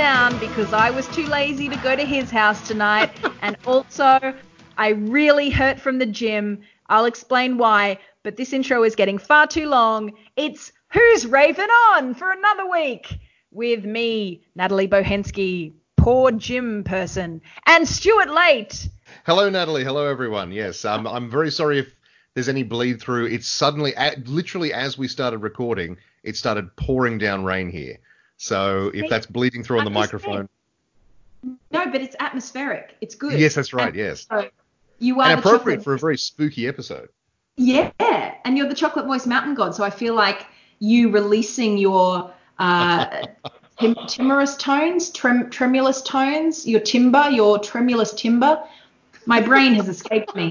[0.00, 3.10] side of town because I was too lazy to go to his house tonight.
[3.42, 4.34] and also,
[4.78, 6.62] I really hurt from the gym.
[6.86, 10.12] I'll explain why, but this intro is getting far too long.
[10.36, 13.18] It's Who's Raving On for another week
[13.52, 18.88] with me, Natalie Bochenski, poor gym person, and Stuart Layt.
[19.26, 19.84] Hello, Natalie.
[19.84, 20.50] Hello, everyone.
[20.50, 21.94] Yes, um, I'm very sorry if
[22.34, 23.26] there's any bleed through.
[23.26, 23.92] It's suddenly,
[24.24, 27.98] literally, as we started recording, it started pouring down rain here.
[28.40, 30.48] So if that's bleeding through on the microphone.
[31.42, 32.96] No, but it's atmospheric.
[33.02, 33.38] It's good.
[33.38, 33.94] Yes, that's right.
[33.94, 34.26] Yes.
[34.30, 34.48] So
[34.98, 37.10] you are and appropriate for a very spooky episode.
[37.58, 40.46] Yeah, and you're the chocolate voice mountain god, so I feel like
[40.78, 43.26] you releasing your uh,
[43.78, 48.62] tim- timorous tones, trem- tremulous tones, your timber, your tremulous timber.
[49.26, 50.50] My brain has escaped me.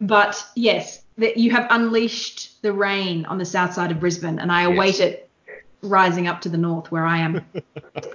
[0.00, 4.52] But yes, that you have unleashed the rain on the south side of Brisbane, and
[4.52, 5.00] I await yes.
[5.00, 5.27] it
[5.82, 7.44] rising up to the north where I am.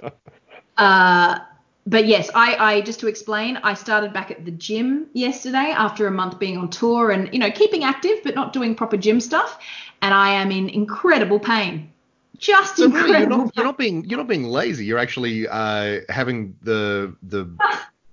[0.76, 1.38] uh,
[1.86, 6.06] but yes, I, I just to explain, I started back at the gym yesterday after
[6.06, 9.20] a month being on tour and you know keeping active but not doing proper gym
[9.20, 9.58] stuff,
[10.00, 11.90] and I am in incredible pain.
[12.38, 13.12] Just so incredible.
[13.12, 14.84] Really, you're, not, you're not being you're not being lazy.
[14.84, 17.46] You're actually uh, having the the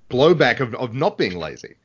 [0.09, 1.75] blowback of, of not being lazy.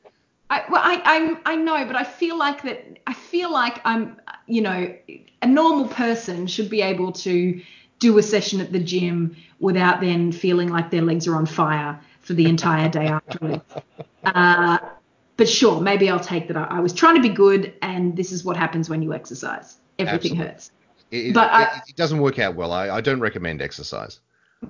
[0.49, 2.99] I, well, I, I, I know, but I feel like that.
[3.05, 4.95] I feel like I'm, you know,
[5.41, 7.61] a normal person should be able to
[7.99, 11.99] do a session at the gym without then feeling like their legs are on fire
[12.21, 13.63] for the entire day afterwards.
[14.25, 14.77] Uh,
[15.37, 16.57] but sure, maybe I'll take that.
[16.57, 19.77] I, I, was trying to be good, and this is what happens when you exercise.
[19.99, 20.45] Everything Absolutely.
[20.45, 20.71] hurts.
[21.11, 22.73] It, but it, I, it, doesn't work out well.
[22.73, 24.19] I, I don't recommend exercise.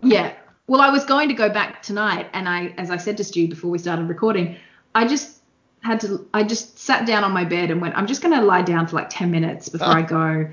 [0.04, 0.36] Yeah.
[0.68, 3.48] Well, I was going to go back tonight, and I, as I said to Stu
[3.48, 4.58] before we started recording,
[4.94, 5.37] I just
[5.82, 8.62] had to I just sat down on my bed and went, I'm just gonna lie
[8.62, 10.50] down for like ten minutes before I go.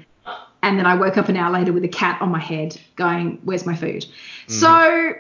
[0.62, 3.40] And then I woke up an hour later with a cat on my head going,
[3.44, 4.02] Where's my food?
[4.02, 4.52] Mm-hmm.
[4.52, 5.12] So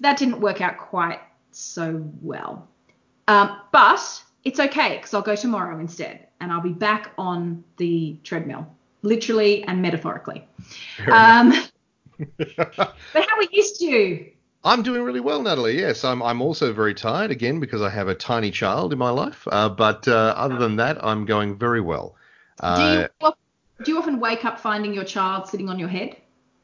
[0.00, 1.20] that didn't work out quite
[1.52, 2.68] so well.
[3.28, 4.00] Um, but
[4.44, 8.66] it's okay because I'll go tomorrow instead and I'll be back on the treadmill,
[9.02, 10.48] literally and metaphorically.
[11.10, 11.52] Um,
[12.38, 14.26] but how are you, Stu?
[14.62, 15.78] I'm doing really well, Natalie.
[15.78, 16.22] Yes, I'm.
[16.22, 19.48] I'm also very tired again because I have a tiny child in my life.
[19.50, 22.16] Uh, but uh, other than that, I'm going very well.
[22.60, 22.84] Uh, do
[23.26, 23.32] you
[23.84, 26.16] do you often wake up finding your child sitting on your head?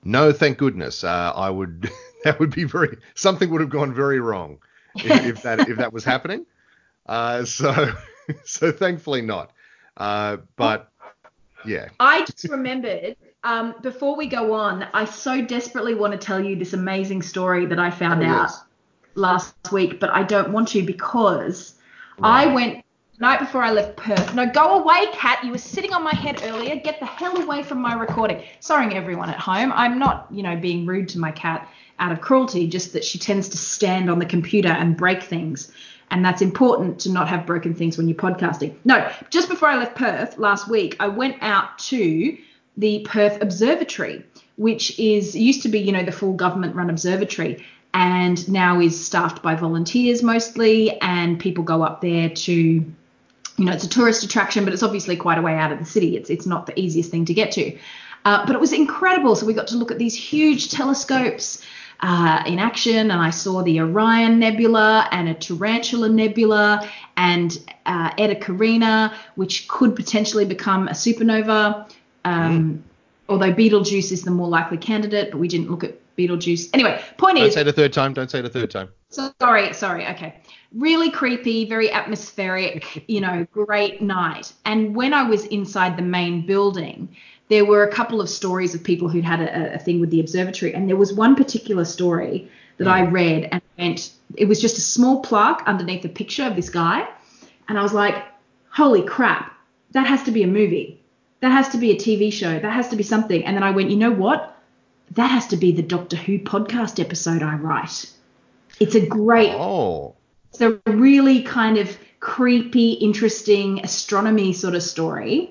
[0.04, 1.04] No, thank goodness.
[1.04, 1.90] Uh, I would.
[2.24, 2.98] that would be very.
[3.14, 4.58] Something would have gone very wrong
[4.96, 6.44] if, if that if that was happening.
[7.06, 7.92] Uh, so
[8.44, 9.52] so thankfully not.
[9.96, 10.90] Uh, but
[11.64, 11.88] yeah.
[11.98, 16.56] I just remembered um, before we go on, I so desperately want to tell you
[16.56, 18.64] this amazing story that I found oh, out yes.
[19.14, 21.74] last week, but I don't want to because
[22.18, 22.48] right.
[22.48, 22.84] I went
[23.20, 24.34] night before I left Perth.
[24.34, 25.44] No, go away, cat.
[25.44, 26.74] You were sitting on my head earlier.
[26.74, 28.42] Get the hell away from my recording.
[28.58, 29.70] Sorry, everyone at home.
[29.72, 31.70] I'm not, you know, being rude to my cat
[32.00, 35.70] out of cruelty, just that she tends to stand on the computer and break things.
[36.10, 38.74] And that's important to not have broken things when you're podcasting.
[38.84, 42.36] No, just before I left Perth last week, I went out to
[42.76, 44.24] the Perth Observatory,
[44.56, 47.64] which is used to be, you know, the full government-run observatory,
[47.94, 53.72] and now is staffed by volunteers mostly, and people go up there to, you know,
[53.72, 56.16] it's a tourist attraction, but it's obviously quite a way out of the city.
[56.16, 57.78] It's it's not the easiest thing to get to,
[58.26, 59.34] uh, but it was incredible.
[59.36, 61.62] So we got to look at these huge telescopes.
[62.00, 68.10] Uh, in action, and I saw the Orion Nebula and a Tarantula Nebula and uh,
[68.18, 71.90] Eta Carina, which could potentially become a supernova.
[72.26, 72.82] Um, mm.
[73.28, 76.68] Although Betelgeuse is the more likely candidate, but we didn't look at Betelgeuse.
[76.74, 77.54] Anyway, point Don't is.
[77.54, 78.12] Don't say the third time.
[78.12, 78.88] Don't say it a third time.
[79.10, 80.06] Sorry, sorry.
[80.08, 80.34] Okay.
[80.72, 84.52] Really creepy, very atmospheric, you know, great night.
[84.64, 87.08] And when I was inside the main building,
[87.48, 90.20] there were a couple of stories of people who'd had a, a thing with the
[90.20, 90.74] observatory.
[90.74, 92.92] And there was one particular story that mm.
[92.92, 96.70] I read and went, it was just a small plaque underneath a picture of this
[96.70, 97.08] guy.
[97.68, 98.24] And I was like,
[98.70, 99.52] holy crap,
[99.92, 101.00] that has to be a movie
[101.40, 102.58] that has to be a TV show.
[102.58, 103.44] That has to be something.
[103.44, 104.56] And then I went, you know what?
[105.12, 108.10] That has to be the Doctor Who podcast episode I write.
[108.80, 109.52] It's a great.
[109.52, 110.14] Oh.
[110.50, 115.50] It's a really kind of creepy, interesting astronomy sort of story.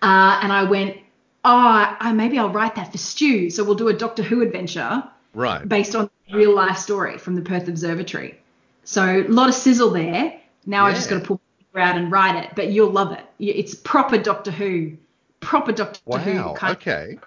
[0.00, 0.96] Uh, and I went,
[1.44, 3.50] oh, I, maybe I'll write that for Stu.
[3.50, 5.02] So we'll do a Doctor Who adventure.
[5.34, 5.68] Right.
[5.68, 8.40] Based on real life story from the Perth Observatory.
[8.84, 10.40] So a lot of sizzle there.
[10.66, 10.92] Now yeah.
[10.92, 11.40] I just got to pull
[11.80, 13.24] out and write it, but you'll love it.
[13.38, 14.96] It's proper Doctor Who,
[15.40, 16.34] proper Doctor wow, Who.
[16.34, 16.56] Wow.
[16.62, 17.18] Okay.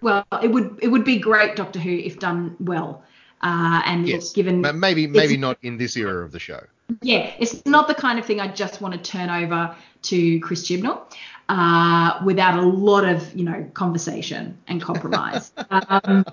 [0.00, 3.04] Well, it would it would be great Doctor Who if done well,
[3.42, 4.32] uh, and yes.
[4.32, 6.64] given maybe maybe not in this era of the show.
[7.02, 10.66] Yeah, it's not the kind of thing I just want to turn over to Chris
[10.66, 11.02] Chibnall
[11.48, 15.52] uh, without a lot of you know conversation and compromise.
[15.70, 16.24] um,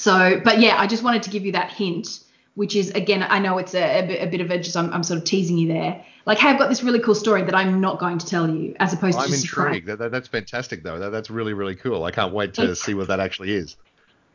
[0.00, 2.20] So, but yeah, I just wanted to give you that hint,
[2.54, 4.92] which is again, I know it's a, a, bit, a bit of a just I'm,
[4.92, 6.04] I'm sort of teasing you there.
[6.26, 8.76] Like, hey, I've got this really cool story that I'm not going to tell you,
[8.78, 9.86] as opposed to I'm intrigued.
[9.86, 10.98] That, that, that's fantastic, though.
[10.98, 12.04] That, that's really, really cool.
[12.04, 13.76] I can't wait to see what that actually is.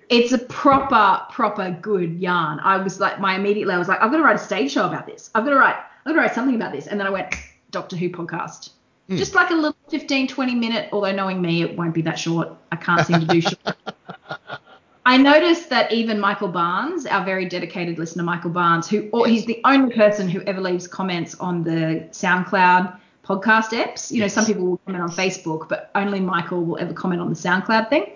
[0.09, 2.59] It's a proper, proper good yarn.
[2.59, 4.87] I was like, my immediately, I was like, I've got to write a stage show
[4.87, 5.29] about this.
[5.33, 6.87] I've got to write, I've got to write something about this.
[6.87, 7.33] And then I went,
[7.71, 8.71] Doctor Who podcast.
[9.07, 9.17] Hmm.
[9.17, 12.49] Just like a little 15, 20 minute, although knowing me, it won't be that short.
[12.71, 13.59] I can't seem to do short.
[15.07, 19.45] I noticed that even Michael Barnes, our very dedicated listener, Michael Barnes, who or he's
[19.45, 24.11] the only person who ever leaves comments on the SoundCloud podcast apps.
[24.11, 24.33] You know, Yes.
[24.33, 27.89] some people will comment on Facebook, but only Michael will ever comment on the SoundCloud
[27.89, 28.13] thing.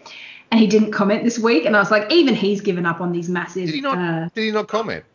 [0.52, 3.12] And he didn't comment this week, and I was like, even he's given up on
[3.12, 3.68] these massive.
[3.68, 3.98] Did he not?
[4.00, 5.06] Uh, did he not comment?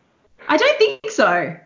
[0.47, 1.27] I don't think so.
[1.27, 1.57] I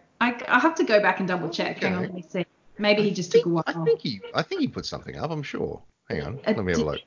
[0.48, 1.84] I have to go back and double check.
[1.84, 2.46] Hang on, let me see.
[2.80, 3.64] Maybe he just took a while.
[3.68, 4.22] I think he.
[4.34, 5.30] I think he put something up.
[5.30, 5.80] I'm sure.
[6.10, 6.40] Hang on.
[6.48, 7.02] Uh, Let me have a look.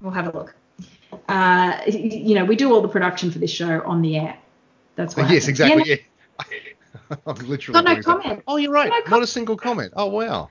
[0.00, 0.54] We'll have a look.
[1.28, 4.38] Uh, you know, we do all the production for this show on the air.
[4.96, 5.30] That's what.
[5.30, 5.84] yes, exactly.
[5.86, 5.96] Yeah,
[6.50, 7.16] Yeah.
[7.26, 7.82] I'm literally.
[7.82, 8.42] Got no comment.
[8.46, 8.88] Oh, you're right.
[8.88, 9.24] No not comment.
[9.24, 9.92] a single comment.
[9.96, 10.50] Oh, wow.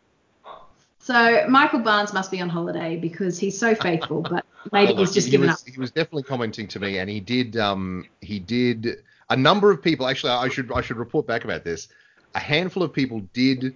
[1.00, 5.28] So Michael Barnes must be on holiday because he's so faithful, but maybe he's just
[5.28, 5.68] he given was, up.
[5.68, 7.58] He was definitely commenting to me, and he did.
[7.58, 9.04] Um, he did.
[9.30, 10.08] A number of people.
[10.08, 10.72] Actually, I should.
[10.72, 11.88] I should report back about this.
[12.36, 13.76] A handful of people did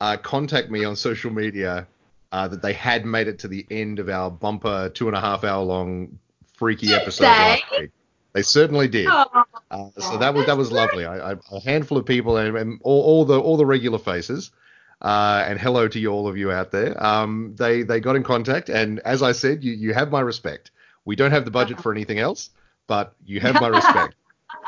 [0.00, 1.86] uh, contact me on social media
[2.32, 5.20] uh, that they had made it to the end of our bumper two and a
[5.20, 6.18] half hour long
[6.54, 7.28] freaky Did episode they?
[7.28, 7.90] last week.
[8.32, 9.06] They certainly did.
[9.10, 11.04] Oh, Uh, so that was that was lovely.
[11.04, 14.50] I, I, a handful of people and, and all, all the all the regular faces.
[15.00, 17.02] Uh, and hello to you, all of you out there.
[17.04, 20.70] Um, they they got in contact, and as I said, you you have my respect.
[21.04, 22.50] We don't have the budget for anything else,
[22.86, 24.14] but you have my respect.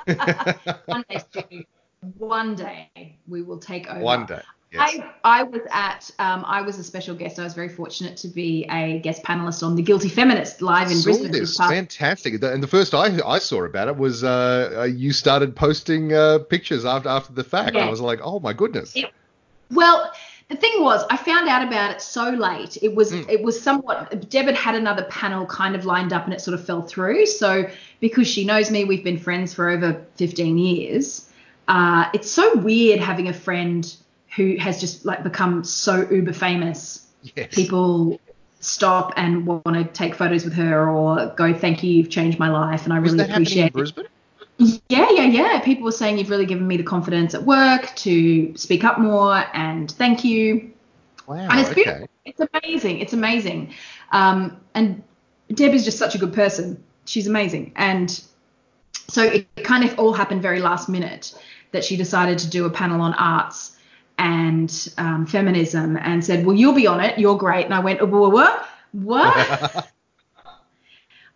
[0.86, 1.66] one day,
[2.18, 4.00] one day we will take over.
[4.00, 4.42] One day.
[4.74, 5.00] Yes.
[5.24, 7.38] I, I was at um, I was a special guest.
[7.38, 11.00] I was very fortunate to be a guest panelist on The Guilty Feminist live in
[11.00, 11.30] Brisbane.
[11.32, 15.54] this fantastic, and the first I I saw about it was uh, uh, you started
[15.56, 17.76] posting uh, pictures after after the fact.
[17.76, 17.86] Yeah.
[17.86, 18.94] I was like, oh my goodness.
[18.96, 19.10] It-
[19.70, 20.12] Well,
[20.50, 22.76] the thing was, I found out about it so late.
[22.82, 23.28] It was Mm.
[23.30, 24.28] it was somewhat.
[24.28, 27.26] Deb had had another panel kind of lined up, and it sort of fell through.
[27.26, 27.66] So
[28.00, 31.30] because she knows me, we've been friends for over 15 years.
[31.66, 33.96] Uh, it's so weird having a friend
[34.36, 37.06] who has just like become so uber famous.
[37.36, 37.54] yes.
[37.54, 38.20] People
[38.60, 42.50] stop and want to take photos with her or go, "Thank you, you've changed my
[42.50, 43.72] life," and I was really that happening in appreciate it.
[43.72, 44.06] Brisbane?
[44.88, 45.60] Yeah, yeah, yeah.
[45.60, 49.44] People were saying you've really given me the confidence at work to speak up more
[49.52, 50.70] and thank you.
[51.26, 51.48] Wow.
[51.50, 51.82] And it's okay.
[51.82, 52.08] beautiful.
[52.24, 53.00] It's amazing.
[53.00, 53.74] It's amazing.
[54.12, 55.02] Um, and
[55.52, 56.82] Deb is just such a good person.
[57.04, 57.72] She's amazing.
[57.74, 58.22] And
[59.08, 61.34] so it kind of all happened very last minute
[61.72, 63.73] that she decided to do a panel on arts
[64.18, 67.18] and um, feminism and said, Well, you'll be on it.
[67.18, 67.64] You're great.
[67.64, 68.32] And I went, What?
[68.32, 68.68] What?
[68.92, 69.90] What?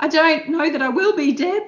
[0.00, 1.62] I don't know that I will be, Deb.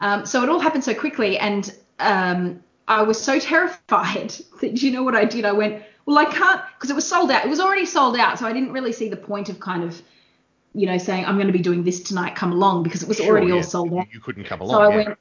[0.00, 4.90] Um, so it all happened so quickly, and um, I was so terrified that you
[4.90, 5.44] know what I did?
[5.44, 7.44] I went, well, I can't because it was sold out.
[7.44, 10.00] It was already sold out, so I didn't really see the point of kind of,
[10.74, 12.34] you know, saying I'm going to be doing this tonight.
[12.34, 13.54] Come along because it was Sure, already yeah.
[13.54, 14.12] all sold out.
[14.12, 14.74] You couldn't come along.
[14.74, 14.80] So.
[14.82, 14.96] I yeah.
[14.96, 15.18] went.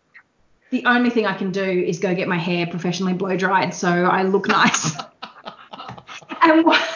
[0.72, 3.90] The only thing I can do is go get my hair professionally blow dried so
[3.90, 4.96] I look nice.
[6.42, 6.96] And why,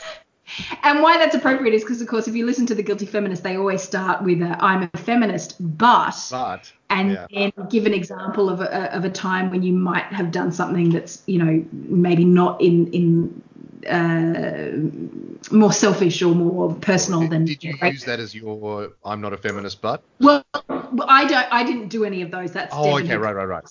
[0.83, 3.43] and why that's appropriate is because, of course, if you listen to the Guilty Feminist,
[3.43, 7.27] they always start with a, "I'm a feminist, but," But and yeah.
[7.31, 10.89] then give an example of a, of a time when you might have done something
[10.89, 13.41] that's, you know, maybe not in in
[13.89, 17.45] uh, more selfish or more personal did, than.
[17.45, 20.03] did you use that as your I'm not a feminist but?
[20.19, 21.47] Well, I don't.
[21.51, 22.51] I didn't do any of those.
[22.51, 23.63] That's Oh, okay, right, right, right.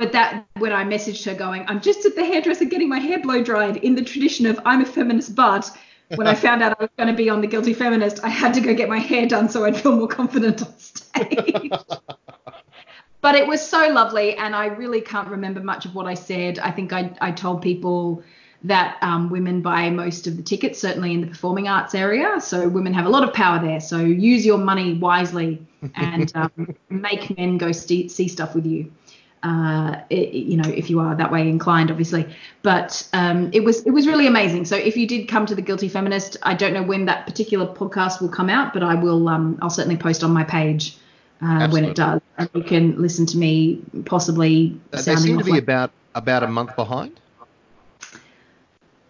[0.00, 3.18] But that when I messaged her going, I'm just at the hairdresser getting my hair
[3.18, 5.70] blow dried in the tradition of I'm a feminist, but
[6.14, 8.54] when I found out I was going to be on the Guilty Feminist, I had
[8.54, 11.70] to go get my hair done so I'd feel more confident on stage.
[13.20, 16.58] but it was so lovely, and I really can't remember much of what I said.
[16.60, 18.22] I think I, I told people
[18.62, 22.40] that um, women buy most of the tickets, certainly in the performing arts area.
[22.40, 23.80] So women have a lot of power there.
[23.80, 28.90] So use your money wisely and um, make men go see, see stuff with you
[29.42, 32.26] uh, it, you know, if you are that way inclined, obviously.
[32.62, 34.64] But um, it was it was really amazing.
[34.66, 37.66] So if you did come to the Guilty Feminist, I don't know when that particular
[37.66, 39.28] podcast will come out, but I will.
[39.28, 40.96] Um, I'll certainly post on my page
[41.42, 45.44] uh, when it does, and you can listen to me possibly They sounding seem to
[45.44, 47.18] be like- about about a month behind.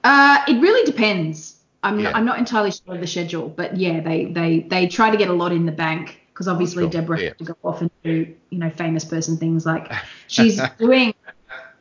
[0.05, 1.57] Uh, it really depends.
[1.83, 2.05] I'm Yeah.
[2.11, 5.17] not, I'm not entirely sure of the schedule, but yeah, they they they try to
[5.17, 6.91] get a lot in the bank because obviously sure.
[6.91, 7.29] Deborah Yeah.
[7.29, 9.93] has to go off and do you know famous person things like
[10.27, 11.13] she's doing.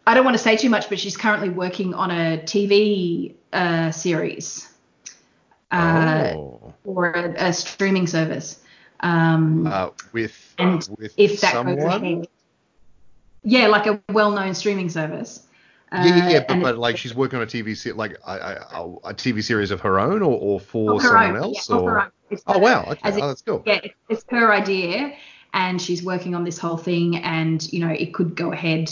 [0.06, 3.92] I don't want to say too much, but she's currently working on a TV uh,
[3.92, 4.68] series
[5.72, 6.74] uh, oh.
[6.84, 8.60] or a, a streaming service.
[9.00, 12.04] Um, Uh, with and with if that goes someone.
[12.04, 12.28] ahead,
[13.44, 15.48] Yeah, like a well-known streaming service.
[15.94, 16.38] Yeah, yeah, yeah.
[16.40, 18.32] Uh, But, but like she's working on a TV se- like a,
[18.74, 22.12] a, a TV series of her own, or, or for someone own, else, yeah, or.
[22.30, 23.64] It's oh wow, okay, as oh that's cool.
[23.66, 25.14] yeah, it's, it's her idea,
[25.54, 28.92] and she's working on this whole thing, and you know it could go ahead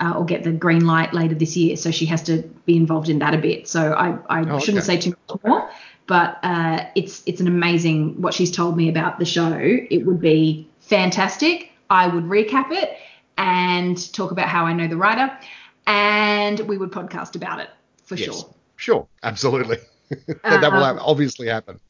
[0.00, 1.76] uh, or get the green light later this year.
[1.76, 3.68] So she has to be involved in that a bit.
[3.68, 4.86] So I, I Oh, shouldn't okay.
[4.86, 5.70] say too much more,
[6.06, 9.52] but uh, it's it's an amazing what she's told me about the show.
[9.56, 11.70] It would be fantastic.
[11.90, 12.96] I would recap it
[13.36, 15.30] and talk about how I know the writer,
[15.86, 17.70] and we would podcast about it
[18.04, 18.44] for Yes.
[18.44, 18.54] sure.
[18.76, 19.76] Sure, absolutely.
[20.48, 21.80] that, that will Um, obviously happen.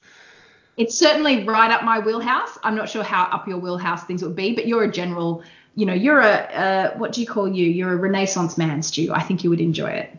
[0.81, 2.59] It's certainly right up my wheelhouse.
[2.65, 5.43] I'm not sure how up your wheelhouse things would be, but you're a general,
[5.75, 6.35] you know, you're a,
[6.65, 7.67] uh, what do you call you?
[7.67, 9.13] You're a Renaissance man, Stu.
[9.13, 10.17] I think you would enjoy it.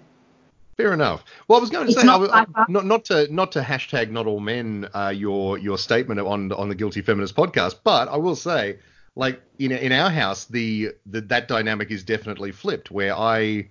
[0.78, 1.24] Fair enough.
[1.48, 2.66] Well, I was going to It's say, not was- sci-fi.
[2.70, 6.70] not not to not to hashtag not all men uh, your your statement on on
[6.70, 8.80] the Guilty Feminist podcast, but I will say,
[9.16, 13.68] like in in our house, the, the that dynamic is definitely flipped, where I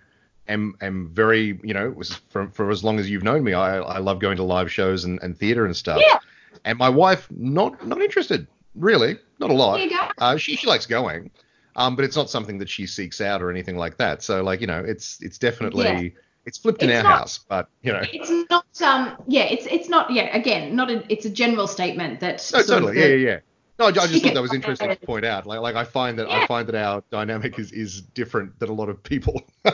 [0.47, 3.79] am am very you know was for for as long as you've known me, I
[3.79, 6.01] I love going to live shows and, and theater and stuff.
[6.07, 6.19] Yeah.
[6.65, 9.77] And my wife not not interested, really, not a lot.
[9.77, 10.09] There you go.
[10.19, 11.31] Uh, she she likes going,
[11.77, 14.23] um, but it's not something that she seeks out or anything like that.
[14.23, 16.21] So like you know, it's it's definitely Yeah.
[16.47, 19.67] it's flipped in It's our not- house, but you know, It's not, um, yeah, it's
[19.67, 22.49] it's not, yeah, again, not a, it's a general statement that.
[22.53, 23.39] no, totally, the- yeah, yeah, yeah.
[23.79, 25.47] No, I just thought that was interesting to point out.
[25.47, 28.75] Like like I find that I find that our dynamic is is different than a
[28.75, 29.41] lot of people.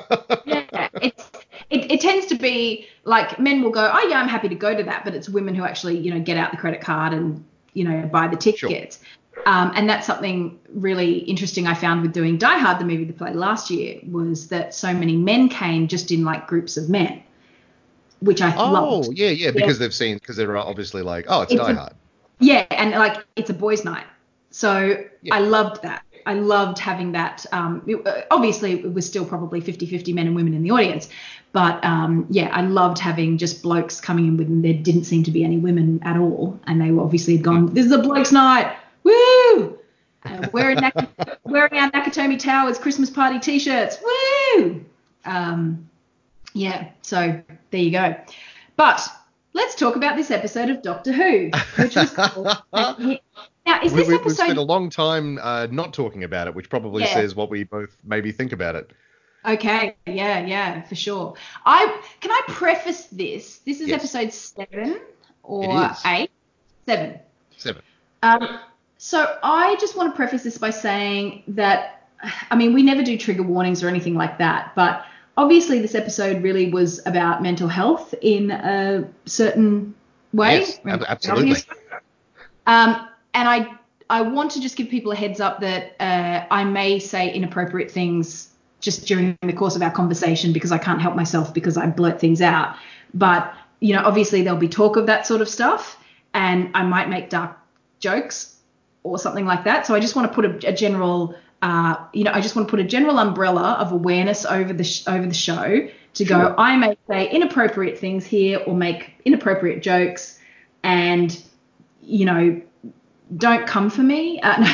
[0.45, 1.29] yeah, it's
[1.71, 4.77] it, it tends to be like men will go, oh yeah, I'm happy to go
[4.77, 7.45] to that, but it's women who actually you know get out the credit card and
[7.75, 9.01] you know buy the tickets.
[9.45, 13.13] Um, and that's something really interesting I found with doing Die Hard, the movie they
[13.13, 17.23] played last year, was that so many men came just in like groups of men,
[18.21, 19.17] which I oh, loved.
[19.17, 21.93] yeah, yeah, because they've seen because they're obviously like, oh, it's, It's Die a- Hard.
[22.39, 24.07] Yeah, and like it's a boys' night,
[24.51, 25.35] so Yeah.
[25.35, 26.03] I loved that.
[26.25, 27.45] I loved having that.
[27.53, 31.09] Um, it- obviously, it was still probably 50-50 men and women in the audience,
[31.53, 35.23] but um, yeah, I loved having just blokes coming in with, and there didn't seem
[35.25, 37.73] to be any women at all, and they obviously had gone.
[37.75, 39.79] This is a blokes' night, woo!
[40.25, 44.85] Uh, wearing Nak- wearing our Nakatomi Towers Christmas party T-shirts, woo!
[45.25, 45.89] Um,
[46.53, 48.17] yeah, so there you go.
[48.77, 49.07] But
[49.55, 52.49] let's talk about this episode of Doctor Who, which was called.
[52.73, 56.55] now, is We, this we, we've spent a long time uh, not talking about it,
[56.55, 57.15] which probably Yeah.
[57.15, 58.91] says what we both maybe think about it.
[59.47, 59.97] Okay?
[60.07, 61.35] Yeah, yeah, for sure.
[61.65, 63.59] I can I preface this?
[63.59, 64.01] This is Yes.
[64.01, 65.01] episode seven
[65.43, 66.31] or eight?
[66.87, 67.19] Seven.
[67.57, 67.83] Seven.
[68.23, 68.61] Um,
[68.99, 72.09] so I just want to preface this by saying that,
[72.51, 75.05] I mean, we never do trigger warnings or anything like that, but
[75.37, 79.95] obviously this episode really was about mental health in a certain
[80.33, 80.61] way.
[80.61, 81.63] Yes, absolutely.
[82.67, 83.77] Um, and I
[84.09, 87.91] I want to just give people a heads up that uh, I may say inappropriate
[87.91, 88.51] things
[88.87, 92.21] just during the course of our conversation because I can't help myself because I blurt
[92.21, 92.77] things out.
[93.13, 95.99] But you know, obviously there'll be talk of that sort of stuff,
[96.33, 97.59] and I might make dark
[97.99, 98.55] jokes
[99.03, 99.87] or something like that.
[99.87, 102.69] So I just want to put a, a general, uh, you know, I just want
[102.69, 106.55] to put a general umbrella of awareness over the sh- over the show to go.
[106.57, 110.39] I may say inappropriate things here or make inappropriate jokes,
[110.85, 111.37] and
[112.03, 112.63] you know,
[113.37, 114.41] don't come for me.
[114.41, 114.73] Uh, no.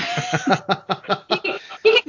[1.30, 1.61] you can, you can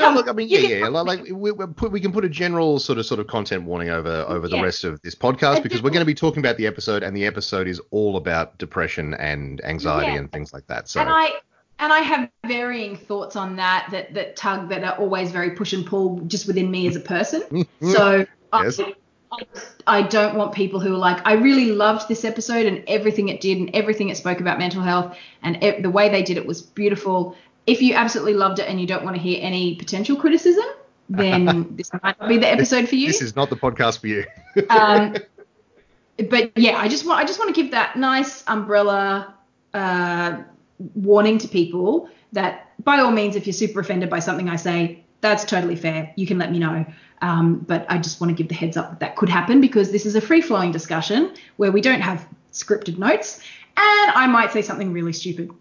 [0.09, 0.79] No, look, I mean, yeah, yeah.
[0.81, 3.63] come- Like, we, we, put, we can put a general sort of sort of content
[3.63, 4.63] warning over over the Yeah.
[4.63, 7.25] rest of this podcast because we're going to be talking about the episode, and the
[7.25, 10.19] episode is all about depression and anxiety Yeah.
[10.19, 10.87] and things like that.
[10.89, 11.29] So, And I
[11.79, 15.73] and I have varying thoughts on that that that tug that are always very push
[15.73, 17.41] and pull just within me as a person.
[17.81, 18.79] so Yes.
[18.79, 18.93] I,
[19.31, 19.37] I,
[19.87, 23.41] I don't want people who are like, I really loved this episode and everything it
[23.41, 26.45] did and everything it spoke about mental health and e- the way they did it
[26.45, 27.35] was beautiful.
[27.65, 30.65] If you absolutely loved it and you don't want to hear any potential criticism,
[31.09, 33.07] then this might not be the episode for you.
[33.07, 34.25] this is not the podcast for you.
[34.69, 35.15] um,
[36.29, 39.35] but yeah, I just want I just want to give that nice umbrella
[39.73, 40.43] uh,
[40.95, 45.03] warning to people that by all means, if you're super offended by something I say,
[45.21, 46.11] that's totally fair.
[46.17, 46.85] You can let me know.
[47.21, 49.91] Um, but I just want to give the heads up that that could happen because
[49.91, 53.39] this is a free flowing discussion where we don't have scripted notes,
[53.77, 55.51] and I might say something really stupid.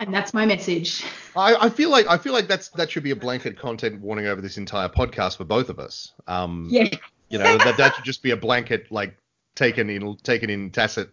[0.00, 1.04] And that's my message.
[1.36, 4.26] I, I feel like I feel like that's that should be a blanket content warning
[4.26, 6.12] over this entire podcast for both of us.
[6.26, 6.88] Um, Yeah.
[7.28, 9.16] you know that that should just be a blanket like
[9.54, 11.10] taken in taken in tacit.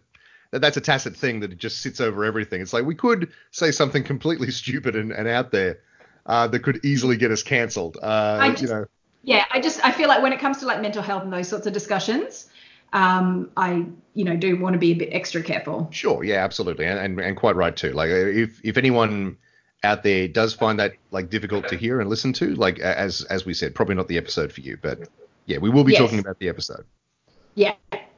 [0.50, 2.62] That that's a tacit thing that it just sits over everything.
[2.62, 5.80] It's like we could say something completely stupid and, and out there
[6.24, 7.98] uh, that could easily get us cancelled.
[8.02, 8.86] Uh, you know,
[9.22, 11.48] yeah i just i feel like when it comes to like mental health and those
[11.48, 12.46] sorts of discussions
[12.92, 16.86] um i you know do want to be a bit extra careful Sure, yeah, absolutely,
[16.86, 17.92] and, and and quite right too.
[17.92, 19.36] Like if if anyone
[19.84, 23.44] out there does find that like difficult to hear and listen to, like as as
[23.46, 25.08] we said, probably not the episode for you, but
[25.46, 26.00] yeah, we will be Yes.
[26.00, 26.84] talking about the episode.
[27.54, 27.74] Yeah,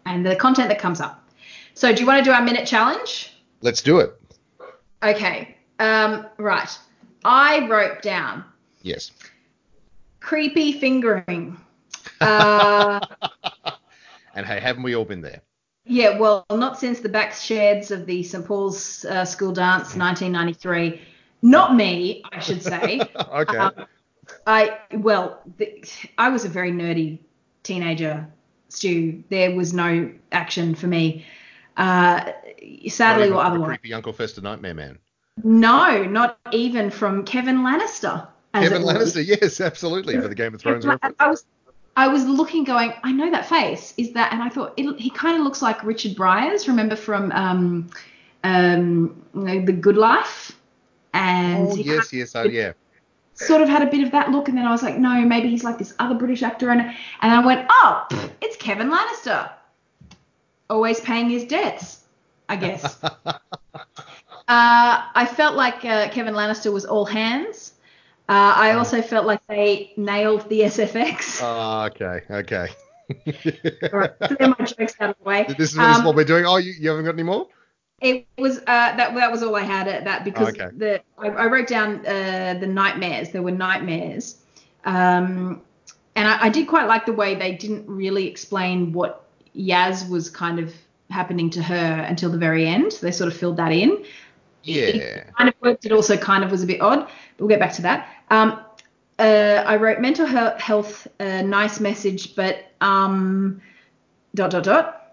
[0.06, 1.28] and the content that comes up.
[1.74, 3.32] So, do you want to do our minute challenge?
[3.60, 4.18] Let's do it.
[5.02, 5.56] Okay.
[5.78, 6.78] Um, right.
[7.24, 8.44] I wrote down
[8.82, 9.10] Yes.
[10.20, 11.58] creepy fingering.
[12.20, 13.00] Uh,
[14.34, 15.42] And hey, haven't we all been there?
[15.84, 21.00] yeah, well, not since the back sheds of the St Paul's uh, School Dance, 1993.
[21.42, 23.00] Not me, I should say.
[23.32, 23.56] okay.
[23.56, 23.72] Um,
[24.46, 25.84] I well, the,
[26.16, 27.18] I was a very nerdy
[27.62, 28.28] teenager,
[28.68, 29.24] Stu.
[29.30, 31.26] There was no action for me.
[31.76, 32.32] Uh,
[32.88, 33.68] sadly or otherwise.
[33.68, 34.98] creepy Uncle Fester Nightmare Man.
[35.42, 38.28] No, not even from Kevan Lannister.
[38.54, 39.16] Kevan was.
[39.16, 40.84] Lannister, yes, absolutely, for the Game of Thrones.
[41.18, 41.44] I was
[41.96, 43.94] I was looking, going, I know that face.
[43.96, 44.32] Is that?
[44.32, 46.68] And I thought it, he kind of looks like Richard Briers.
[46.68, 47.90] Remember from um,
[48.44, 50.56] um, you know, The Good Life?
[51.12, 52.72] And Oh he yes, yes, oh yeah.
[53.34, 54.48] sort of had a bit of that look.
[54.48, 56.70] And then I was like, no, maybe he's like this other British actor.
[56.70, 59.50] And and I went, oh, pff, it's Kevan Lannister.
[60.68, 62.04] Always paying his debts,
[62.48, 63.02] I guess.
[63.04, 63.34] uh,
[64.48, 67.69] I felt like uh, Kevan Lannister was all hands.
[68.30, 71.40] Uh, I also felt like they nailed the SFX.
[71.42, 72.68] Oh, okay, okay.
[73.92, 75.42] All right, so they're my jokes out of the way.
[75.48, 76.46] this is this is Um, what we're doing.
[76.46, 77.48] Oh, you, you haven't got any more?
[78.00, 80.68] It was uh, that that was all I had at that because Okay.
[80.76, 83.30] the I, I wrote down uh, the nightmares.
[83.30, 84.36] There were nightmares,
[84.84, 85.60] um,
[86.14, 90.30] and I, I did quite like the way they didn't really explain what Yaz was
[90.30, 90.72] kind of
[91.10, 92.92] happening to her until the very end.
[93.02, 94.04] They sort of filled that in.
[94.62, 94.82] Yeah.
[94.82, 95.84] It kind of worked.
[95.84, 97.00] It also kind of was a bit odd.
[97.00, 98.08] But we'll get back to that.
[98.30, 98.60] Um,
[99.18, 103.60] uh, I wrote mental he- health, uh, nice message, but um,
[104.34, 104.96] dot dot dot.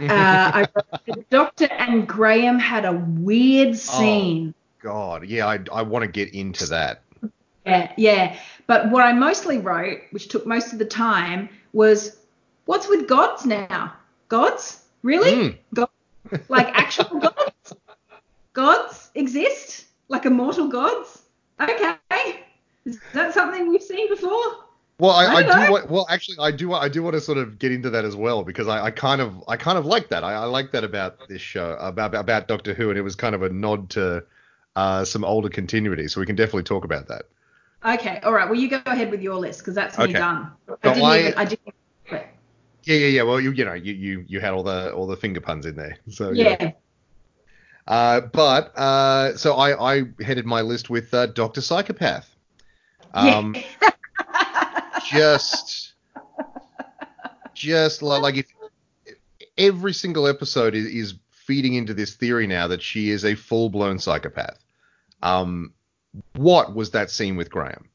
[0.00, 4.54] Uh, I wrote, the doctor and Graham had a weird scene.
[4.56, 7.02] Oh, God, yeah, I, I want to get into that.
[7.66, 8.36] Yeah, yeah.
[8.66, 12.16] But what I mostly wrote, which took most of the time, was
[12.64, 13.92] what's with gods now?
[14.28, 14.82] Gods?
[15.02, 15.52] Really?
[15.76, 15.88] Mm.
[16.48, 17.74] Like actual gods?
[18.54, 19.84] Gods exist?
[20.08, 21.22] Like immortal gods?
[21.60, 22.44] Okay.
[22.84, 24.64] Is that something we've seen before?
[24.98, 25.72] Well, I, I I, do.
[25.72, 26.72] Want, well, actually, I do.
[26.74, 29.20] I do want to sort of get into that as well because I, I kind
[29.20, 30.22] of, I kind of like that.
[30.22, 33.34] I, I like that about this show, about about Doctor Who, and it was kind
[33.34, 34.24] of a nod to
[34.76, 36.06] uh, some older continuity.
[36.08, 37.22] So we can definitely talk about that.
[37.84, 38.20] Okay.
[38.22, 38.48] All right.
[38.48, 40.12] Well, you go ahead with your list because that's me Okay.
[40.12, 40.52] done.
[40.84, 41.34] I didn't I- even.
[41.34, 41.74] I didn't.
[42.84, 43.22] Yeah, yeah, yeah.
[43.22, 45.76] Well, you, you know, you, you, you had all the, all the finger puns in
[45.76, 45.98] there.
[46.10, 46.72] So yeah.
[47.86, 52.31] Uh, but uh, so I, I headed my list with uh, Doctor Psychopath.
[53.14, 53.54] Um,
[55.06, 55.94] just,
[57.54, 58.46] just li- like if
[59.58, 63.68] every single episode is, is feeding into this theory now that she is a full
[63.68, 64.58] blown psychopath.
[65.22, 65.72] Um,
[66.34, 67.88] what was that scene with Graham?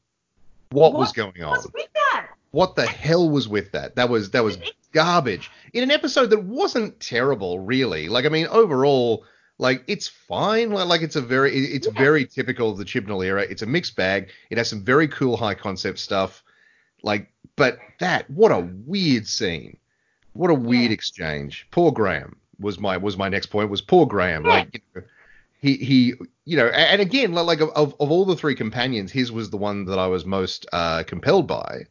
[0.70, 1.58] What, was going on?
[1.72, 2.28] That?
[2.50, 3.96] what the hell was with that?
[3.96, 4.58] That was that was
[4.92, 8.08] garbage in an episode that wasn't terrible, really.
[8.08, 9.24] Like I mean, overall,
[9.58, 10.70] like it's fine.
[10.70, 11.92] Like, like it's a very it's Yeah.
[11.98, 13.42] very typical of the Chibnall era.
[13.42, 14.30] It's a mixed bag.
[14.50, 16.42] It has some very cool high concept stuff.
[17.02, 19.76] Like, but that what a weird scene.
[20.32, 20.94] What a weird Yeah.
[20.94, 21.66] exchange.
[21.70, 23.70] Poor Graham was my was my next point.
[23.70, 24.44] Was poor Graham.
[24.44, 24.50] Yeah.
[24.50, 25.02] Like you know,
[25.60, 29.32] he he you know, and again like of of of all the three companions, his
[29.32, 31.82] was the one that I was most uh, compelled by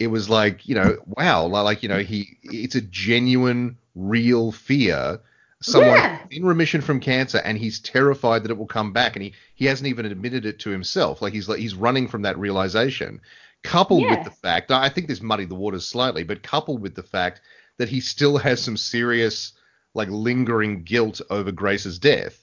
[0.00, 4.50] it was like you know wow li- like you know he it's a genuine real
[4.50, 5.20] fear
[5.64, 6.18] someone Yeah.
[6.30, 9.64] in remission from cancer and he's terrified that it will come back and he he
[9.66, 13.20] hasn't even admitted it to himself like he's like he's running from that realization
[13.62, 14.16] coupled Yeah.
[14.16, 17.40] with the fact i think this muddied the waters slightly but coupled with the fact
[17.78, 19.52] that he still has some serious
[19.94, 22.38] like lingering guilt over grace's death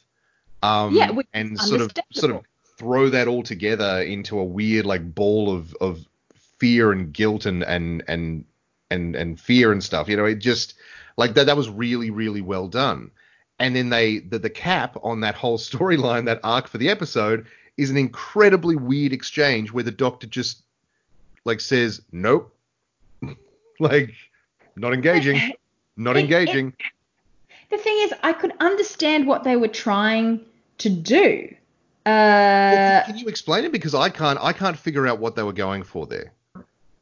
[0.64, 2.42] um Yeah, and sort of sort of
[2.80, 6.04] throw that all together into a weird like ball of of
[6.58, 8.46] fear and guilt and and and
[8.90, 10.10] and and fear and stuff.
[10.10, 10.74] You know, it just
[11.18, 13.12] like that that was really really well done.
[13.60, 17.48] And then they the the cap on that whole storyline, that arc for the episode,
[17.78, 20.64] is an incredibly weird exchange where the doctor just
[21.46, 22.56] like says nope,
[23.80, 24.14] like
[24.76, 25.54] not engaging,
[25.98, 26.74] not engaging.
[27.70, 30.42] The thing is, I could understand what they were trying
[30.80, 31.56] to do.
[32.06, 33.72] Uh, can, can you explain it?
[33.72, 36.34] Because I can't I can't figure out what they were going for there.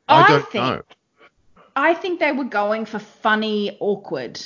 [0.07, 0.81] I I don't think know.
[1.79, 4.39] I think they were going for funny, awkward.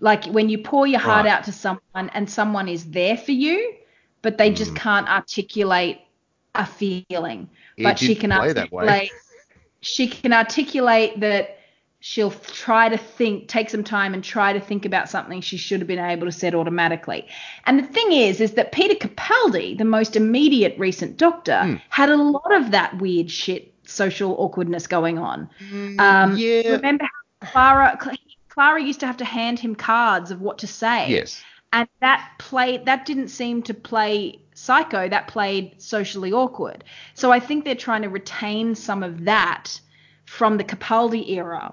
[0.00, 1.32] Like when you pour your heart Right.
[1.32, 3.74] out to someone and someone is there for you,
[4.22, 4.76] but they just Mm.
[4.76, 5.98] can't articulate
[6.54, 7.48] a feeling.
[7.76, 8.84] It but she can play that way.
[8.84, 9.12] articulate
[9.82, 11.58] she can articulate that
[12.00, 15.80] she'll try to think, take some time and try to think about something she should
[15.80, 17.26] have been able to set automatically.
[17.66, 21.80] And the thing is, is that Peter Capaldi, the most immediate recent Doctor, mm.
[21.90, 25.48] had a lot of that weird shit, social awkwardness going on.
[25.70, 26.72] Mm, um, yeah.
[26.72, 27.04] Remember
[27.42, 27.46] how
[27.96, 31.10] Clara, Clara used to have to hand him cards of what to say.
[31.10, 31.42] Yes.
[31.72, 35.08] And that played, that didn't seem to play psycho.
[35.08, 36.84] That played socially awkward.
[37.14, 39.80] So I think they're trying to retain some of that
[40.24, 41.72] from the Capaldi era.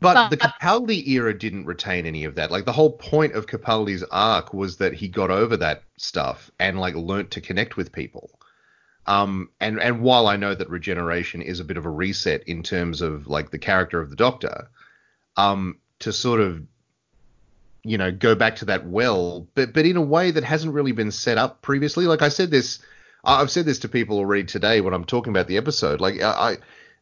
[0.00, 2.50] But, but, the Capaldi era didn't retain any of that.
[2.50, 6.78] Like the whole point of Capaldi's arc was that he got over that stuff and
[6.78, 8.30] like learnt to connect with people.
[9.06, 12.62] Um, and and while I know that regeneration is a bit of a reset in
[12.62, 14.68] terms of like the character of the Doctor,
[15.36, 16.62] um, to sort of
[17.82, 20.92] you know go back to that well, but but in a way that hasn't really
[20.92, 22.06] been set up previously.
[22.06, 22.78] Like I said this,
[23.24, 26.00] I've said this to people already today when I'm talking about the episode.
[26.00, 26.56] Like I, I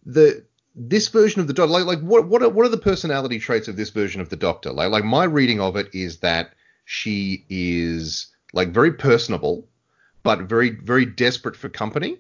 [0.05, 3.39] the this version of the Doctor, like like what what are, what are the personality
[3.39, 4.73] traits of this version of the Doctor?
[4.73, 9.69] Like like my reading of it is that she is like very personable,
[10.23, 12.19] but very very desperate for company.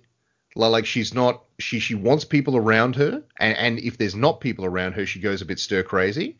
[0.54, 4.64] Like she's not she she wants people around her, and, and if there's not people
[4.64, 6.36] around her, she goes a bit stir crazy.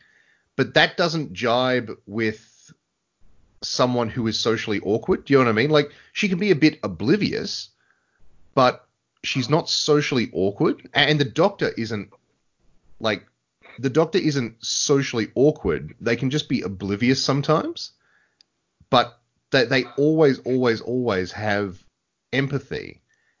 [0.55, 2.71] But that doesn't jibe with
[3.63, 5.25] someone who is socially awkward.
[5.25, 5.71] Do you know what I mean?
[5.71, 7.69] Like she can be a bit oblivious,
[8.53, 8.87] but
[9.23, 12.09] she's not socially awkward, and the doctor isn't
[12.99, 13.25] like
[13.79, 15.95] the doctor isn't socially awkward.
[15.99, 17.93] They can just be oblivious sometimes,
[18.91, 19.19] but
[19.53, 21.81] they they always always always have
[22.33, 22.99] empathy.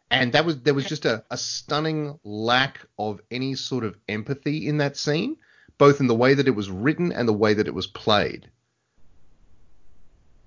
[0.09, 4.67] And that was there was just a, a stunning lack of any sort of empathy
[4.67, 5.37] in that scene,
[5.79, 8.49] both in the way that it was written and the way that it was played.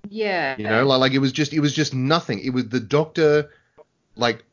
[0.09, 0.55] Yeah.
[0.57, 2.39] You know, like, like it was just it was just nothing.
[2.39, 3.49] It was the doctor
[4.15, 4.45] like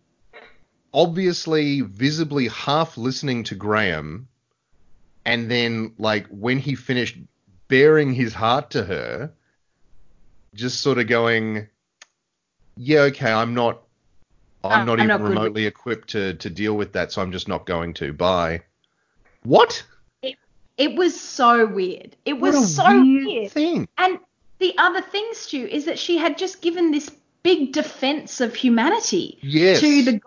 [0.92, 4.28] obviously visibly half listening to Graham
[5.24, 7.18] and then like when he finished
[7.68, 9.32] bearing his heart to her
[10.54, 11.68] just sort of going
[12.76, 13.82] yeah okay I'm not
[14.64, 15.68] I'm uh, not I'm even not remotely good.
[15.68, 18.12] equipped to to deal with that so I'm just not going to.
[18.12, 18.62] Bye.
[19.42, 19.84] What?
[20.22, 20.36] It,
[20.78, 22.16] it was so weird.
[22.24, 23.52] It was so weird, weird.
[23.52, 23.88] thing.
[23.98, 24.18] And
[24.58, 27.10] the other thing Stu is that she had just given this
[27.42, 29.80] big defense of humanity yes.
[29.80, 30.20] to the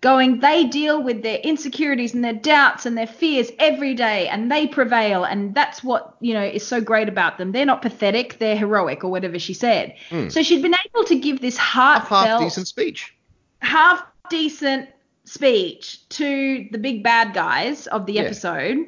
[0.00, 4.50] going, they deal with their insecurities and their doubts and their fears every day and
[4.50, 5.24] they prevail.
[5.24, 7.52] And that's what, you know, is so great about them.
[7.52, 9.94] They're not pathetic, they're heroic or whatever she said.
[10.10, 10.32] Mm.
[10.32, 13.14] So she'd been able to give this heartfelt, half decent speech.
[13.60, 14.88] Half decent
[15.24, 18.22] speech to the big bad guys of the yeah.
[18.22, 18.86] episode.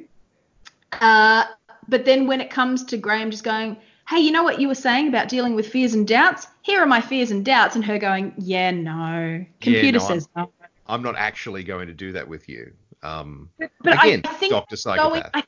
[0.92, 1.44] Uh,
[1.88, 3.77] but then when it comes to Graham just going,
[4.09, 6.46] hey, you know what you were saying about dealing with fears and doubts?
[6.62, 7.77] Here are my fears and doubts.
[7.77, 9.44] And her going, yeah, no.
[9.61, 10.53] Computer yeah, no, says no.
[10.92, 12.70] I'm not actually going to do that with you.
[13.02, 15.33] Um, but, but again, I think Doctor Psychopath.
[15.33, 15.44] Going,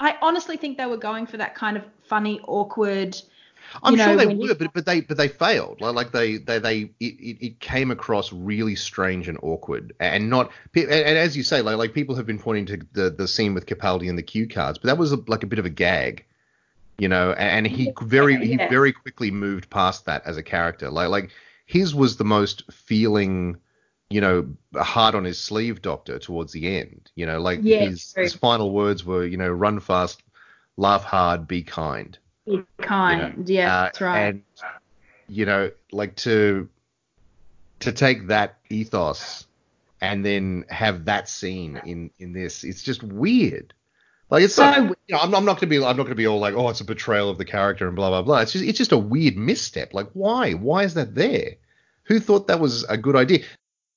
[0.00, 3.20] I, I, honestly think they were going for that kind of funny, awkward.
[3.82, 4.54] I'm know, sure they were, you...
[4.54, 5.82] but but they but they failed.
[5.82, 10.50] Like like they they they it, it came across really strange and awkward, and not
[10.74, 13.52] and, and as you say, like like people have been pointing to the the scene
[13.52, 15.70] with Capaldi and the cue cards, but that was a, like a bit of a
[15.70, 16.24] gag,
[16.96, 17.32] you know.
[17.32, 18.44] And he very yeah.
[18.44, 20.88] he very quickly moved past that as a character.
[20.88, 21.30] Like like
[21.66, 23.58] his was the most feeling
[24.10, 27.10] you know, hard on his sleeve doctor towards the end.
[27.14, 30.22] You know, like yeah, his, his final words were, you know, run fast,
[30.76, 32.18] laugh hard, be kind.
[32.46, 33.48] Be kind.
[33.48, 33.62] You know?
[33.62, 34.18] Yeah, uh, that's right.
[34.20, 34.42] And
[35.28, 36.68] you know, like to
[37.80, 39.46] to take that ethos
[40.00, 43.74] and then have that scene in in this, it's just weird.
[44.30, 46.26] Like it's so not, you know, I'm, I'm not gonna be I'm not gonna be
[46.26, 48.40] all like, oh, it's a betrayal of the character and blah blah blah.
[48.40, 49.92] It's just it's just a weird misstep.
[49.92, 50.52] Like why?
[50.52, 51.56] Why is that there?
[52.04, 53.44] Who thought that was a good idea?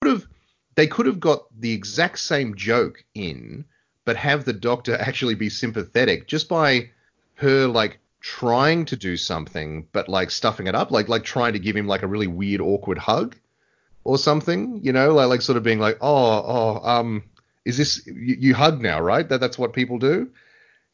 [0.01, 0.27] Could have
[0.75, 3.65] they could have got the exact same joke in,
[4.05, 6.89] but have the doctor actually be sympathetic just by
[7.35, 11.59] her like trying to do something but like stuffing it up, like like trying to
[11.59, 13.35] give him like a really weird awkward hug
[14.03, 17.23] or something, you know, like like sort of being like, oh oh um,
[17.65, 19.27] is this you, you hug now, right?
[19.27, 20.31] That that's what people do,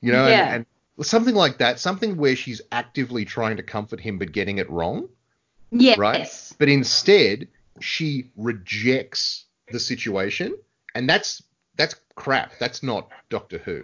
[0.02, 0.54] you know, yeah.
[0.54, 0.66] and,
[0.98, 4.70] and something like that, something where she's actively trying to comfort him but getting it
[4.70, 5.08] wrong.
[5.70, 5.98] Yes.
[5.98, 6.28] Right.
[6.58, 7.50] But instead,
[7.82, 10.56] she rejects the situation,
[10.96, 11.44] and that's
[11.76, 12.52] that's crap.
[12.60, 13.84] That's not Doctor Who.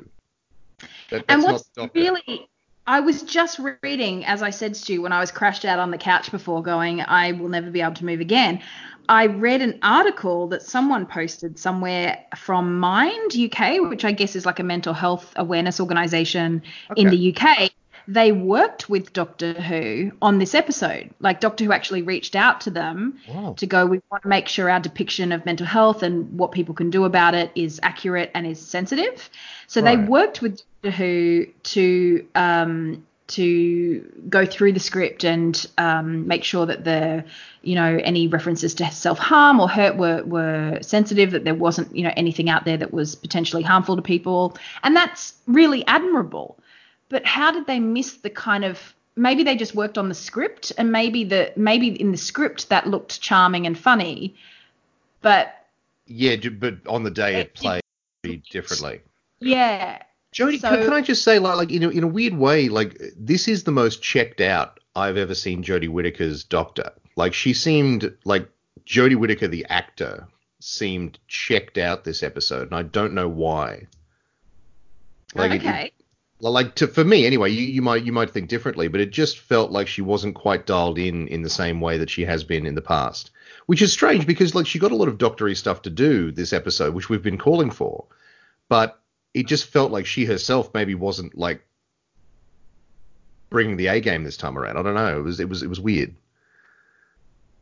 [1.09, 2.47] That, and what's really
[2.85, 5.97] I was just reading, as I said, Stu, when I was crashed out on the
[5.97, 8.61] couch before going, I will never be able to move again.
[9.07, 14.45] I read an article that someone posted somewhere from Mind UK, which I guess is
[14.45, 17.01] like a mental health awareness organization okay.
[17.01, 17.71] in the UK.
[18.07, 21.11] They worked with Doctor Who on this episode.
[21.19, 23.53] Like Doctor Who actually reached out to them Wow.
[23.57, 26.75] to go, we want to make sure our depiction of mental health and what people
[26.75, 29.29] can do about it is accurate and is sensitive.
[29.67, 36.27] So they worked with Doctor Who to um, to go through the script and um,
[36.27, 37.23] make sure that the
[37.61, 41.95] you know any references to self harm or hurt were were sensitive that there wasn't
[41.95, 46.57] you know anything out there that was potentially harmful to people and that's really admirable
[47.09, 50.71] but how did they miss the kind of maybe they just worked on the script
[50.77, 54.35] and maybe the maybe in the script that looked charming and funny
[55.21, 55.53] but
[56.07, 59.01] Yeah, but on the day it It- played differently.
[59.39, 60.01] yeah
[60.33, 62.67] Jodie, So- can, can I just say, like, like in a, in a weird way,
[62.67, 66.91] like this is the most checked out I've ever seen Jodie Whittaker's Doctor.
[67.15, 68.49] Like she seemed like
[68.83, 70.27] Jodie Whittaker, the actor,
[70.59, 73.85] seemed checked out this episode, and I don't know why.
[75.35, 76.02] Like, it- okay well,
[76.49, 79.39] like to for me anyway, you, you might you might think differently, but it just
[79.39, 82.65] felt like she wasn't quite dialed in in the same way that she has been
[82.65, 83.31] in the past,
[83.65, 86.53] which is strange because like she got a lot of doctory stuff to do this
[86.53, 88.05] episode, which we've been calling for,
[88.69, 88.99] but
[89.33, 91.65] it just felt like she herself maybe wasn't like
[93.49, 94.77] bringing the A game this time around.
[94.77, 95.19] I don't know.
[95.19, 96.15] It was it was it was weird.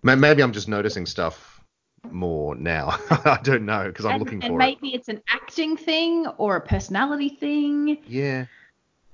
[0.04, 1.62] Maybe I'm just noticing stuff
[2.10, 2.98] more now.
[3.10, 6.56] I don't know because I'm and, looking and for maybe it's an acting thing or
[6.56, 8.00] a personality thing.
[8.08, 8.46] Yeah.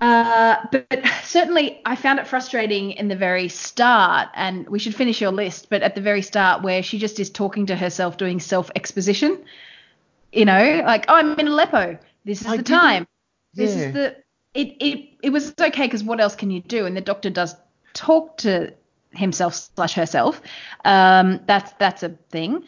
[0.00, 0.86] Uh, but
[1.24, 5.70] certainly, I found it frustrating in the very start, and we should finish your list.
[5.70, 9.44] But at the very start, where she just is talking to herself, doing self exposition,
[10.32, 11.98] you know, like, oh, I'm in Aleppo.
[12.24, 13.06] This is I the didn't- time.
[13.54, 13.82] This yeah.
[13.82, 14.16] is the.
[14.54, 16.86] It it it was okay because what else can you do?
[16.86, 17.54] And the doctor does
[17.92, 18.72] talk to
[19.12, 20.40] himself slash herself.
[20.84, 22.64] Um, that's that's a thing.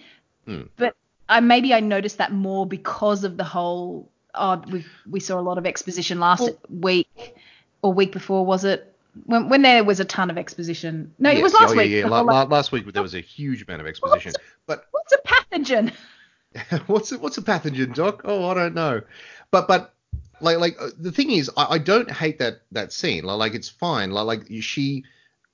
[0.46, 0.62] Hmm.
[0.76, 0.94] But
[1.28, 4.10] I maybe I noticed that more because of the whole.
[4.34, 7.34] Oh, we we saw a lot of exposition last Well- week
[7.82, 8.86] or week before, was it?
[9.24, 11.12] When when there was a ton of exposition.
[11.18, 11.90] No, it was last oh, week.
[11.90, 12.06] Yeah, yeah.
[12.06, 14.32] La- whole- la- last week there was a huge amount of exposition.
[14.66, 15.92] But What's a pathogen?
[16.86, 18.22] what's a, what's a pathogen, Doc?
[18.24, 19.02] Oh, I don't know.
[19.50, 19.94] But but
[20.40, 23.24] like like uh, the thing is, I, I don't hate that that scene.
[23.24, 24.10] Like, like it's fine.
[24.10, 25.04] Like like she,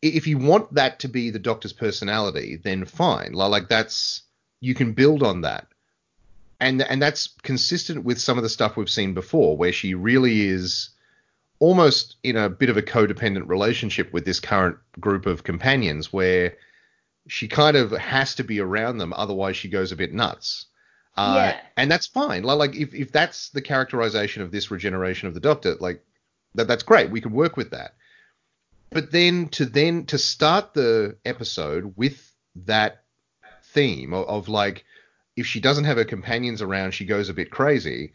[0.02, 3.32] if you want that to be the Doctor's personality, then fine.
[3.32, 4.22] Like like that's
[4.60, 5.66] you can build on that.
[6.58, 10.46] And and that's consistent with some of the stuff we've seen before, where she really
[10.48, 10.90] is
[11.58, 16.56] almost in a bit of a codependent relationship with this current group of companions, where
[17.28, 20.66] she kind of has to be around them, otherwise she goes a bit nuts.
[21.16, 21.60] Uh, Yeah.
[21.76, 22.42] and that's fine.
[22.42, 26.04] Like, like if, if that's the characterization of this regeneration of the Doctor, like
[26.54, 27.10] that that's great.
[27.10, 27.94] We can work with that.
[28.90, 32.32] But then to then to start the episode with
[32.66, 33.02] that
[33.64, 34.84] theme of, of like
[35.36, 38.12] if she doesn't have her companions around, she goes a bit crazy.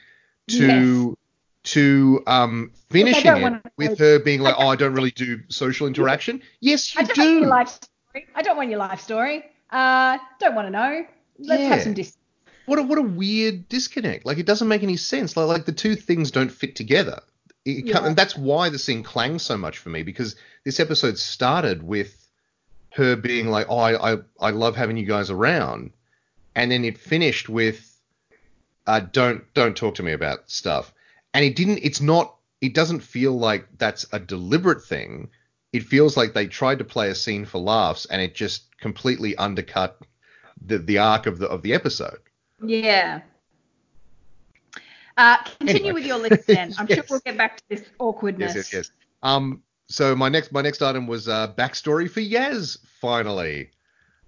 [0.47, 1.17] To
[1.63, 5.87] to um finishing it wanna with her being like, oh, I don't really do social
[5.87, 6.41] interaction.
[6.59, 8.27] Yes, I you don't want your life story.
[8.35, 9.45] I don't want your life story.
[9.69, 11.05] Uh, don't want to know.
[11.39, 11.69] Let's Yeah.
[11.69, 12.17] have some distance.
[12.65, 14.25] What a what a weird disconnect.
[14.25, 15.37] Like it doesn't make any sense.
[15.37, 17.21] Like like the two things don't fit together.
[17.65, 18.05] It Yeah.
[18.05, 22.27] And that's why the scene clangs so much for me because this episode started with
[22.93, 25.91] her being like, "Oh, I I, I love having you guys around,"
[26.55, 27.99] and then it finished with,
[28.87, 30.93] uh, "Don't don't talk to me about stuff."
[31.33, 31.79] And it didn't.
[31.83, 32.35] It's not.
[32.61, 35.29] It doesn't feel like that's a deliberate thing.
[35.73, 39.35] It feels like they tried to play a scene for laughs, and it just completely
[39.37, 39.99] undercut
[40.65, 42.19] the the arc of the of the episode.
[42.63, 43.21] Yeah.
[45.17, 45.91] Uh, continue Anyway.
[45.93, 46.73] with your list then.
[46.77, 46.97] I'm Yes.
[46.97, 48.55] sure we'll get back to this awkwardness.
[48.55, 48.91] Yes, yes, yes.
[49.23, 52.77] Um, so my next my next item was uh, backstory for Yaz.
[52.99, 53.71] Finally,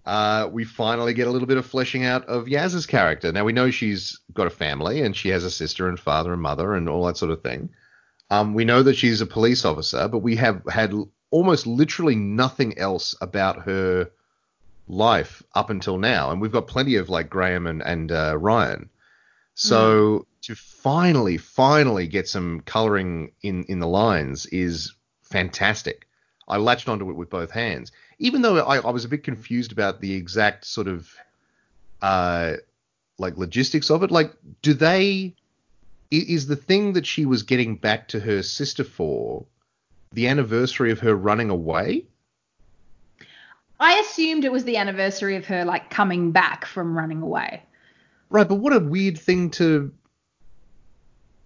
[0.06, 3.32] uh, we finally get a little bit of fleshing out of Yaz's character.
[3.32, 6.42] Now we know she's got a family and she has a sister and father and
[6.42, 7.70] mother and all that sort of thing.
[8.30, 10.94] Um, we know that she's a police officer, but we have had
[11.30, 14.10] almost literally nothing else about her
[14.88, 18.90] life up until now, and we've got plenty of like Graham and and uh, Ryan.
[19.56, 26.08] So to finally, finally get some coloring in in the lines is fantastic.
[26.48, 27.92] I latched onto it with both hands,
[28.24, 31.14] even though I, I was a bit confused about the exact sort of
[32.02, 32.54] uh
[33.20, 34.12] like logistics of it.
[34.12, 35.36] Like, do they?
[36.10, 39.46] Is the thing that she was getting back to her sister for
[40.14, 42.06] the anniversary of her running away?
[43.80, 47.64] I assumed it was the anniversary of her like coming back from running away.
[48.30, 49.92] Right, but what a weird thing to.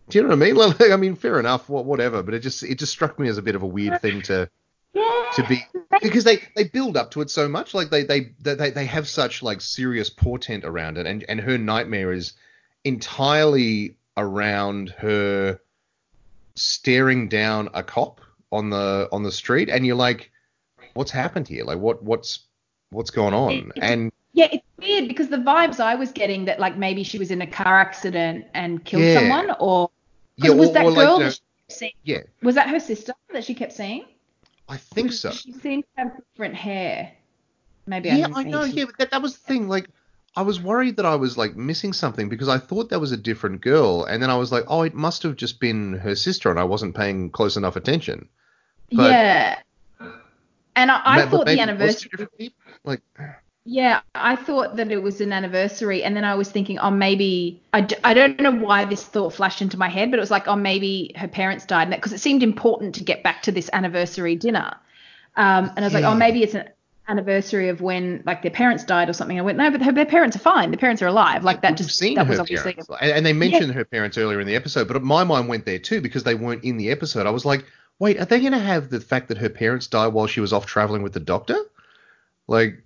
[0.10, 0.56] Do you know what I mean?
[0.80, 2.22] Like, I mean, fair enough, whatever.
[2.22, 4.50] But it just it just struck me as a bit of a weird thing to
[4.94, 5.26] Yeah.
[5.36, 5.64] to be
[6.02, 7.74] because they they build up to it so much.
[7.74, 11.58] Like they they they they have such like serious portent around it, and and her
[11.58, 12.34] nightmare is
[12.84, 15.60] entirely around her
[16.56, 18.22] staring down a cop
[18.52, 20.32] on the on the street, and you're like,
[20.94, 21.64] what's happened here?
[21.64, 22.40] Like, what what's
[22.90, 23.72] what's going on?
[23.82, 27.30] And yeah, it's weird because the vibes I was getting that like maybe she was
[27.30, 29.16] in a car accident and killed Yeah.
[29.20, 29.90] someone, or
[30.38, 32.56] yeah, was or- that or, like, girl you know, that she kept seeing, yeah, was
[32.56, 34.06] that her sister that she kept seeing?
[34.70, 35.32] I think so.
[35.32, 37.12] She seemed to have different hair.
[37.86, 38.64] Maybe I Yeah, didn't I know.
[38.64, 39.68] Yeah, but that, that was the thing.
[39.70, 39.88] Like,
[40.36, 43.18] I was worried that I was like missing something because I thought that was a
[43.18, 46.50] different girl, and then I was like, oh, it must have just been her sister,
[46.52, 48.30] and I wasn't paying close enough attention.
[48.92, 49.60] but- yeah.
[50.76, 52.54] And I, I thought the anniversary.
[52.84, 53.02] Like,
[53.70, 57.62] Yeah, I thought that it was an anniversary, and then I was thinking, oh, maybe
[57.74, 60.32] I, d- I don't know why this thought flashed into my head, but it was
[60.32, 63.70] like, oh, maybe her parents died, because it seemed important to get back to this
[63.74, 64.74] anniversary dinner.
[65.36, 66.70] Um, and I was like, oh, maybe it's an
[67.10, 69.38] anniversary of when like their parents died or something.
[69.38, 70.72] I went, no, but her, their parents are fine.
[70.72, 71.44] Their parents are alive.
[71.44, 72.72] Like that we've just seen that her was obviously.
[72.72, 75.66] parents, and, and they mentioned her parents earlier in the episode, but my mind went
[75.66, 77.28] there too because they weren't in the episode.
[77.28, 77.66] I was like,
[78.00, 80.54] wait, are they going to have the fact that her parents died while she was
[80.54, 81.58] off traveling with the doctor?
[82.48, 82.82] Like,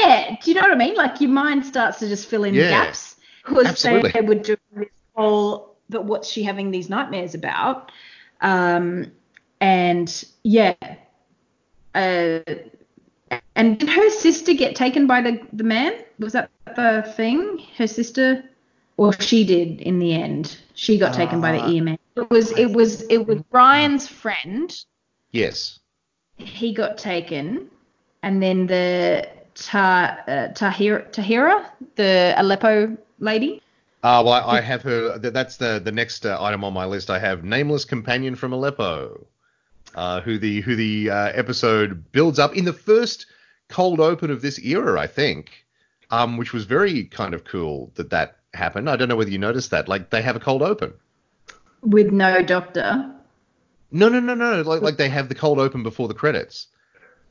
[0.00, 0.94] Yeah, do you know what I mean?
[0.94, 4.88] Like your mind starts to just fill in Yeah, gaps because they were doing this
[5.14, 7.90] whole, but what's she having these nightmares about?
[8.40, 9.12] Um,
[9.60, 10.74] and yeah,
[11.94, 12.40] uh,
[13.54, 15.94] and did her sister get taken by the the man?
[16.18, 17.62] Was that the thing?
[17.78, 18.44] Her sister,
[18.96, 20.58] or she did in the end?
[20.74, 21.98] She got taken by the Uh, EMS.
[22.16, 24.84] It was it was it was Brian's friend
[25.32, 25.78] yes,
[26.36, 27.70] he got taken,
[28.22, 31.66] and then the Ta, uh, Tahira, Tahira,
[31.96, 33.62] the Aleppo lady.
[34.02, 35.18] Uh, well, I, I have her.
[35.18, 37.10] That's the the next uh, item on my list.
[37.10, 39.26] I have nameless companion from Aleppo,
[39.94, 43.26] uh, who the who the uh, episode builds up in the first
[43.68, 45.50] cold open of this era, I think,
[46.10, 48.88] um, which was very kind of cool that that happened.
[48.88, 49.88] I don't know whether you noticed that.
[49.88, 50.92] Like they have a cold open.
[51.82, 53.12] with no doctor.
[53.90, 54.62] No, no, no, no.
[54.62, 56.68] Like like they have the cold open before the credits.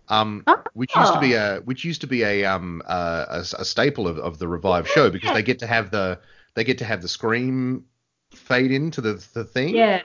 [0.07, 3.65] Um, which used to be a which used to be a um uh, a, a
[3.65, 6.19] staple of, of the revived show because they get to have the
[6.53, 7.85] they get to have the scream
[8.31, 9.75] fade into the the theme.
[9.75, 10.01] Yeah.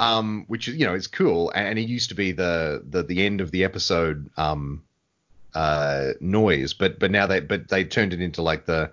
[0.00, 3.24] Um, which is you know is cool, and it used to be the the the
[3.24, 4.82] end of the episode um
[5.54, 8.90] uh noise, but but now they but they turned it into like the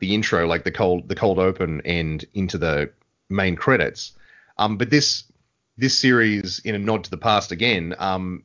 [0.00, 2.90] the intro, like the cold the cold open end into the
[3.30, 4.12] main credits.
[4.58, 5.24] Um, but this
[5.78, 8.44] this series, in a nod to the past again, um,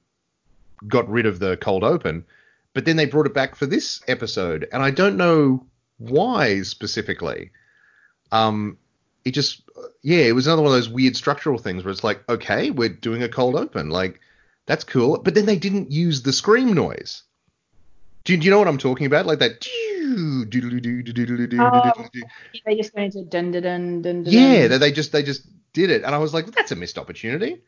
[0.88, 2.26] got rid of the cold open,
[2.74, 5.66] but then they brought it back for this episode, and I don't know
[5.98, 7.52] why specifically.
[8.32, 8.78] Um,
[9.26, 9.62] it just,
[10.04, 12.90] yeah, it was another one of those weird structural things where it's like, okay, we're
[12.90, 14.20] doing a cold open, like
[14.66, 17.24] that's cool, but then they didn't use the scream noise.
[18.26, 19.26] Do you, do you know what I'm talking about?
[19.26, 19.66] Like that.
[20.06, 20.44] Oh,
[22.66, 24.24] they just went into dun dun dun dun.
[24.24, 26.98] dun Yeah, they just they just did it, and I was like, that's a missed
[26.98, 27.62] opportunity.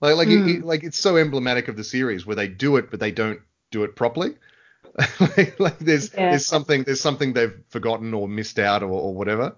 [0.00, 0.48] Like like Hmm.
[0.48, 3.10] it, it- like it's so emblematic of the series where they do it, but they
[3.12, 4.34] don't do it properly.
[5.20, 6.30] like, like there's Yeah.
[6.30, 9.54] there's something there's something they've forgotten or missed out or, or whatever.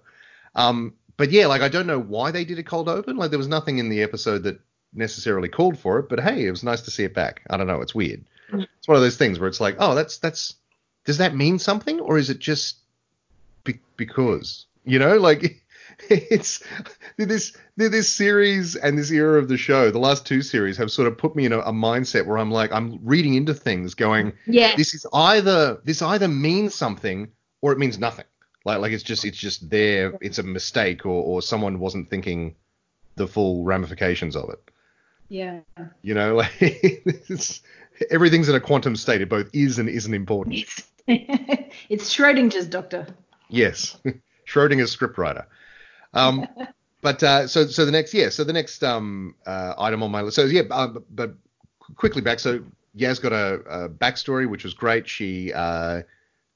[0.55, 3.17] Um, but yeah, like I don't know why they did a cold open.
[3.17, 4.59] Like there was nothing in the episode that
[4.93, 7.41] necessarily called for it, but hey, it was nice to see it back.
[7.49, 8.23] I don't know, it's weird.
[8.49, 8.63] Hmm.
[8.77, 10.55] It's one of those things where it's like, oh, that's that's
[11.05, 12.77] does that mean something or is it just
[13.63, 15.63] be- because you know like
[16.09, 16.63] it's
[17.17, 21.07] this this series and this era of the show the last two series have sort
[21.07, 24.33] of put me in a, a mindset where i'm like i'm reading into things going
[24.47, 24.75] Yeah.
[24.75, 27.29] this is either this either means something
[27.61, 28.25] or it means nothing
[28.65, 32.55] like like it's just it's just there it's a mistake or or someone wasn't thinking
[33.15, 34.59] the full ramifications of it
[35.29, 35.59] Yeah.
[36.01, 37.61] you know like it's,
[38.09, 40.87] everything's in a quantum state it both is and isn't important It's,
[41.89, 43.07] it's Schrodinger's doctor.
[43.49, 43.97] Yes,
[44.47, 45.45] Schrodinger's scriptwriter.
[46.13, 46.47] Um,
[47.01, 50.21] but uh, so so the next yeah so the next um uh, item on my
[50.21, 51.33] list so yeah uh, but,
[51.95, 52.63] quickly back so
[52.97, 55.09] Yaz got a, a backstory which was great.
[55.09, 56.03] She uh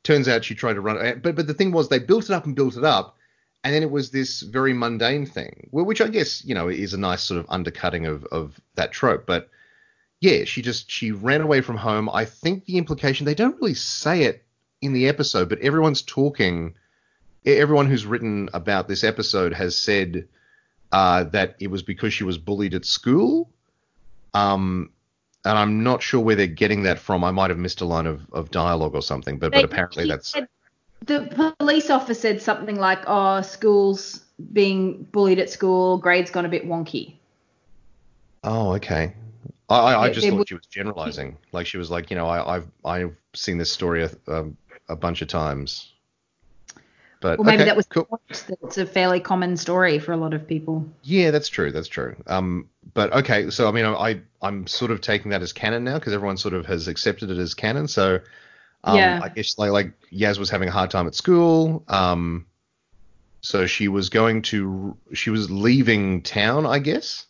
[0.04, 2.32] turns out she tried to run uh, but but the thing was they built it
[2.32, 3.18] up and built it up
[3.64, 6.94] and then it was this very mundane thing well, which I guess you know is
[6.94, 9.50] a nice sort of undercutting of of that trope but
[10.22, 12.10] yeah she just she ran away from home.
[12.10, 14.46] I think the implication they don't really say it
[14.82, 16.76] in the episode but everyone's talking
[17.46, 20.28] everyone who's written about this episode has said
[20.92, 23.50] uh, that it was because she was bullied at school.
[24.34, 24.92] Um,
[25.46, 27.24] and I'm not sure where they're getting that from.
[27.24, 30.30] I might have missed a line of, of dialogue or something, but, but apparently that's
[30.30, 30.48] said-
[31.06, 34.24] the police officer said something like, "Oh, school's
[34.54, 35.98] being bullied at school.
[36.00, 37.16] Grades gone a bit wonky."
[38.44, 39.14] oh okay.
[39.70, 42.56] I, I, just thought would- she was generalizing, like she was like, you know, I,
[42.56, 44.58] I've I've seen this story a, um,
[44.90, 45.92] a bunch of times.
[47.26, 48.22] But Well, maybe okay, that was cool.
[48.30, 50.88] it's a fairly common story for a lot of people.
[51.02, 51.72] Yeah, that's true.
[51.72, 52.16] That's true.
[52.28, 55.96] Um, but okay, so I mean, I I'm sort of taking that as canon now
[55.98, 57.88] because everyone sort of has accepted it as canon.
[57.88, 58.20] So,
[58.84, 59.20] um, Yeah.
[59.24, 61.84] I guess like like Yaz was having a hard time at school.
[61.88, 62.46] Um,
[63.42, 67.26] so she was going to she was leaving town, I guess.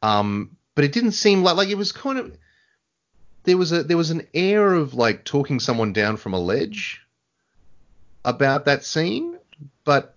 [0.00, 2.38] Um, but it didn't seem like like it was kind of
[3.42, 7.00] there was a there was an air of like talking someone down from a ledge
[8.24, 9.38] about that scene,
[9.84, 10.14] but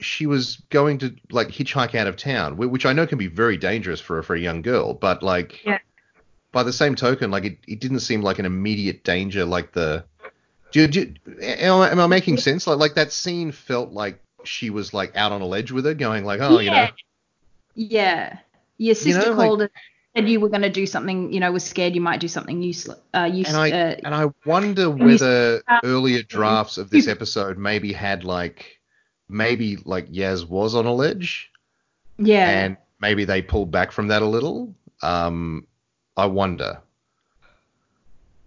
[0.00, 3.56] she was going to like hitchhike out of town, which I know can be very
[3.56, 4.94] dangerous for a for a young girl.
[4.94, 5.78] But like, Yeah.
[6.52, 9.44] by the same token, like it, it didn't seem like an immediate danger.
[9.44, 10.04] Like the,
[10.72, 12.66] do, do, am, I, am I making sense?
[12.66, 15.94] Like like that scene felt like she was like out on a ledge with her,
[15.94, 16.90] going like, oh, you know, Yeah.
[17.74, 18.38] Yeah.
[18.78, 19.72] Your sister know, like- called it
[20.14, 22.62] said you were going to do something, you know, was scared you might do something
[22.62, 22.98] useless.
[23.14, 27.58] Uh, use, and I uh, and I wonder whether uh, earlier drafts of this episode
[27.58, 28.80] maybe had like
[29.28, 31.50] maybe like Yaz was on a ledge.
[32.18, 32.48] yeah.
[32.48, 34.74] and maybe they pulled back from that a little.
[35.02, 35.66] Um,
[36.16, 36.80] I wonder,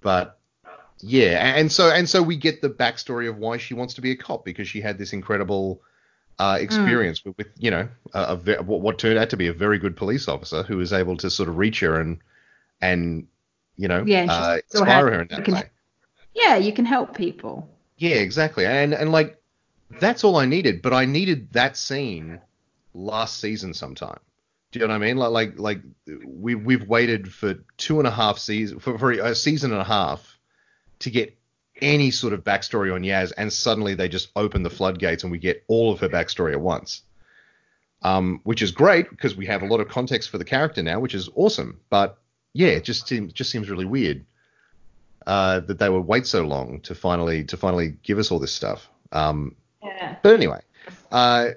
[0.01, 0.39] but
[0.99, 4.11] yeah, and so and so we get the backstory of why she wants to be
[4.11, 5.81] a cop because she had this incredible
[6.39, 9.79] uh, experience with, with you know a, a what, turned out to be a very
[9.79, 12.19] good police officer who was able to sort of reach her and
[12.81, 13.27] and
[13.75, 15.63] you know Yeah, uh, inspire her in that can- way.
[16.33, 17.67] yeah, you can help people.
[17.97, 18.65] Yeah, exactly.
[18.65, 19.41] And and like
[19.99, 22.39] that's all I needed, but I needed that scene
[22.93, 24.19] last season sometime.
[24.71, 25.17] Do you know what I mean?
[25.17, 25.81] Like like like
[26.25, 29.85] we we've waited for two and a half seasons for, for a season and a
[29.85, 30.37] half
[30.99, 31.35] to get
[31.81, 35.37] any sort of backstory on Yaz, and suddenly they just open the floodgates and we
[35.37, 37.01] get all of her backstory at once.
[38.03, 40.99] Um, which is great because we have a lot of context for the character now,
[40.99, 41.79] which is awesome.
[41.89, 42.19] But
[42.53, 44.23] yeah, it just seems just seems really weird
[45.25, 48.53] uh, that they would wait so long to finally to finally give us all this
[48.53, 48.87] stuff.
[49.11, 50.15] Um, Yeah.
[50.21, 50.61] but anyway,
[51.11, 51.49] uh,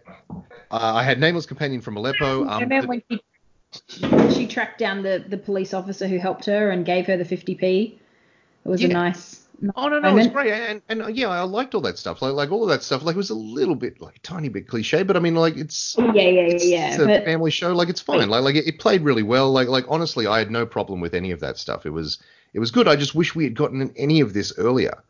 [0.70, 2.46] I had Nameless Companion from Aleppo.
[2.48, 6.84] Um, remember when she, she tracked down the, the police officer who helped her and
[6.84, 7.92] gave her the 50p.
[8.64, 9.46] It was a nice.
[9.76, 10.32] Oh no, no, it's moment.
[10.32, 12.22] great, and, and yeah, I liked all that stuff.
[12.22, 13.02] Like like all of that stuff.
[13.02, 15.56] Like it was a little bit like a tiny bit cliche, but I mean like
[15.56, 16.88] it's Yeah, yeah, yeah, it's, yeah.
[16.88, 17.74] it's a But family show.
[17.74, 18.28] Like it's fine.
[18.28, 19.52] Like like it, it played really well.
[19.52, 21.86] Like like honestly, I had no problem with any of that stuff.
[21.86, 22.18] It was
[22.54, 22.88] it was good.
[22.88, 25.02] I just wish we had gotten any of this earlier.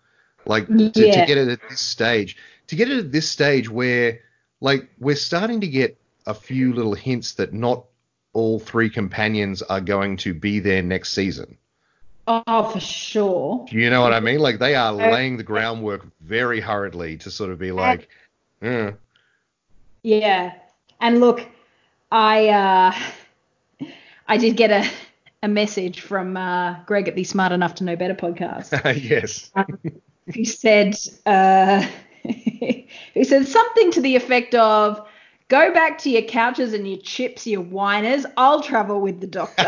[0.46, 2.36] Like to, to get it at this stage,
[2.68, 4.20] to get it at this stage where
[4.61, 7.84] like we're starting to get a few little hints that not
[8.32, 11.59] all three companions are going to be there next season.
[12.30, 13.66] Oh, for sure.
[13.68, 14.40] Do you know what I mean?
[14.40, 18.08] Like they are laying the groundwork very hurriedly to sort of be like,
[18.62, 18.92] eh,
[20.02, 20.52] Yeah.
[21.00, 21.46] And look,
[22.10, 23.86] I uh,
[24.28, 24.90] I did get a
[25.42, 28.70] a message from uh, Greg at the Smart Enough to Know Better podcast.
[29.02, 29.50] yes.
[30.34, 30.94] who said
[31.26, 31.86] uh,
[33.14, 35.06] who said something to the effect of
[35.48, 39.66] go back to your couches and your chips your whiners i'll travel with the doctor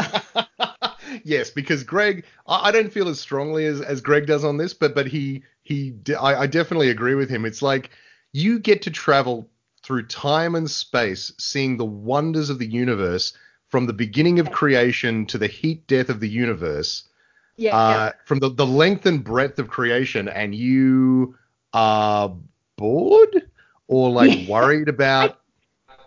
[1.25, 4.75] yes, because Greg, I, I don't feel as strongly as, as Greg does on this,
[4.75, 7.45] but but he he, I, I definitely agree with him.
[7.45, 7.91] It's like
[8.33, 9.49] you get to travel
[9.83, 13.33] through time and space, seeing the wonders of the universe
[13.69, 17.09] from the beginning of creation to the heat death of the universe,
[17.57, 21.37] yeah, uh, from the the length and breadth of creation, and you
[21.73, 22.35] are
[22.77, 23.49] bored
[23.89, 25.41] or like worried about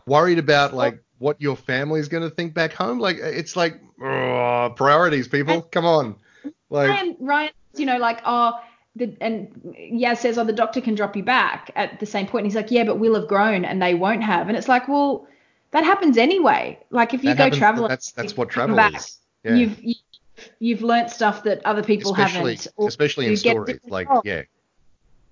[0.06, 3.00] worried about like what your family's going to think back home.
[3.00, 5.62] Like it's like ugh, priorities, people.
[5.62, 6.16] Come on,
[6.70, 8.54] like Ryan, Ryan, you know, like, oh,
[8.96, 12.44] the, and Yaz says, oh, the doctor can drop you back at the same point.
[12.44, 14.48] And he's like, yeah, but we'll have grown and they won't have.
[14.48, 15.28] And it's like, well,
[15.72, 16.80] that happens anyway.
[16.92, 19.18] Like, if you that go happens- traveling, That's that's what travel back, is.
[19.44, 19.56] Yeah.
[19.56, 19.96] You've you,
[20.60, 22.88] you've learned stuff that other people especially haven't.
[22.88, 23.80] especially in stories.
[23.86, 24.44] Like yeah,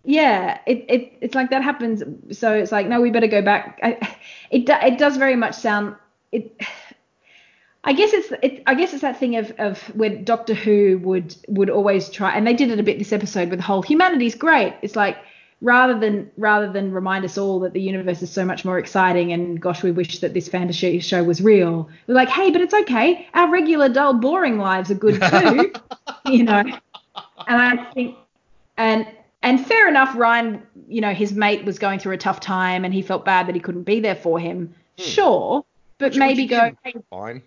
[0.03, 2.03] Yeah, it, it it's like that happens.
[2.37, 3.79] So it's like, no, we better go back.
[3.81, 4.17] I,
[4.51, 5.95] it it does very much sound
[6.31, 6.59] it.
[7.85, 11.35] I guess it's it, I guess it's that thing of of where Doctor Who would
[11.47, 14.35] would always try, and they did it a bit this episode with the whole humanity's
[14.35, 14.73] great.
[14.81, 15.17] It's like
[15.61, 19.33] rather than rather than remind us all that the universe is so much more exciting,
[19.33, 21.89] and gosh, we wish that this fantasy show was real.
[22.07, 23.27] We're like, hey, but it's okay.
[23.33, 25.73] Our regular, dull, boring lives are good too,
[26.25, 26.63] you know.
[27.47, 28.17] And I think
[28.77, 29.07] and
[29.43, 32.93] and fair enough ryan you know his mate was going through a tough time and
[32.93, 35.63] he felt bad that he couldn't be there for him sure
[35.99, 37.41] but Which- maybe go hey, fine.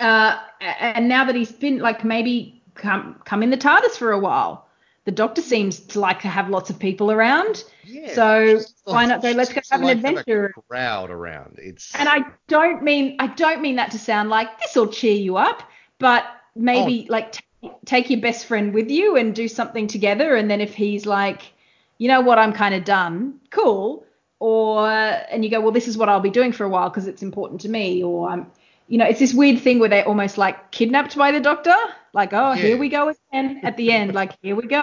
[0.00, 4.18] uh and now that he's been like maybe come come in the tardis for a
[4.18, 4.66] while
[5.04, 8.12] the doctor seems to like to have lots of people around Yeah.
[8.14, 11.56] so why not go let's go have an like adventure a crowd around.
[11.58, 15.16] It's and i don't mean i don't mean that to sound like this will cheer
[15.16, 15.62] you up
[15.98, 16.24] but
[16.54, 17.12] maybe Oh.
[17.12, 17.42] like
[17.84, 21.52] take your best friend with you and do something together and then if he's like
[21.98, 23.40] you know what, I'm kind of done.
[23.50, 24.06] Cool.
[24.40, 27.08] Or and you go, well, this is what I'll be doing for a while because
[27.08, 28.02] it's important to me.
[28.02, 28.50] Or I'm,
[28.86, 31.74] you know, it's this weird thing where they're almost like kidnapped by the doctor.
[32.12, 32.62] Like, oh, yeah.
[32.62, 34.14] here we go again at the end.
[34.14, 34.82] Like, here we go.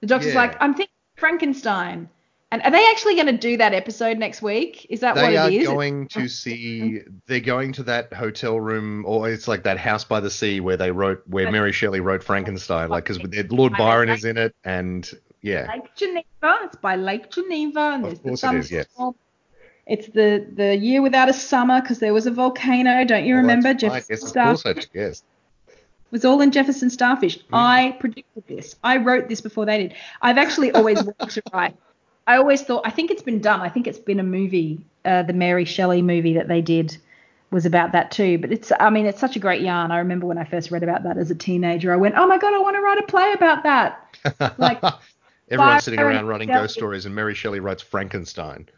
[0.00, 0.40] The doctor's yeah.
[0.40, 2.08] like, I'm thinking Frankenstein.
[2.50, 4.86] And are they actually going to do that episode next week?
[4.88, 5.66] Is that they what it is?
[5.66, 7.00] They are going to see.
[7.26, 10.78] They're going to that hotel room, or it's like that house by the sea where
[10.78, 13.18] they wrote, where Mary Shelley wrote Frankenstein, like because
[13.50, 15.10] Lord Byron is in it, and
[15.42, 15.70] yeah.
[15.70, 16.24] Lake Geneva.
[16.42, 18.70] It's by Lake Geneva, and of course it is.
[18.70, 18.86] Yes.
[19.86, 23.04] It's the the year without a summer because there was a volcano.
[23.04, 23.74] Don't you well, remember?
[23.74, 24.70] Jefferson yes, of course I.
[26.10, 27.38] It was all in Jefferson Starfish.
[27.38, 27.44] Mm.
[27.52, 28.76] I predicted this.
[28.82, 29.94] I wrote this before they did.
[30.22, 31.76] I've actually always wanted to write
[32.28, 33.62] I always thought I think it's been done.
[33.62, 34.80] I think it's been a movie.
[35.04, 36.96] Uh, the Mary Shelley movie that they did
[37.50, 38.36] was about that too.
[38.38, 39.90] But it's I mean it's such a great yarn.
[39.90, 42.36] I remember when I first read about that as a teenager, I went, oh my
[42.36, 44.04] god, I want to write a play about that.
[44.58, 44.82] Like
[45.48, 46.60] everyone's sitting around writing Shelley.
[46.60, 48.68] ghost stories, and Mary Shelley writes Frankenstein.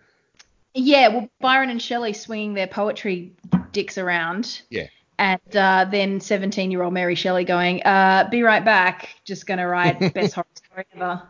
[0.74, 3.32] Yeah, well, Byron and Shelley swinging their poetry
[3.72, 4.62] dicks around.
[4.70, 4.86] Yeah.
[5.18, 9.58] And uh, then 17 year old Mary Shelley going, uh, be right back, just going
[9.58, 11.22] to write best horror story ever.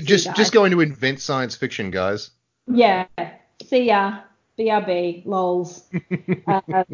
[0.00, 2.30] Just just going to invent science fiction, guys.
[2.66, 3.06] Yeah.
[3.64, 4.20] See ya.
[4.58, 5.26] BRB.
[5.26, 5.84] Lols.
[6.46, 6.60] uh,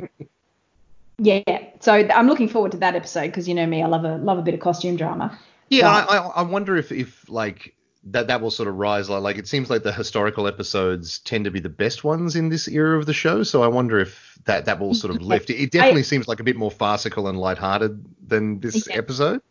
[1.18, 1.64] yeah.
[1.80, 4.38] So I'm looking forward to that episode because you know me, I love a love
[4.38, 5.38] a bit of costume drama.
[5.68, 7.74] Yeah, I, I wonder if if like
[8.04, 11.44] that that will sort of rise like, like it seems like the historical episodes tend
[11.44, 14.38] to be the best ones in this era of the show so i wonder if
[14.46, 17.28] that that will sort of lift it definitely I, seems like a bit more farcical
[17.28, 18.96] and lighthearted than this yeah.
[18.96, 19.42] episode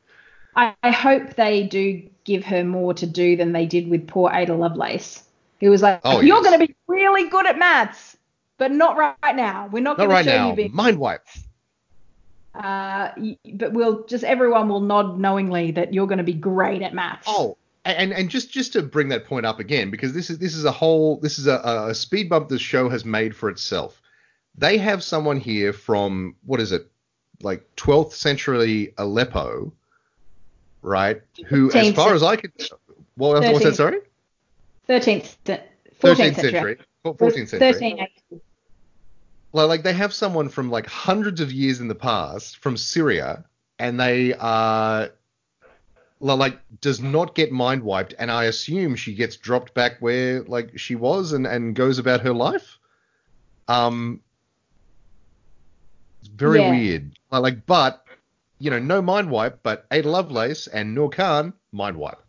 [0.56, 4.32] I, I hope they do give her more to do than they did with poor
[4.32, 5.24] Ada Lovelace,
[5.60, 6.46] who was like, oh, "You're yes.
[6.46, 8.18] going to be really good at maths,
[8.58, 9.70] but not right now.
[9.72, 10.50] We're not, not going right to show now.
[10.50, 11.26] you being mind wipe."
[12.54, 13.12] Uh,
[13.54, 17.26] but we'll just everyone will nod knowingly that you're going to be great at maths.
[17.28, 20.56] Oh, and and just just to bring that point up again, because this is this
[20.56, 24.02] is a whole this is a, a speed bump the show has made for itself.
[24.58, 26.92] They have someone here from what is it,
[27.42, 29.72] like 12th century Aleppo,
[30.82, 31.22] right?
[31.48, 32.52] Who, as far as I could,
[33.16, 33.76] what was that?
[33.76, 34.00] Sorry.
[34.88, 35.38] Thirteenth,
[36.00, 36.78] fourteenth century.
[37.04, 37.72] Fourteenth century.
[37.72, 38.08] Thirteen.
[39.52, 43.46] Like they have someone from like hundreds of years in the past from Syria,
[43.78, 45.10] and they are
[46.20, 50.78] like does not get mind wiped, and I assume she gets dropped back where like
[50.78, 52.78] she was and and goes about her life.
[53.68, 54.22] Um,
[56.20, 56.72] it's very yeah.
[56.72, 57.20] weird.
[57.32, 58.04] Like, but
[58.60, 62.22] you know, no mind wipe, but Ada Lovelace and Noor Khan mind wipe.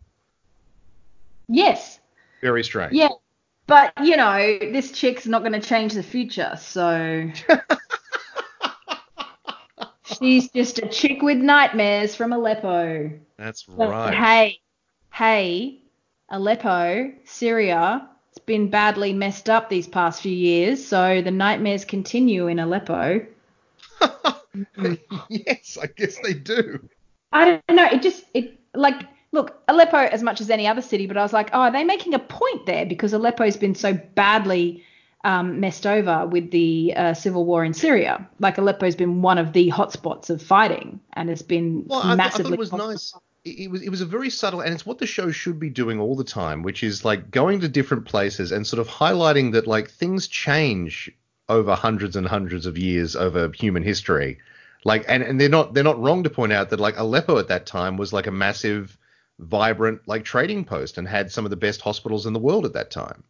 [1.47, 1.99] Yes.
[2.41, 2.93] Very strange.
[2.93, 3.09] Yeah.
[3.67, 7.29] But, you know, this chick's not going to change the future, so.
[10.03, 13.11] She's just a chick with nightmares from Aleppo.
[13.37, 14.13] That's right.
[14.13, 14.59] hey,
[15.11, 15.81] hey,
[16.29, 22.47] Aleppo, Syria, it's been badly messed up these past few years, so the nightmares continue
[22.47, 23.25] in Aleppo.
[25.29, 26.87] yes, I guess they do.
[27.31, 27.85] I don't know.
[27.85, 31.33] It just it like look Aleppo as much as any other city, but I was
[31.33, 34.83] like, oh, are they making a point there because Aleppo's been so badly
[35.23, 38.27] um, messed over with the uh, civil war in Syria.
[38.39, 42.51] Like Aleppo's been one of the hotspots of fighting, and it's been well, massively.
[42.51, 43.13] I, I it was nice.
[43.43, 45.99] It was it was a very subtle, and it's what the show should be doing
[45.99, 49.67] all the time, which is like going to different places and sort of highlighting that
[49.67, 51.11] like things change
[51.51, 54.39] over hundreds and hundreds of years over human history.
[54.83, 57.49] Like, and, and they're not they're not wrong to point out that like Aleppo at
[57.49, 58.97] that time was like a massive,
[59.37, 62.73] vibrant like trading post and had some of the best hospitals in the world at
[62.73, 63.23] that time.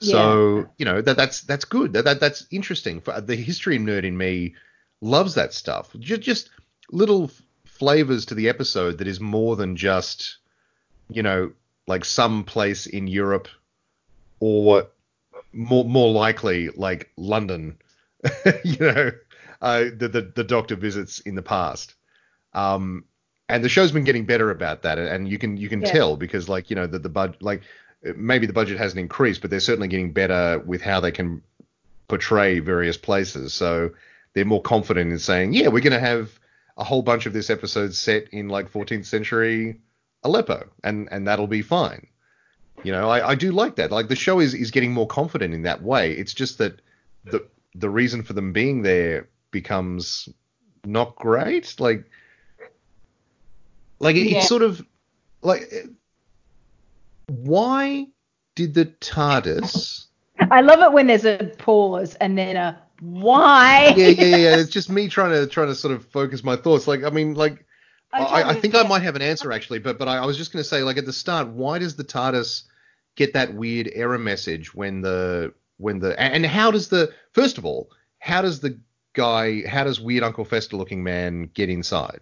[0.00, 0.12] Yeah.
[0.12, 1.92] So you know that that's that's good.
[1.92, 3.00] That, that that's interesting.
[3.00, 4.54] For the history nerd in me
[5.00, 5.94] loves that stuff.
[5.98, 6.50] Just just
[6.90, 7.30] little
[7.64, 10.38] flavors to the episode that is more than just
[11.08, 11.52] you know
[11.86, 13.48] like some place in Europe
[14.40, 14.88] or
[15.52, 17.78] more more likely like London,
[18.64, 19.10] you know,
[19.60, 21.94] uh, the, the the Doctor visits in the past.
[22.52, 23.04] Um,
[23.48, 25.92] and the show's been getting better about that, and you can you can yeah.
[25.92, 27.62] tell because like you know the the budget like
[28.02, 31.42] maybe the budget hasn't increased, but they're certainly getting better with how they can
[32.08, 33.54] portray various places.
[33.54, 33.90] So
[34.32, 36.38] they're more confident in saying, yeah, we're going to have
[36.76, 39.80] a whole bunch of this episode set in like 14th century
[40.24, 42.06] Aleppo, and and that'll be fine.
[42.84, 43.90] You know, I, I do like that.
[43.90, 46.12] Like the show is is getting more confident in that way.
[46.12, 46.80] It's just that
[47.24, 50.28] the the reason for them being there becomes
[50.84, 51.78] not great.
[51.80, 52.04] Like
[53.98, 54.38] like it, yeah.
[54.38, 54.84] it's sort of
[55.42, 55.70] like
[57.26, 58.06] why
[58.54, 60.06] did the TARDIS?
[60.50, 63.94] I love it when there's a pause and then a why.
[63.96, 64.56] yeah, yeah, yeah.
[64.56, 66.86] It's just me trying to trying to sort of focus my thoughts.
[66.86, 67.64] Like, I mean, like
[68.12, 70.52] I, I, think I might have an answer actually, but but I, I was just
[70.52, 72.62] going to say, like at the start, why does the TARDIS
[73.18, 77.64] get that weird error message when the when the and how does the first of
[77.64, 77.90] all
[78.20, 78.78] how does the
[79.12, 82.20] guy how does weird Uncle Fester looking man get inside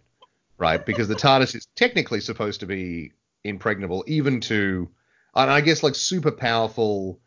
[0.57, 3.13] right because the TARDIS is technically supposed to be
[3.45, 4.89] impregnable even to
[5.35, 7.21] and I guess like super powerful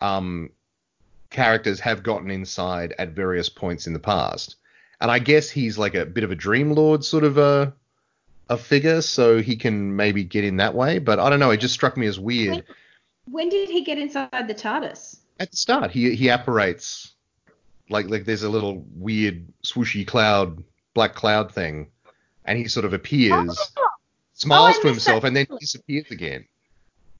[0.00, 0.48] um
[1.28, 4.56] characters have gotten inside at various points in the past
[5.02, 7.74] and I guess he's like a bit of a dream lord sort of a
[8.48, 10.98] a figure, so he can maybe get in that way.
[10.98, 11.50] But I don't know.
[11.50, 12.64] It just struck me as weird.
[13.26, 15.18] When, did he get inside the TARDIS?
[15.38, 17.12] At the start, he he apparates
[17.88, 20.62] like like there's a little weird swooshy cloud,
[20.94, 21.88] black cloud thing,
[22.44, 23.88] and he sort of appears, oh.
[24.32, 26.46] smiles oh, to himself, and then disappears again.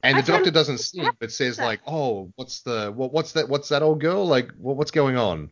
[0.03, 3.49] And the doctor doesn't see him, but says like, "Oh, what's the what, what's that?
[3.49, 4.27] What's that old girl?
[4.27, 5.51] Like, what, what's going on?"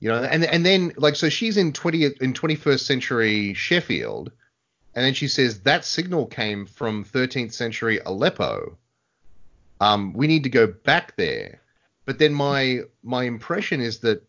[0.00, 4.32] You know, and and then like so she's in 20th in 21st century Sheffield,
[4.94, 8.76] and then she says that signal came from 13th century Aleppo.
[9.82, 11.60] Um, we need to go back there.
[12.04, 14.22] But then my my impression is that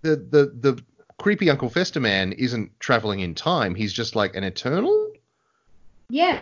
[0.00, 0.82] the the the
[1.18, 3.74] creepy Uncle Fester man isn't traveling in time.
[3.74, 5.12] He's just like an eternal.
[6.08, 6.40] Yeah.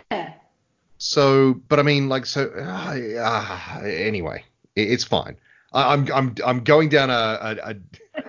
[0.97, 4.43] So, but I mean, like, so uh, uh, anyway,
[4.75, 5.35] it, it's fine.
[5.73, 7.75] I'm I'm I'm going down a, a, a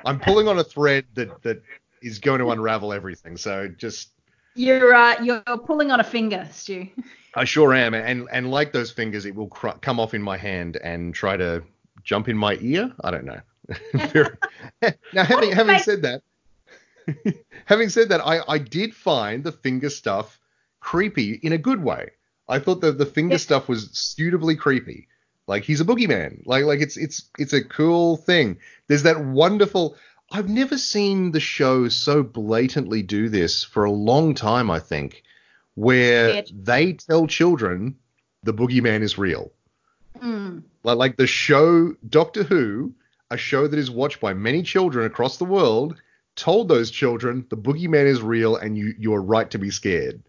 [0.05, 1.63] I'm pulling on a thread that that
[2.03, 3.37] is going to unravel everything.
[3.37, 4.11] So just
[4.59, 6.89] you're uh, you're pulling on a finger, Stu.
[7.35, 10.37] I sure am, and and like those fingers, it will cr- come off in my
[10.37, 11.63] hand and try to
[12.03, 12.93] jump in my ear.
[13.03, 13.41] I don't know.
[15.13, 16.23] now, having having said that,
[17.67, 20.41] having said that, I I did find the finger stuff
[20.81, 22.11] creepy in a good way.
[22.49, 23.39] I thought that the finger yeah.
[23.39, 25.07] stuff was suitably creepy.
[25.47, 26.43] Like he's a boogeyman.
[26.47, 28.59] Like like it's it's it's a cool thing.
[28.89, 29.97] There's that wonderful.
[30.31, 34.71] I've never seen the show so blatantly do this for a long time.
[34.71, 35.23] I think
[35.75, 37.97] where they tell children
[38.43, 39.53] the boogeyman is real.
[40.19, 40.65] Mm.
[40.83, 42.93] Like like the show Doctor Who,
[43.31, 45.97] a show that is watched by many children across the world,
[46.37, 50.23] told those children the boogeyman is real and you you are right to be scared.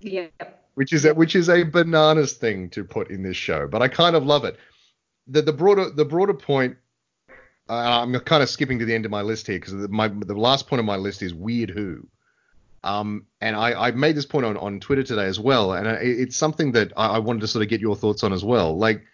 [0.00, 0.26] Yeah
[0.74, 3.88] which is a, which is a bananas thing to put in this show, but I
[3.88, 4.58] kind of love it.
[5.26, 6.76] The the broader the broader point.
[7.68, 10.34] Uh, I'm kind of skipping to the end of my list here because my the
[10.34, 12.06] last point of my list is Weird Who.
[12.84, 16.36] Um, and I, I made this point on, on Twitter today as well, and it's
[16.36, 18.76] something that I, I wanted to sort of get your thoughts on as well.
[18.76, 19.04] Like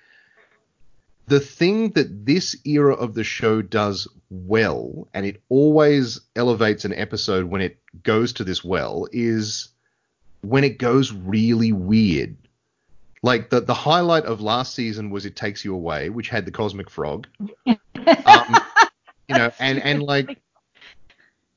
[1.26, 6.94] the thing that this era of the show does well, and it always elevates an
[6.94, 9.68] episode when it goes to this well, is
[10.40, 12.36] when it goes really weird.
[13.23, 16.51] Like the the highlight of last season was It Takes You Away, which had the
[16.51, 17.27] cosmic frog.
[17.66, 18.57] um,
[19.29, 20.39] you know, and and like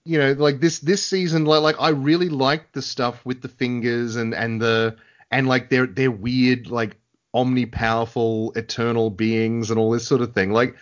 [0.03, 3.47] you know, like this this season, like like I really liked the stuff with the
[3.47, 4.95] fingers and and the
[5.29, 6.97] and like they're they're weird like
[7.33, 10.51] omni powerful eternal beings and all this sort of thing.
[10.51, 10.75] Like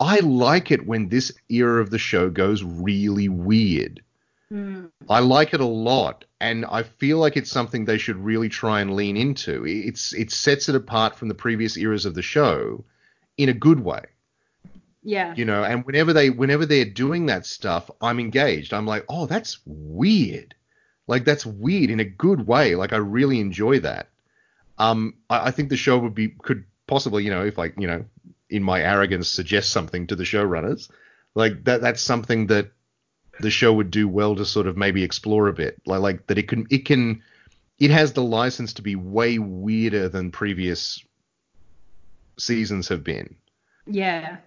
[0.00, 4.02] I like it when this era of the show goes really weird.
[4.52, 4.90] Mm.
[5.08, 8.82] I like it a lot, and I feel like it's something they should really try
[8.82, 9.64] and lean into.
[9.66, 12.84] It's it sets it apart from the previous eras of the show
[13.38, 14.02] in a good way.
[15.02, 15.34] Yeah.
[15.34, 18.74] You know, and whenever they whenever they're doing that stuff, I'm engaged.
[18.74, 20.54] I'm like, oh, that's weird.
[21.06, 22.74] Like that's weird in a good way.
[22.74, 24.10] Like I really enjoy that.
[24.76, 27.86] Um, I, I think the show would be could possibly, you know, if like, you
[27.86, 28.04] know,
[28.50, 30.90] in my arrogance suggest something to the showrunners,
[31.34, 32.70] like that that's something that
[33.40, 36.38] the show would do well to sort of maybe explore a bit, like like that
[36.38, 37.22] it can it can
[37.78, 41.02] it has the license to be way weirder than previous
[42.38, 43.34] seasons have been.
[43.86, 44.38] Yeah.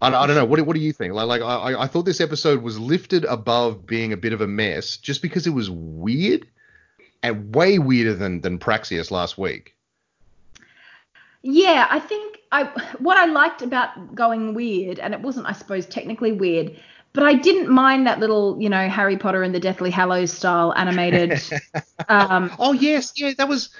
[0.00, 0.44] I, I don't know.
[0.44, 1.14] What, what do you think?
[1.14, 4.46] Like, like I, I thought this episode was lifted above being a bit of a
[4.46, 6.46] mess just because it was weird
[7.22, 9.74] and way weirder than than Praxeus last week.
[11.42, 12.64] Yeah, I think I
[12.98, 16.78] what I liked about going weird, and it wasn't, I suppose, technically weird,
[17.12, 20.72] but I didn't mind that little, you know, Harry Potter and the Deathly Hallows style
[20.74, 21.40] animated.
[22.08, 23.70] um, oh yes, yeah, that was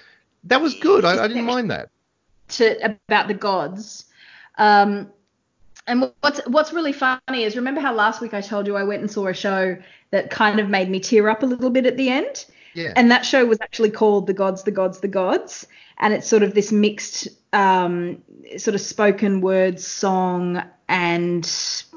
[0.45, 1.05] that was good.
[1.05, 1.91] I, I didn't mind that.
[2.49, 4.07] To about the gods.
[4.57, 5.12] Um,
[5.87, 9.01] and what's what's really funny is remember how last week I told you I went
[9.01, 9.76] and saw a show
[10.11, 12.47] that kind of made me tear up a little bit at the end.
[12.74, 12.93] Yeah.
[12.97, 15.66] And that show was actually called The Gods, The Gods, The Gods,
[15.99, 18.22] and it's sort of this mixed, um,
[18.57, 21.44] sort of spoken word song and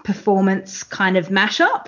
[0.04, 1.88] performance kind of mashup.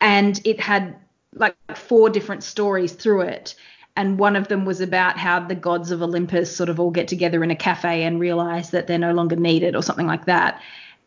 [0.00, 0.96] And it had
[1.34, 3.54] like four different stories through it.
[3.94, 7.08] And one of them was about how the gods of Olympus sort of all get
[7.08, 10.60] together in a cafe and realize that they're no longer needed or something like that.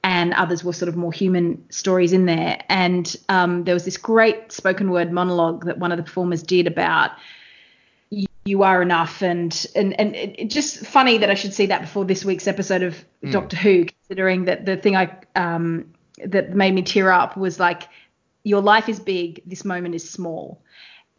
[0.04, 2.62] And others were sort of more human stories in there.
[2.70, 6.68] And um, there was this great spoken word monologue that one of the performers did
[6.68, 7.12] about
[8.46, 12.06] you, are enough, and and and it, just funny that I should see that before
[12.06, 13.32] this week's episode of mm.
[13.32, 15.94] Doctor Who, considering that the thing I um
[16.24, 17.84] that made me tear up was like
[18.44, 20.62] your life is big, this moment is small.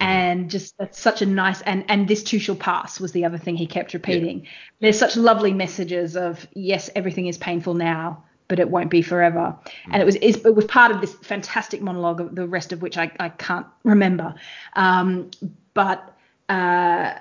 [0.01, 0.11] Mm-hmm.
[0.11, 3.39] And just that's such a nice and and this too shall pass was the other
[3.39, 4.43] thing he kept repeating.
[4.43, 4.51] Yeah.
[4.81, 9.57] There's such lovely messages of yes, everything is painful now, but it won't be forever.
[9.65, 9.91] Mm.
[9.93, 13.11] And it was it was part of this fantastic monologue, the rest of which I,
[13.19, 14.35] I can't remember.
[14.75, 15.31] Um,
[15.75, 16.16] but
[16.49, 17.15] uh,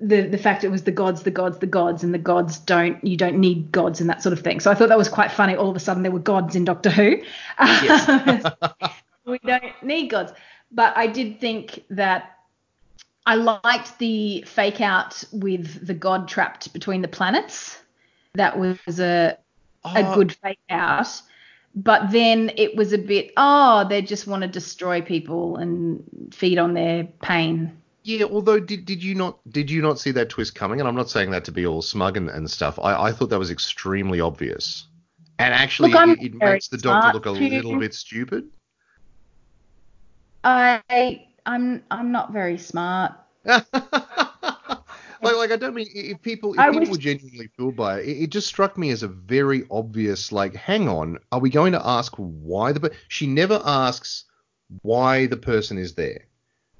[0.00, 3.02] the the fact it was the gods, the gods, the gods, and the gods don't
[3.04, 4.60] you don't need gods and that sort of thing.
[4.60, 5.54] So I thought that was quite funny.
[5.54, 7.22] All of a sudden there were gods in Doctor Who.
[7.58, 8.44] Yes.
[9.26, 10.32] we don't need gods.
[10.72, 12.38] But I did think that
[13.26, 17.78] I liked the fake out with the god trapped between the planets.
[18.34, 19.36] That was a
[19.84, 20.14] a oh.
[20.14, 21.08] good fake out.
[21.74, 26.02] But then it was a bit, oh, they just want to destroy people and
[26.32, 27.76] feed on their pain.
[28.10, 30.80] Yeah, although did did you not did you not see that twist coming?
[30.80, 32.76] And I'm not saying that to be all smug and, and stuff.
[32.80, 34.88] I, I thought that was extremely obvious.
[35.38, 37.48] And actually look, it, it makes the doctor look a too.
[37.48, 38.48] little bit stupid.
[40.42, 43.12] I I'm I'm not very smart.
[43.44, 43.62] like
[45.22, 48.22] like I don't mean if people if I people were genuinely fooled by it, it,
[48.24, 51.86] it, just struck me as a very obvious like, hang on, are we going to
[51.86, 54.24] ask why the she never asks
[54.82, 56.26] why the person is there.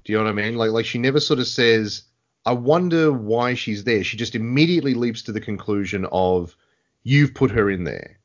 [0.03, 0.55] Do you know what I mean?
[0.55, 2.03] Like like she never sort of says,
[2.45, 4.03] I wonder why she's there.
[4.03, 6.55] She just immediately leaps to the conclusion of
[7.03, 8.17] you've put her in there.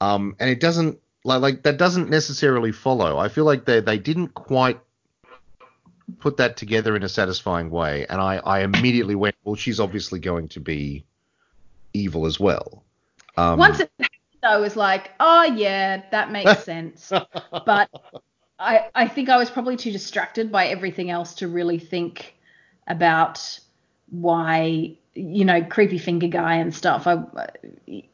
[0.00, 3.18] Um, and it doesn't like like that doesn't necessarily follow.
[3.18, 4.80] I feel like they they didn't quite
[6.18, 10.20] put that together in a satisfying way, and I I immediately went, well, she's obviously
[10.20, 11.04] going to be
[11.94, 12.84] evil as well.
[13.36, 17.10] Um, Once it happened, I was like, oh yeah, that makes sense.
[17.10, 17.90] but
[18.58, 22.34] I I think I was probably too distracted by everything else to really think
[22.86, 23.60] about
[24.10, 27.06] why you know, creepy finger guy and stuff.
[27.06, 27.18] I,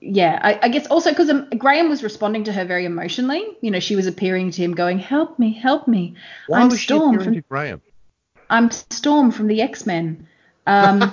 [0.01, 3.45] yeah, I, I guess also because um, Graham was responding to her very emotionally.
[3.61, 6.15] You know, she was appearing to him, going, "Help me, help me."
[6.47, 7.83] Why I'm was Storm she from, Graham?
[8.49, 10.27] I'm Storm from the X Men,
[10.67, 11.03] um,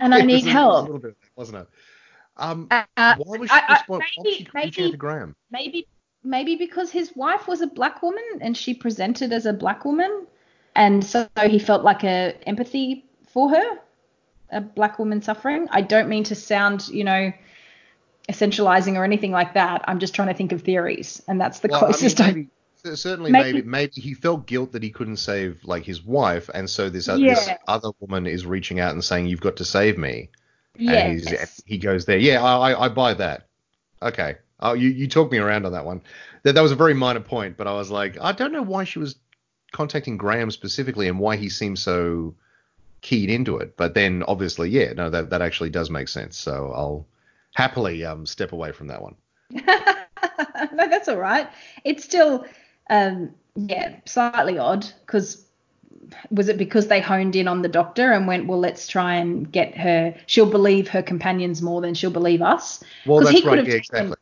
[0.00, 0.88] and I need help.
[0.88, 1.68] A little bit, wasn't it?
[2.38, 5.36] Um, uh, why was she, I, respond, maybe, maybe, to Graham?
[5.50, 5.86] Maybe,
[6.26, 10.26] maybe because his wife was a black woman and she presented as a black woman,
[10.74, 13.78] and so he felt like a empathy for her,
[14.50, 15.68] a black woman suffering.
[15.70, 17.32] I don't mean to sound, you know,
[18.28, 19.84] essentializing or anything like that.
[19.88, 22.32] I'm just trying to think of theories, and that's the well, closest I.
[22.32, 22.50] Mean,
[22.84, 26.50] maybe, certainly, maybe, maybe, maybe he felt guilt that he couldn't save like his wife,
[26.52, 27.34] and so this, uh, yeah.
[27.34, 30.30] this other woman is reaching out and saying, "You've got to save me."
[30.78, 31.26] Yes.
[31.26, 32.18] And he goes there.
[32.18, 33.48] Yeah, I, I buy that.
[34.02, 34.36] Okay.
[34.60, 36.02] Oh, you, you talked me around on that one.
[36.42, 38.84] That, that was a very minor point, but I was like, I don't know why
[38.84, 39.16] she was
[39.72, 42.34] contacting Graham specifically and why he seemed so
[43.02, 43.76] keyed into it.
[43.76, 46.36] But then obviously, yeah, no, that that actually does make sense.
[46.38, 47.06] So I'll
[47.54, 49.16] happily um, step away from that one.
[49.50, 51.48] no, that's all right.
[51.84, 52.46] It's still,
[52.88, 55.44] um, yeah, slightly odd because
[56.30, 59.50] was it because they honed in on the doctor and went, well, let's try and
[59.50, 60.14] get her.
[60.26, 62.82] She'll believe her companions more than she'll believe us.
[63.04, 63.66] Well, that's right.
[63.66, 64.16] Yeah, exactly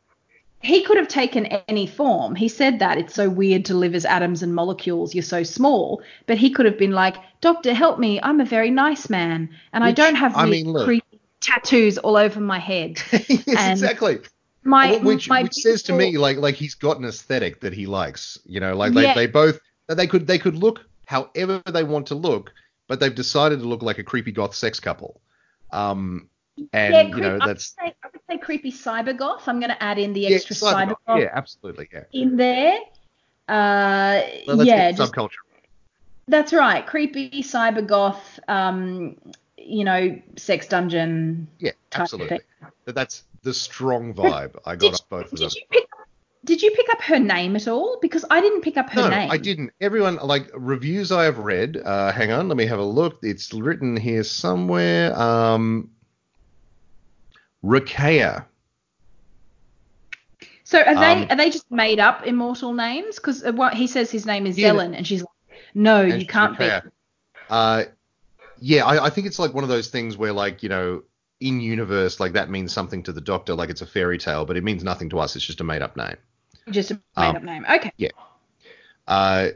[0.65, 2.33] he could have taken any form.
[2.35, 5.13] He said that it's so weird to live as atoms and molecules.
[5.13, 6.01] You're so small.
[6.25, 8.19] But he could have been like, Doctor, help me.
[8.23, 12.17] I'm a very nice man, and Which, I don't have I mean, creepy tattoos all
[12.17, 12.99] over my head.
[13.11, 14.19] yes, and exactly.
[14.63, 17.85] My, which, my which says to me like like he's got an aesthetic that he
[17.85, 18.39] likes.
[18.45, 19.13] You know, like yeah.
[19.13, 22.51] they, they both they could they could look however they want to look,
[22.87, 25.21] but they've decided to look like a creepy goth sex couple.
[25.71, 26.29] Um,
[26.73, 27.93] and yeah, you know that's I
[28.27, 29.47] say, I would say creepy cyber goth.
[29.47, 31.19] I'm going to add in the yeah, extra cyber, goth.
[31.19, 31.89] Yeah, absolutely.
[31.91, 32.03] Yeah.
[32.13, 32.79] In there.
[33.47, 34.91] Uh, well, yeah.
[34.91, 35.31] Just, subculture.
[36.27, 36.85] That's right.
[36.85, 38.39] Creepy cyber goth.
[38.47, 39.17] Um,
[39.57, 41.47] you know, sex dungeon.
[41.59, 42.41] Yeah, absolutely.
[42.85, 44.55] That's the strong vibe.
[44.65, 45.49] I got up both of them.
[46.43, 47.97] did you pick up her name at all?
[48.01, 49.31] Because I didn't pick up her no, name.
[49.31, 49.71] I didn't.
[49.81, 51.77] Everyone like reviews I have read.
[51.77, 53.19] Uh, hang on, let me have a look.
[53.23, 55.19] It's written here somewhere.
[55.19, 55.89] Um,
[57.65, 58.45] Rakaya.
[60.63, 63.15] So are they um, are they just made up immortal names?
[63.15, 66.57] Because what he says his name is yeah, Zellin, and she's like, no, you can't
[66.57, 66.83] Rakaya.
[66.83, 66.89] be.
[67.49, 67.83] Uh,
[68.59, 71.03] yeah, I, I think it's like one of those things where like you know
[71.39, 74.57] in universe like that means something to the Doctor, like it's a fairy tale, but
[74.57, 75.35] it means nothing to us.
[75.35, 76.17] It's just a made up name.
[76.69, 77.65] Just a made um, up name.
[77.69, 77.91] Okay.
[77.97, 78.09] Yeah.
[79.07, 79.49] Uh,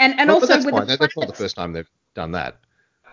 [0.00, 0.86] and and also that's with fine.
[0.86, 2.58] The that's not the first time they've done that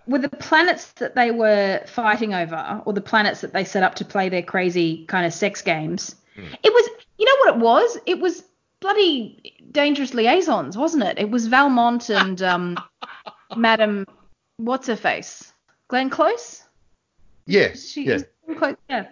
[0.07, 3.95] were the planets that they were fighting over, or the planets that they set up
[3.95, 6.45] to play their crazy kind of sex games, mm.
[6.63, 7.97] it was, you know what it was?
[8.05, 8.43] It was
[8.79, 11.19] bloody dangerous liaisons, wasn't it?
[11.19, 12.77] It was Valmont and um,
[13.55, 14.05] Madam
[14.65, 15.53] what's her face?
[15.87, 16.63] Glenn Close?
[17.45, 17.87] Yes.
[17.87, 18.19] She, yeah.
[18.57, 19.07] Close, yeah.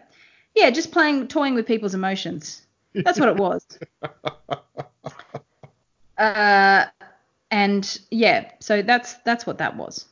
[0.56, 2.62] Yeah, just playing, toying with people's emotions.
[2.94, 3.66] That's what it was.
[6.18, 6.86] uh,
[7.52, 10.06] and yeah, so that's that's what that was.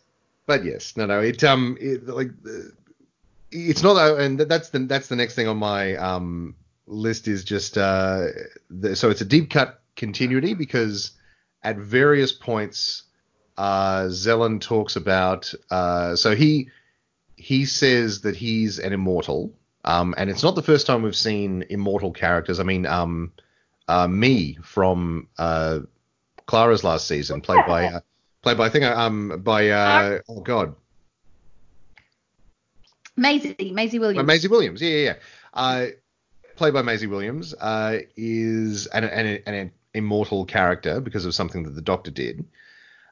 [0.48, 2.32] But yes, no, no, it um, it, like
[3.52, 6.56] it's not, uh, and that's the that's the next thing on my um
[6.88, 8.28] list is just uh,
[8.70, 11.12] the, so it's a deep cut continuity because
[11.64, 13.04] at various points,
[13.58, 16.70] uh, Zellin talks about uh, so he
[17.36, 21.66] he says that he's an immortal, um, and it's not the first time we've seen
[21.70, 22.62] immortal characters.
[22.62, 23.34] I mean, um,
[23.90, 25.80] uh, me from uh,
[26.46, 28.00] Clara's last season, played by uh,
[28.48, 30.74] played by I think um by uh, oh god
[33.18, 34.18] Maisie, Maisie Williams.
[34.18, 34.82] by Maisie Williams.
[34.82, 35.16] Yeah, yeah, yeah.
[35.54, 35.86] Uh,
[36.56, 41.74] played by Maisie Williams uh, is an, an, an immortal character because of something that
[41.74, 42.46] the Doctor did.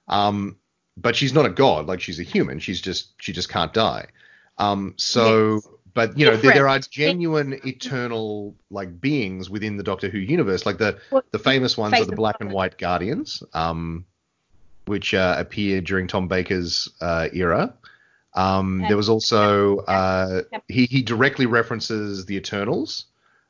[0.07, 0.57] Um,
[0.95, 2.59] but she's not a god, like she's a human.
[2.59, 4.07] She's just she just can't die.
[4.59, 5.67] Um, so, Yes.
[5.95, 10.67] but you know, there, there are genuine eternal like beings within the Doctor Who universe.
[10.67, 10.99] Like the
[11.31, 14.05] the famous ones are the Black and White Guardians, um,
[14.85, 17.73] which uh, appeared during Tom Baker's uh, era.
[18.33, 23.05] Um, there was also uh, he he directly references the Eternals,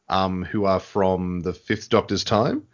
[0.09, 2.67] um, who are from the Fifth Doctor's time.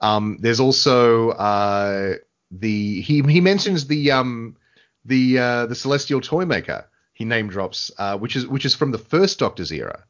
[0.00, 2.14] Um, there's also uh,
[2.50, 4.56] the he he mentions the um
[5.04, 6.86] the uh, the Celestial Toymaker.
[7.12, 10.04] He name drops, uh, which is which is from the First Doctor's era.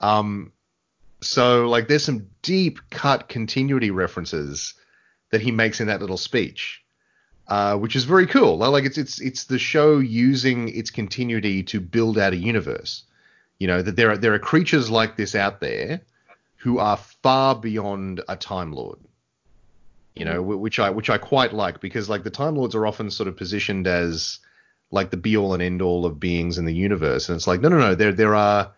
[0.00, 0.52] Um,
[1.22, 4.74] so like there's some deep cut continuity references
[5.30, 6.83] that he makes in that little speech.
[7.46, 8.56] Uh, which is very cool.
[8.56, 13.04] Like it's it's it's the show using its continuity to build out a universe.
[13.58, 16.00] You know that there are there are creatures like this out there
[16.56, 18.98] who are far beyond a Time Lord.
[20.14, 23.10] You know, which I which I quite like because like the Time Lords are often
[23.10, 24.38] sort of positioned as
[24.90, 27.60] like the be all and end all of beings in the universe, and it's like
[27.60, 28.72] no no no there there are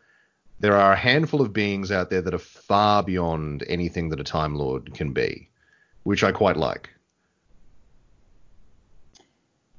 [0.58, 4.24] there are a handful of beings out there that are far beyond anything that a
[4.24, 5.50] Time Lord can be,
[6.02, 6.90] which I quite like.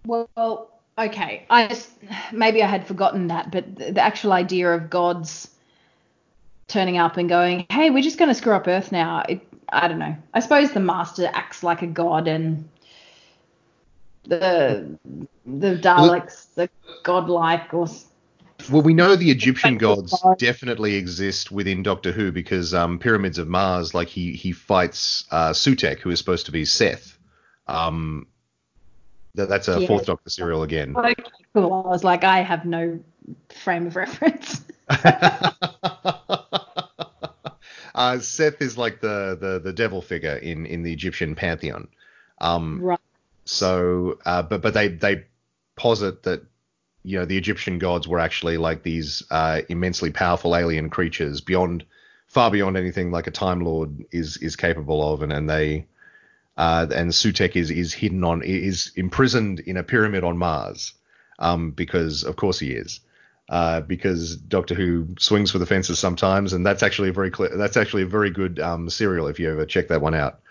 [0.06, 0.30] Well,
[0.98, 1.45] okay.
[1.50, 1.89] I just
[2.32, 5.50] maybe I had forgotten that, but the, the actual idea of gods
[6.68, 9.88] turning up and going, "Hey, we're just going to screw up Earth now." It, I
[9.88, 10.16] don't know.
[10.34, 12.70] I suppose the Master acts like a god, and
[14.28, 14.98] the
[15.45, 16.70] the Daleks, the
[17.04, 17.88] godlike, or
[18.72, 20.38] Well, we know the Egyptian gods God.
[20.38, 25.52] definitely exist within Doctor Who because um, Pyramids of Mars, like he he fights uh,
[25.52, 27.18] Sutekh, who is supposed to be Seth.
[27.68, 28.28] Um,
[29.45, 29.88] that's a Yeah.
[29.88, 30.95] fourth Doctor serial again.
[30.97, 31.13] okay,
[31.53, 31.73] cool.
[31.85, 32.99] I was like, I have no
[33.49, 34.63] frame of reference.
[37.95, 41.88] uh, Seth is like the, the the devil figure in in the Egyptian pantheon.
[42.39, 42.99] Um, right.
[43.45, 45.25] So, uh, but but they they
[45.75, 46.43] posit that
[47.03, 51.85] you know the Egyptian gods were actually like these uh, immensely powerful alien creatures beyond
[52.27, 55.85] far beyond anything like a Time Lord is is capable of, and and they
[56.58, 60.93] uh, and Sutekh is is hidden on is imprisoned in a pyramid on Mars,
[61.39, 62.99] um, because of course he is.
[63.49, 67.55] Uh, because Doctor Who swings for the fences sometimes, and that's actually a very clear,
[67.55, 70.41] that's actually a very good um, serial if you ever check that one out.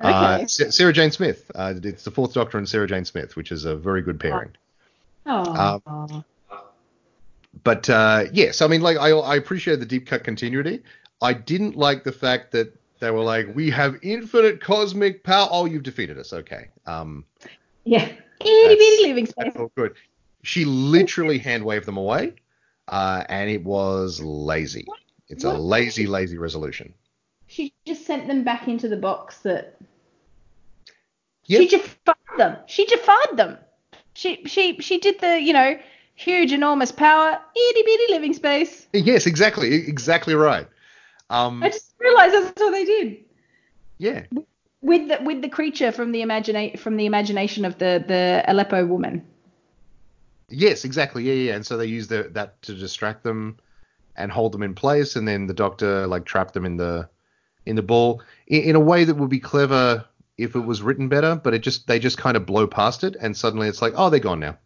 [0.00, 0.46] Uh, Okay.
[0.46, 1.50] Sa- Sarah Jane Smith.
[1.54, 4.52] Uh, it's the Fourth Doctor and Sarah Jane Smith, which is a very good pairing.
[5.26, 6.24] Oh.
[7.62, 10.82] But uh, yes, I mean, like I, I appreciate the deep cut continuity.
[11.20, 15.48] I didn't like the fact that they were like, we have infinite cosmic power.
[15.50, 16.32] Oh, you've defeated us.
[16.32, 16.68] Okay.
[16.86, 17.24] Um,
[17.84, 18.04] yeah.
[18.40, 19.34] Itty bitty living space.
[19.44, 19.94] that's all good.
[20.42, 22.34] She literally hand waved them away,
[22.88, 24.86] uh, and it was lazy.
[25.28, 26.94] It's a lazy, lazy resolution.
[27.46, 29.76] She just sent them back into the box that
[31.46, 31.60] Yep.
[31.60, 32.56] she defied them.
[32.66, 33.58] She defied them.
[34.14, 35.78] She she she did the you know
[36.14, 38.86] huge enormous power itty bitty living space.
[38.92, 40.66] Yes, exactly, exactly right.
[41.30, 43.24] Um, I just realised that's what they did
[44.00, 44.24] yeah,
[44.80, 48.86] with the with the creature from the imagina- from the imagination of the the Aleppo
[48.86, 49.22] woman.
[50.48, 51.22] Yes, exactly.
[51.24, 51.54] Yeah, yeah.
[51.54, 53.58] And so they use the, that to distract them
[54.16, 57.08] and hold them in place, and then the doctor like trapped them in the
[57.66, 60.06] in the ball in, in a way that would be clever
[60.38, 61.36] if it was written better.
[61.36, 64.08] But it just they just kind of blow past it, and suddenly it's like, oh,
[64.08, 64.56] they're gone now.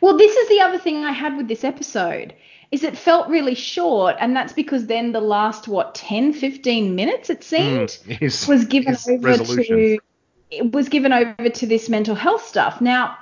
[0.00, 2.34] Well, this is the other thing I had with this episode
[2.72, 7.30] is it felt really short and that's because then the last what 10 15 minutes
[7.30, 9.76] it seemed Mm, is- was given over resolution.
[9.76, 9.98] to
[10.50, 12.80] it was given over to this mental health stuff.
[12.80, 13.16] Now,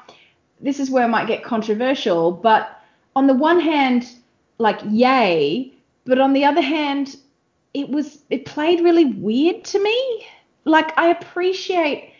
[0.60, 2.80] this is where it might get controversial, but
[3.14, 4.08] on the one hand,
[4.58, 5.72] like yay,
[6.06, 7.14] but on the other hand,
[7.72, 10.26] it was it played really weird to me.
[10.64, 12.12] Like I appreciate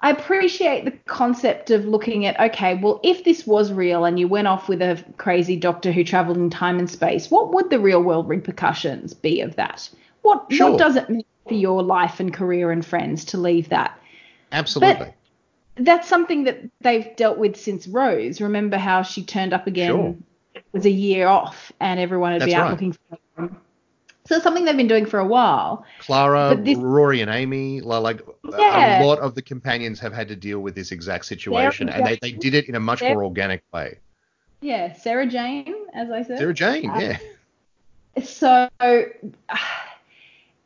[0.00, 4.28] I appreciate the concept of looking at okay, well, if this was real and you
[4.28, 7.80] went off with a crazy doctor who traveled in time and space, what would the
[7.80, 9.88] real world repercussions be of that?
[10.22, 10.70] What Sure.
[10.72, 13.98] what does it mean for your life and career and friends to leave that?
[14.52, 15.14] Absolutely.
[15.76, 18.40] That's something that they've dealt with since Rose.
[18.40, 20.16] Remember how she turned up again Sure.
[20.54, 22.70] it was a year off and everyone would be out right.
[22.70, 23.50] looking for her.
[24.28, 25.84] So it's something they've been doing for a while.
[26.00, 29.02] Clara, this- Rory, and Amy, like a- Yeah.
[29.02, 32.18] a lot of the companions have had to deal with this exact situation, and they,
[32.20, 33.98] they did it in a much Sarah- more organic way.
[34.60, 36.38] Yeah, Sarah Jane, as I said.
[36.38, 37.18] Sarah Jane, Um, yeah.
[38.24, 38.68] so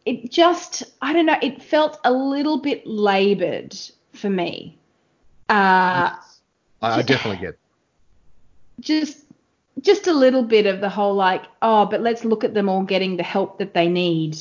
[0.06, 3.76] it just i don't know it felt a little bit labored
[4.14, 4.78] for me
[5.50, 6.14] uh
[6.82, 7.58] I, I definitely get.
[8.80, 9.18] just
[9.80, 12.82] just a little bit of the whole like oh but let's look at them all
[12.82, 14.36] getting the help that they need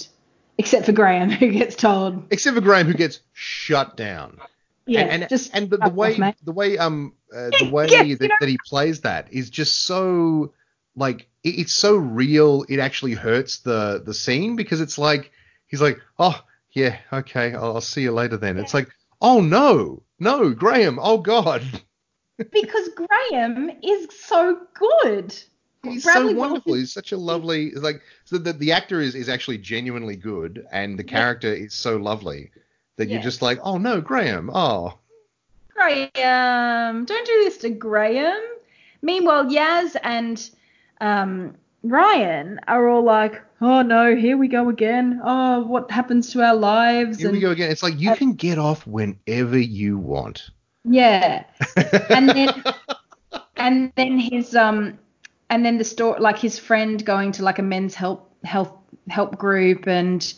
[0.57, 2.31] except for graham who gets told.
[2.31, 4.39] Except for Graham, who gets shut down.
[4.85, 7.69] yeah and and, just and the, the fuck off, way the way um uh, the
[7.71, 10.53] way Yeah, you that, know- that he plays that is just so
[10.95, 15.31] like it, it's so real it actually hurts the the scene because it's like
[15.67, 16.41] he's like oh
[16.73, 18.57] yeah okay I'll, I'll see you later then.
[18.57, 18.89] It's like
[19.21, 21.61] oh no no Graham oh god
[22.51, 25.35] because graham is so good
[25.83, 29.15] he's Bradley so wonderful Walton- he's such a lovely like so the, the actor is,
[29.15, 31.09] is actually genuinely good and the Yeah.
[31.09, 32.51] character is so lovely
[32.97, 33.15] that Yeah.
[33.15, 34.97] you're just like oh no Graham oh
[35.73, 38.41] Graham, don't do this to Graham.
[39.01, 40.49] Meanwhile, Yaz and
[40.99, 45.21] um, Ryan are all like, oh no, here we go again.
[45.23, 47.19] Oh, what happens to our lives?
[47.19, 50.49] here and we go again it's like you Uh, can get off whenever you want
[50.89, 51.45] yeah,
[52.11, 52.63] and then
[53.57, 54.97] and then his um
[55.49, 58.73] and then the story like his friend going to like a men's help health
[59.09, 60.33] help group and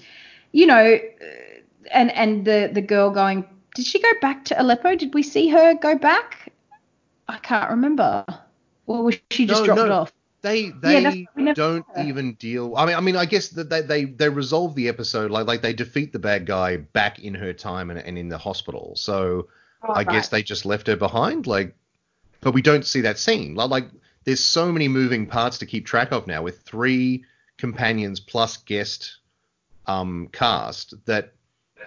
[0.51, 3.45] you know uh, and and the the girl going
[3.75, 6.49] did she go back to Aleppo did we see her go back
[7.27, 8.25] I can't remember
[8.87, 9.89] or was she just No, dropped no.
[9.89, 12.75] off they they that's what we never don't even deal.
[12.75, 15.61] I mean, I mean, I guess that they, they they resolve the episode like like
[15.61, 18.93] they defeat the bad guy back in her time and, and in the hospital.
[18.95, 19.47] So
[19.87, 21.47] I guess they just left her behind.
[21.47, 21.75] Like,
[22.41, 23.55] but we don't see that scene.
[23.55, 23.85] Like,
[24.25, 27.25] there's so many moving parts to keep track of now with three
[27.57, 29.17] companions plus guest
[29.87, 31.33] um cast that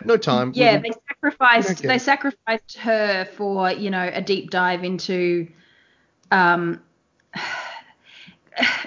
[0.05, 0.53] no time.
[0.55, 5.49] Yeah they sacrificed they sacrificed her for you know a deep dive into
[6.30, 6.80] um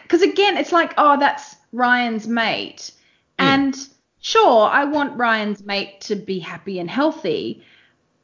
[0.04, 2.92] because again it's like oh that's ryan's mate
[3.40, 3.46] Hmm.
[3.46, 3.90] and
[4.20, 7.64] sure i want ryan's mate to be happy and healthy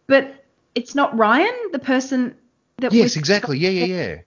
[0.07, 0.42] but
[0.75, 2.35] it's not ryan the person
[2.77, 3.57] that yes, exactly.
[3.57, 4.17] Yeah, yeah, yeah.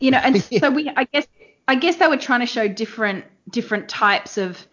[0.00, 0.60] you know and Yeah.
[0.60, 1.26] so we i guess
[1.68, 4.66] i guess they were trying to show different different types of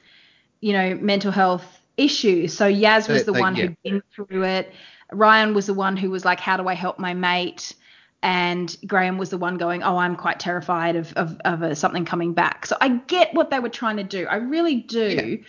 [0.61, 3.67] you know mental health issues so yaz was the one yeah.
[3.67, 4.73] who'd been through it
[5.11, 7.73] ryan was the one who was like how do i help my mate
[8.21, 12.05] and graham was the one going oh i'm quite terrified of of, of uh something
[12.05, 15.41] coming back so i get what they were trying to do i really do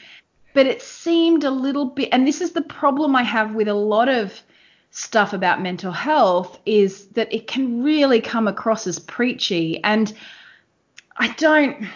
[0.54, 3.74] but it seemed a little bit and this is the problem i have with a
[3.74, 4.42] lot of
[4.90, 9.82] stuff about mental health is that it can really come across as preachy.
[9.84, 10.12] And
[11.16, 11.86] i don't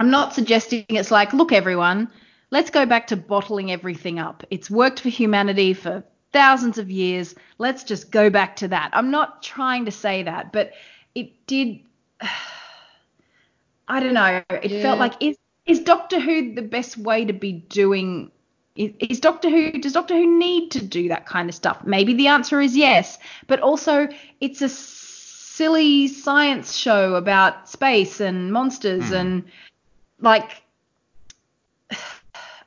[0.00, 2.10] i'm not suggesting it's like look everyone
[2.50, 4.44] let's go back to bottling everything up.
[4.50, 7.34] It's worked for humanity for thousands of years.
[7.58, 8.90] Let's just go back to that.
[8.92, 10.72] I'm not trying to say that but
[11.14, 11.80] it did
[13.88, 14.42] i don't know.
[14.50, 14.82] It Yeah.
[14.82, 18.30] felt like is is doctor who the best way to be doing
[18.74, 21.84] is, is Doctor Who does Doctor Who need to do that kind of stuff?
[21.84, 24.08] Maybe the answer is yes, but also
[24.40, 29.14] it's a silly science show about space and monsters Hmm.
[29.14, 29.44] and
[30.20, 30.62] like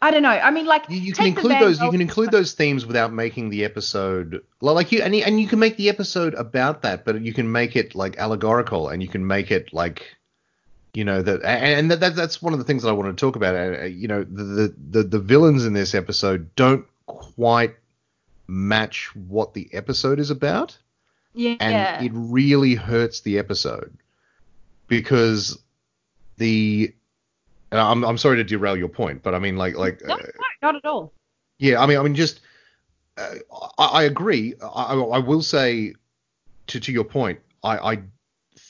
[0.01, 0.29] I don't know.
[0.29, 1.81] I mean, like You, you can include those.
[1.81, 5.47] You can include those themes without making the episode like you and you, and you
[5.47, 9.09] can make the episode about that, but you can make it like allegorical, and you
[9.09, 10.15] can make it like,
[10.95, 13.35] you know, that and, that, that's one of the things that I want to talk
[13.35, 13.91] about.
[13.91, 17.75] You know, the, the the villains in this episode don't quite
[18.47, 20.77] match what the episode is about,
[21.33, 21.55] Yeah.
[21.59, 23.97] and it really hurts the episode
[24.87, 25.57] because
[26.37, 26.93] the.
[27.71, 30.17] And I'm I'm sorry to derail your point, but I mean like like no, uh,
[30.61, 31.11] not at all.
[31.57, 32.39] yeah, I mean, I mean, just
[33.17, 33.35] uh,
[33.77, 34.53] I, I agree.
[34.61, 35.95] I, I I will say
[36.67, 37.97] to to your point, I, I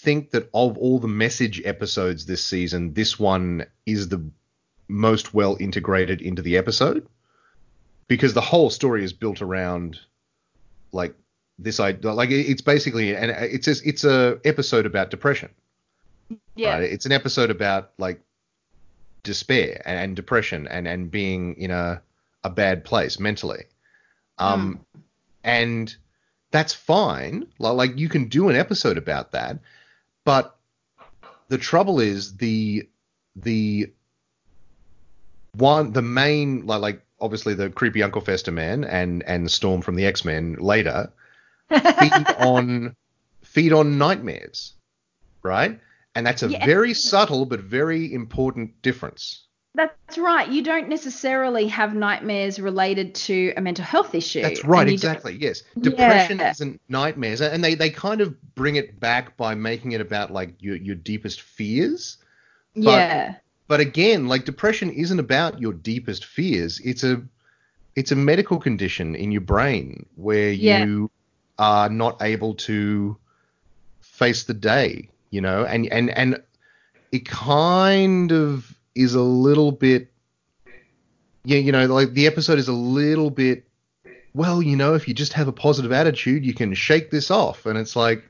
[0.05, 4.23] think that of all the message episodes this season, this one is the
[4.87, 7.07] most well integrated into the episode
[8.07, 9.99] because the whole story is built around
[10.91, 11.15] like
[11.57, 12.13] this idea.
[12.13, 15.49] Like it's basically and it's a, it's a episode about depression.
[16.55, 16.75] Yeah.
[16.75, 16.83] Right?
[16.83, 18.21] It's an episode about like
[19.23, 22.01] despair and, and depression and, and being in a,
[22.43, 23.65] a bad place mentally.
[24.37, 24.85] Um,
[25.43, 25.95] and
[26.51, 27.47] that's fine.
[27.59, 29.59] Like, like you can do an episode about that,
[30.26, 30.57] but
[31.49, 32.89] the trouble is the
[33.36, 33.93] the
[35.53, 39.95] one the main like like obviously the creepy Uncle Fester man and and Storm from
[39.95, 41.11] the X Men later
[41.99, 42.95] feed on
[43.43, 44.73] feed on nightmares,
[45.43, 45.80] right?
[46.15, 46.65] And that's a Yeah.
[46.65, 49.45] very subtle but very important difference.
[49.76, 50.47] That's right.
[50.49, 54.41] You don't necessarily have nightmares related to a mental health issue.
[54.41, 55.36] That's right, exactly.
[55.39, 56.51] Yes, depression Yeah.
[56.51, 60.53] isn't nightmares, and they they kind of bring it back by making it about like
[60.59, 62.17] your your deepest fears.
[62.73, 63.36] Yeah.
[63.67, 66.80] But again, like depression isn't about your deepest fears.
[66.84, 67.21] It's a
[67.95, 70.86] it's a medical condition in your brain where Yeah.
[70.86, 71.11] you
[71.57, 73.17] are not able to
[74.01, 76.41] face the day, you know, and and and
[77.11, 80.11] it kind of is a little bit
[81.43, 83.67] yeah, you know, like the episode is a little bit
[84.33, 87.65] well, you know, if you just have a positive attitude, you can shake this off
[87.65, 88.23] and it's like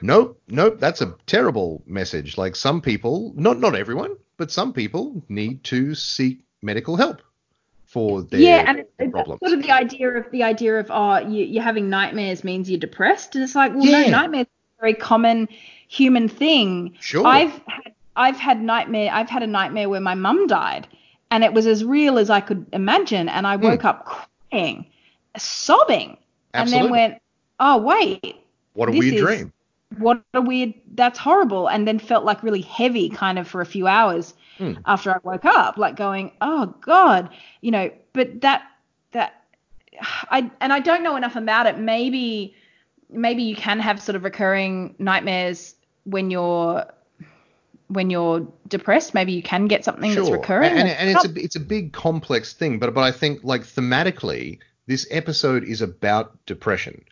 [0.00, 2.38] Nope, nope, that's a terrible message.
[2.38, 7.20] Like some people, not not everyone, but some people need to seek medical help
[7.86, 9.40] for their, yeah, and it's, their it's problems.
[9.40, 12.78] sort of the idea of the idea of oh, you, you're having nightmares means you're
[12.78, 14.02] depressed, and it's like, well, Yeah.
[14.02, 15.48] no, nightmares are a very common
[15.88, 16.96] human thing.
[17.00, 17.26] Sure.
[17.26, 19.10] I've had, I've had nightmare.
[19.12, 20.86] I've had a nightmare where my mum died,
[21.30, 23.62] and it was as real as I could imagine, and I Hmm.
[23.64, 24.84] woke up crying,
[25.36, 26.16] sobbing,
[26.54, 27.18] and then went,
[27.60, 28.36] oh wait,
[28.74, 29.52] what a weird is- dream.
[29.98, 33.66] what a weird that's horrible and then felt like really heavy kind of for a
[33.66, 34.74] few hours Hmm.
[34.84, 37.30] after i woke up like going oh god
[37.62, 38.64] you know but that
[39.12, 39.44] that
[40.30, 42.54] i and i don't know enough about it maybe
[43.08, 46.84] maybe you can have sort of recurring nightmares when you're
[47.88, 51.44] when you're depressed maybe you can get something that's recurring And, and, and it's a
[51.44, 56.44] it's a big complex thing, but but I think like thematically, this episode is about
[56.46, 57.04] depression,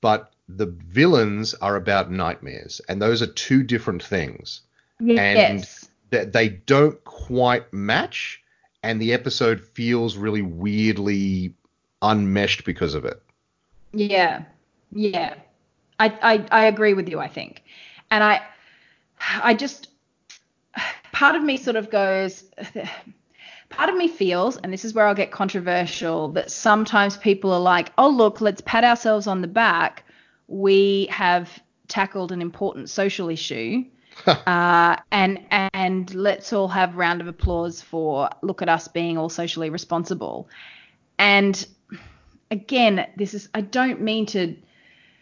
[0.00, 4.62] but the villains are about nightmares, and those are two different things.
[5.00, 8.42] yes And That they don't quite match,
[8.82, 11.54] and the episode feels really weirdly
[12.02, 13.22] unmeshed because of it.
[13.92, 14.44] Yeah,
[14.92, 15.34] yeah,
[15.98, 17.20] I, I I agree with you.
[17.20, 17.62] I think,
[18.10, 18.42] and I
[19.42, 19.88] I just
[21.14, 22.44] part of me sort of goes.
[23.70, 27.60] Part of me feels, and this is where I'll get controversial, that sometimes people are
[27.60, 30.04] like, "Oh, look, let's pat ourselves on the back.
[30.46, 31.50] We have
[31.88, 33.84] tackled an important social issue,
[34.26, 39.30] uh, and and let's all have round of applause for look at us being all
[39.30, 40.48] socially responsible."
[41.18, 41.66] And
[42.50, 44.54] again, this is I don't mean to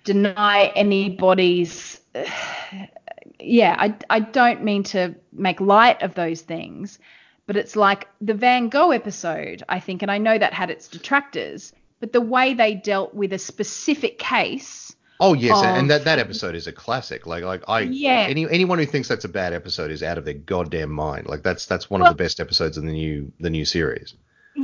[0.05, 2.01] deny anybody's
[3.40, 6.98] yeah, I I don't mean to make light of those things,
[7.46, 10.88] but it's like the Van Gogh episode, I think, and I know that had its
[10.88, 16.04] detractors, but the way they dealt with a specific case Oh yes, of- and that,
[16.04, 17.26] that episode is a classic.
[17.28, 18.26] Like like I Yeah.
[18.28, 21.28] any anyone who thinks that's a bad episode is out of their goddamn mind.
[21.28, 24.14] Like that's that's one Well- of the best episodes in the new the new series.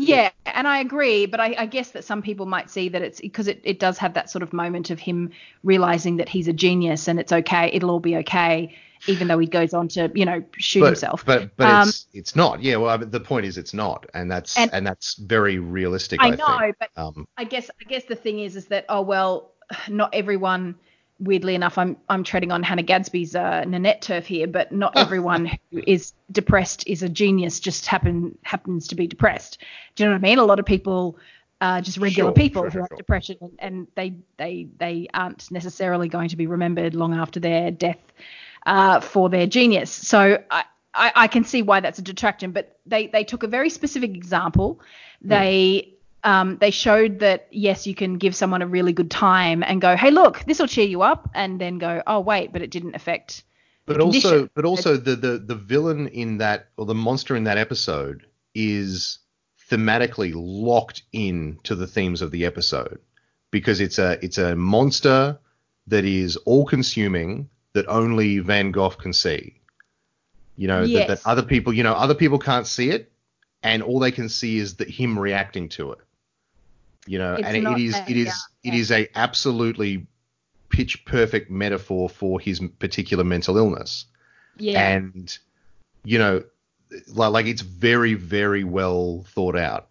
[0.01, 3.20] Yeah, and I agree, but I, I guess that some people might see that it's
[3.20, 5.30] because it, it does have that sort of moment of him
[5.62, 8.74] realizing that he's a genius and it's okay, it'll all be okay,
[9.07, 11.24] even though he goes on to, you know, shoot but, himself.
[11.24, 12.62] But but Um, it's it's not.
[12.62, 12.76] Yeah.
[12.76, 16.20] Well, I mean, the point is it's not, and that's and, And- that's very realistic.
[16.20, 16.76] I, I know, think.
[16.78, 19.53] but Um, I guess I guess the thing is is that oh well,
[19.88, 20.74] not everyone.
[21.20, 25.46] Weirdly enough, I'm I'm treading on Hannah Gadsby's uh, Nanette turf here, but not everyone
[25.72, 27.58] who is depressed is a genius.
[27.58, 29.58] Just happen happens to be depressed.
[29.96, 30.38] Do you know what I mean?
[30.38, 31.18] A lot of people
[31.61, 32.96] are just regular Sure, people sure, who have sure.
[32.96, 37.72] depression, and, and they they they aren't necessarily going to be remembered long after their
[37.72, 38.12] death
[38.66, 39.90] uh, for their genius.
[39.90, 40.64] So I,
[40.95, 44.14] I, I can see why that's a detraction, but they, they took a very specific
[44.14, 44.80] example.
[45.22, 45.28] Hmm.
[45.28, 49.80] They um, they showed that yes, you can give someone a really good time and
[49.80, 52.70] go, hey, look, this will cheer you up, and then go, oh wait, but it
[52.70, 53.45] didn't affect.
[53.86, 54.50] the but also condition.
[54.54, 59.18] but also the, the the villain in that or the monster in that episode is
[59.70, 62.99] thematically locked in to the themes of the episode
[63.50, 65.38] because it's a it's a monster
[65.86, 69.54] that is all consuming that only Van Gogh can see.
[70.57, 73.12] You know that, that other people you know other people can't see it
[73.62, 75.99] and all they can see is that him reacting to it.
[77.09, 78.26] You know, It's and it, is it is
[78.63, 80.07] yeah, it is a absolutely
[80.68, 84.05] pitch perfect metaphor for his particular mental illness.
[84.59, 85.37] Yeah, and
[86.05, 86.45] you know
[87.09, 89.89] like, like it's very very well thought out.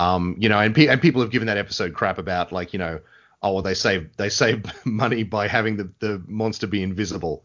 [0.00, 2.78] Um you know and, pe- and people have given that episode crap about like you
[2.78, 3.00] know
[3.42, 7.44] oh well they save they save money by having the, the monster be invisible.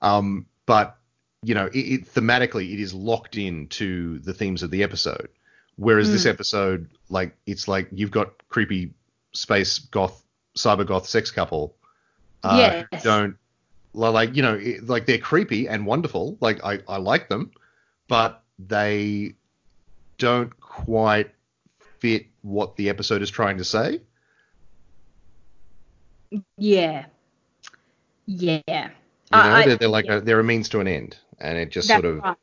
[0.00, 0.96] Um but
[1.44, 5.28] you know it, it thematically it is locked in to the themes of the episode
[5.76, 6.30] whereas this Mm.
[6.30, 8.92] episode like it's like you've got creepy
[9.32, 10.22] space goth
[10.56, 11.74] cyber goth sex couple.
[12.42, 13.02] Uh, Yes.
[13.02, 13.36] Don't
[13.94, 16.36] like you know like they're creepy and wonderful.
[16.40, 17.50] Like I I like them,
[18.08, 19.34] but they
[20.18, 21.30] don't quite
[21.98, 24.00] fit what the episode is trying to say.
[26.58, 27.06] Yeah.
[28.26, 28.60] Yeah.
[28.66, 28.90] You know,
[29.32, 32.02] I- they're, they're like a, they're a means to an end, and it just That's
[32.02, 32.36] sort of right.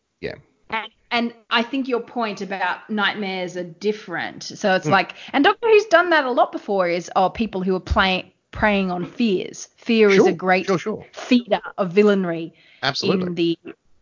[1.12, 4.44] And, I think your point about nightmares are different.
[4.44, 6.88] So it's like, and Doctor Who's done that a lot before.
[6.88, 9.70] Is oh, people who are playing preying on fears.
[9.78, 11.06] Fear is a great sure, sure.
[11.12, 12.54] feeder of villainry
[12.84, 13.28] Absolutely.
[13.28, 13.60] in the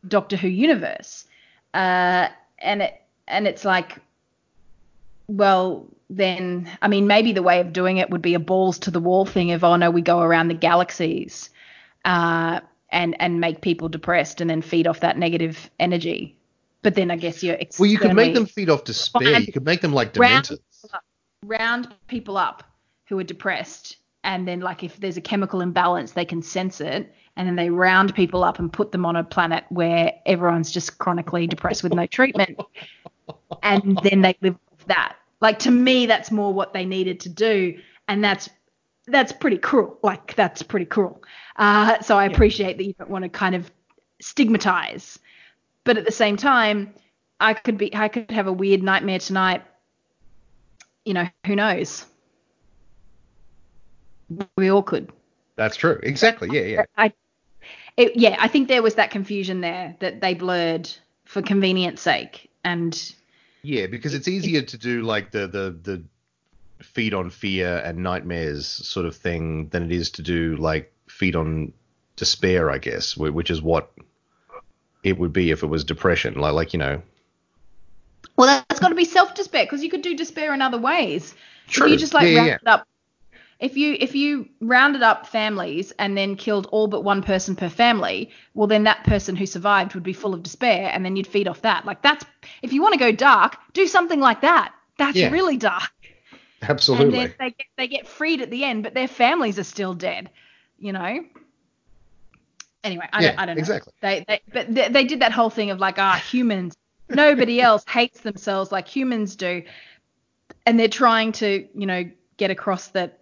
[0.07, 1.25] Doctor Who universe.
[1.73, 2.27] Uh,
[2.59, 3.97] and it and it's like,
[5.27, 8.91] well, then I mean, maybe the way of doing it would be a balls to
[8.91, 11.49] the wall thing of oh no, we go around the galaxies,
[12.05, 16.36] uh, and and make people depressed and then feed off that negative energy.
[16.87, 19.41] But then I guess you're well, you could make them feed off despair.
[19.41, 21.03] You could make them like round people up-
[21.43, 22.63] round people up
[23.09, 27.13] who are depressed and then like if there's a chemical imbalance they can sense it
[27.35, 30.97] and then they round people up and put them on a planet where everyone's just
[30.97, 32.57] chronically depressed with no treatment
[33.63, 35.17] and then they live off that.
[35.41, 37.77] Like to me that's more what they needed to do
[38.07, 38.49] and that's
[39.07, 39.99] that's pretty cruel.
[40.03, 41.21] Like that's pretty cruel.
[41.57, 43.69] Uh, so i appreciate that you don't want to kind of
[44.21, 45.19] stigmatize
[45.87, 46.93] but at the same time
[47.39, 49.63] i could be i could have a weird nightmare tonight
[51.07, 52.05] you know, who knows?
[54.57, 55.09] We all could.
[55.55, 55.99] That's true.
[56.03, 56.49] Exactly.
[56.51, 56.83] Yeah, yeah.
[56.97, 57.13] I,
[57.95, 60.89] it, yeah, I think there was that confusion there that they blurred
[61.23, 63.15] for convenience sake, and
[63.63, 66.03] Yeah, because it's easier to do like the the the
[66.83, 71.37] feed on fear and nightmares sort of thing than it is to do like feed
[71.37, 71.71] on
[72.17, 73.91] despair, I guess, which is what
[75.09, 76.35] it would be if it was depression.
[76.35, 77.01] Like like you know.
[78.37, 81.33] well, that's got to be self despair because you could do despair in other ways.
[81.67, 81.87] True.
[81.87, 82.55] If you just like Yeah, yeah, yeah.
[82.55, 82.87] it up,
[83.59, 87.69] if you if you rounded up families and then killed all but one person per
[87.69, 91.27] family, well then that person who survived would be full of despair, and then you'd
[91.27, 91.85] feed off that.
[91.85, 92.25] Like that's
[92.61, 94.73] if you want to go dark, do something like that.
[94.97, 95.29] That's Yeah.
[95.31, 95.91] really dark.
[96.61, 97.05] Absolutely.
[97.05, 99.93] And then they get they get freed at the end, but their families are still
[99.93, 100.29] dead.
[100.79, 101.19] You know.
[102.87, 103.59] Anyway, I, Yeah, don't, I don't know.
[103.59, 103.93] exactly.
[104.01, 106.73] They, they but they, they did that whole thing of like ah humans.
[107.09, 109.63] Nobody else hates themselves like humans do,
[110.65, 113.19] and they're trying to you know get across that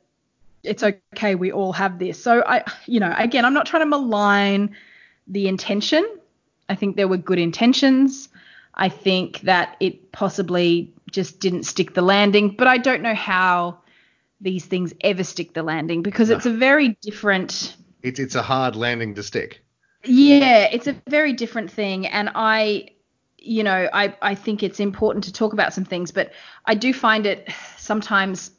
[0.64, 2.22] it's okay we all have this.
[2.22, 4.76] So I you know again I'm not trying to malign
[5.28, 6.06] the intention.
[6.70, 8.30] I think there were good intentions.
[8.76, 13.80] I think that it possibly just didn't stick the landing, but I don't know how
[14.42, 17.76] these things ever stick the landing because it's a very different
[18.06, 19.62] it's it's a hard landing to stick.
[20.04, 22.90] yeah, it's a very different thing and I
[23.38, 26.32] you know, I I think it's important to talk about some things, but
[26.66, 28.52] I do find it sometimes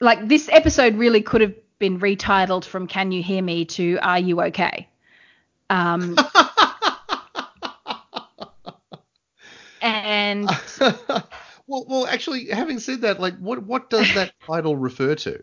[0.00, 4.18] like this episode really could have been retitled from Can You Hear Me to Are
[4.18, 4.88] You Okay?
[5.70, 6.16] Um
[9.80, 10.48] and
[10.80, 15.42] well, well, actually, having said that, like, what what does that title refer to?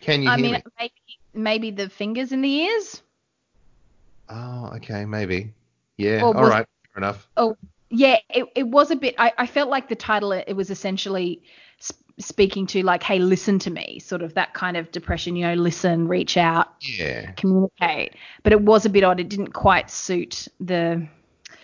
[0.00, 0.62] Can you I hear mean me?
[0.78, 0.92] maybe
[1.34, 3.02] maybe the fingers in the ears.
[4.28, 5.52] Oh, okay, maybe.
[5.96, 6.22] Yeah.
[6.22, 6.66] Or all was- right.
[6.94, 7.28] Fair enough.
[7.36, 7.56] Oh,
[7.90, 9.14] yeah, it, it was a bit.
[9.18, 11.42] I, I felt like the title, it, was essentially
[11.78, 15.46] sp- speaking to, like, hey, listen to me, sort of that kind of depression, you
[15.46, 17.32] know, listen, reach out, Yeah.
[17.32, 18.14] communicate.
[18.42, 19.20] But it was a bit odd.
[19.20, 21.06] It didn't quite suit the.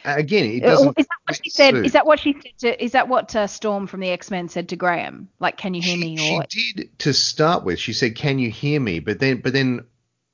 [0.04, 0.98] Again, it Oh, doesn't.
[0.98, 1.74] is that what she said?
[1.74, 1.86] suit.
[1.86, 2.58] Is that what she said?
[2.58, 5.28] To, is that what uh, Storm from the X Men said to Graham?
[5.38, 6.40] Like, can you hear she, me?
[6.48, 7.78] she did to start with.
[7.78, 9.84] She said, "Can you hear me?" But then, but then,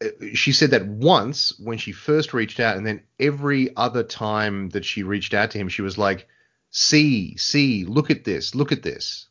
[0.04, 4.68] uh, she said that once when she first reached out, and then every other time
[4.70, 6.28] that she reached out to him, she was like,
[6.70, 9.28] "See, see, look at this, look at this."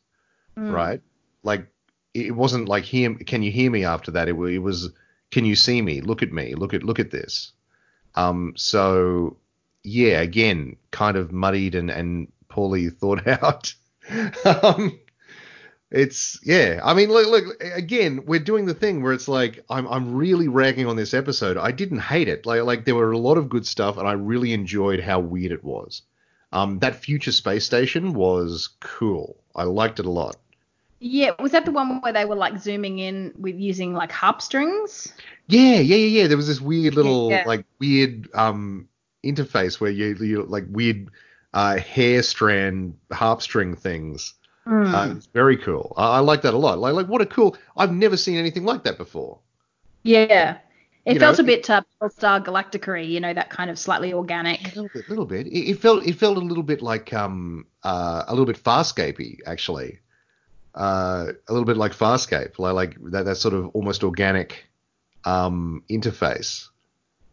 [0.58, 0.72] Mm.
[0.72, 1.00] Right?
[1.42, 1.66] Like
[2.14, 3.14] it wasn't like hear.
[3.14, 3.84] Can you hear me?
[3.84, 4.90] After that, it, it was,
[5.30, 6.00] "Can you see me?
[6.00, 6.54] Look at me.
[6.54, 7.52] Look at look at this."
[8.14, 8.54] Um.
[8.56, 9.36] So
[9.86, 13.72] yeah, again, kind of muddied and and poorly thought out.
[14.44, 14.98] um
[15.90, 16.80] it's yeah.
[16.84, 17.62] I mean, look, look.
[17.62, 21.56] Again, we're doing the thing where it's like I'm I'm really ragging on this episode.
[21.56, 22.44] I didn't hate it.
[22.44, 25.52] Like like there were a lot of good stuff, and I really enjoyed how weird
[25.52, 26.02] it was.
[26.52, 29.36] Um, that future space station was cool.
[29.54, 30.36] I liked it a lot.
[30.98, 34.42] yeah, was that the one where they were like zooming in with using like harp
[34.42, 35.12] strings?
[35.48, 36.26] Yeah, yeah, yeah, yeah.
[36.26, 37.44] There was this weird little Yeah.
[37.46, 38.88] like weird um
[39.32, 41.10] interface where you you like weird
[41.54, 44.34] uh hair strand harp string things.
[44.66, 44.92] Mm.
[44.94, 45.94] Uh, it's very cool.
[45.96, 46.78] I, I like that a lot.
[46.78, 47.56] Like like what a cool.
[47.76, 49.38] I've never seen anything like that before.
[50.04, 50.58] yeah.
[51.04, 54.12] It you felt know, a bit uh, Star Galactica you know, that kind of slightly
[54.12, 54.60] organic.
[54.62, 55.46] A little bit, little bit.
[55.46, 59.38] It, it felt it felt a little bit like um uh a little bit Farscapey
[59.46, 60.00] actually.
[60.76, 64.66] uh, a little bit like Farscape, like, like that, that sort of almost organic
[65.24, 66.68] um, interface.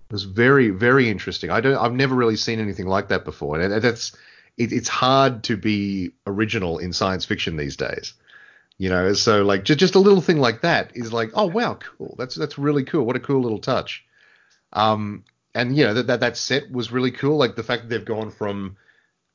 [0.09, 1.49] It was very, very interesting.
[1.49, 4.15] I don't, I've never really seen anything like that before, and that's
[4.57, 8.13] it, it's hard to be original in science fiction these days.
[8.77, 11.75] You know, so like just, just a little thing like that is like, oh wow,
[11.75, 12.15] cool.
[12.17, 13.05] That's that's really cool.
[13.05, 14.03] What a cool little touch.
[14.73, 15.23] Um,
[15.55, 17.37] and you know that that that set was really cool.
[17.37, 18.77] Like the fact that they've gone from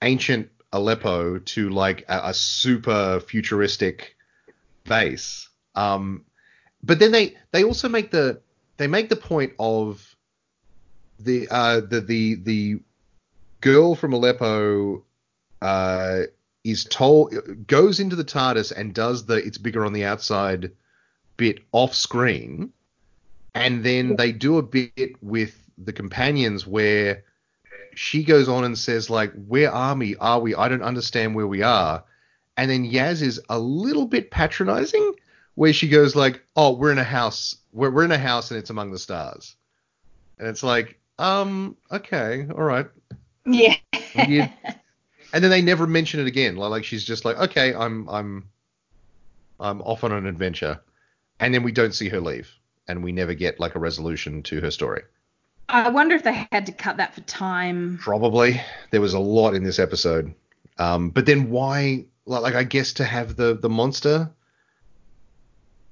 [0.03, 4.17] ancient Aleppo to like a, a super futuristic
[4.85, 5.49] base.
[5.75, 6.25] Um,
[6.83, 8.41] but then they they also make the
[8.77, 10.17] they make the point of
[11.19, 12.81] the uh the the the
[13.61, 15.03] girl from Aleppo
[15.63, 16.23] uh
[16.65, 17.35] is told
[17.67, 20.73] goes into the TARDIS and does the it's bigger on the outside
[21.37, 22.73] bit off screen,
[23.55, 27.23] and then they do a bit with the companions where
[27.95, 30.17] she goes on and says like, "Where are we?
[30.17, 30.55] Are we?
[30.55, 32.05] I don't understand where we are."
[32.57, 35.15] And then Yaz is a little bit patronizing,
[35.55, 37.57] where she goes like, "Oh, we're in a house.
[37.73, 39.55] We're we're in a house and it's among the stars."
[40.39, 42.87] And it's like, um, okay, all right.
[43.45, 43.75] Yeah.
[44.15, 46.57] and then they never mention it again.
[46.57, 48.49] Like she's just like, okay, I'm I'm
[49.61, 50.81] I'm off on an adventure,
[51.41, 52.53] and then we don't see her leave,
[52.87, 55.03] and we never get like a resolution to her story.
[55.69, 57.99] I wonder if they had to cut that for time.
[58.01, 58.61] Probably.
[58.91, 60.35] There was a lot in this episode.
[60.79, 62.07] Um, but then why?
[62.25, 64.31] Like, Like, I guess to have the the monster.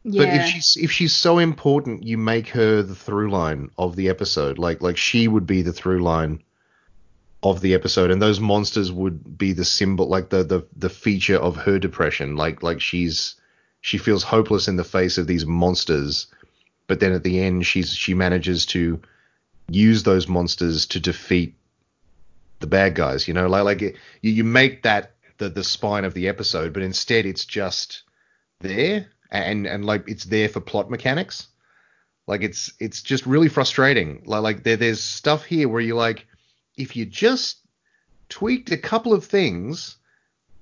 [0.09, 0.25] Yeah.
[0.25, 4.09] But if she's if she's so important, you make her the through line of the
[4.09, 4.57] episode.
[4.57, 6.45] Like like she would be the through line
[7.43, 11.37] of the episode, and those monsters would be the symbol, like the the the feature
[11.37, 12.37] of her depression.
[12.37, 13.35] Like like she's
[13.81, 16.29] she feels hopeless in the face of these monsters,
[16.87, 19.01] but then at the end she's she manages to
[19.69, 21.57] use those monsters to defeat
[22.61, 23.27] the bad guys.
[23.27, 23.93] You know, like like you,
[24.23, 28.05] you make that the the spine of the episode, but instead it's just
[28.61, 31.49] there and and like it's there for plot mechanics.
[32.27, 34.23] Like it's it's just really frustrating.
[34.27, 36.27] Like like there there's stuff here where you're like,
[36.77, 37.59] if you just
[38.29, 39.97] tweaked a couple of things,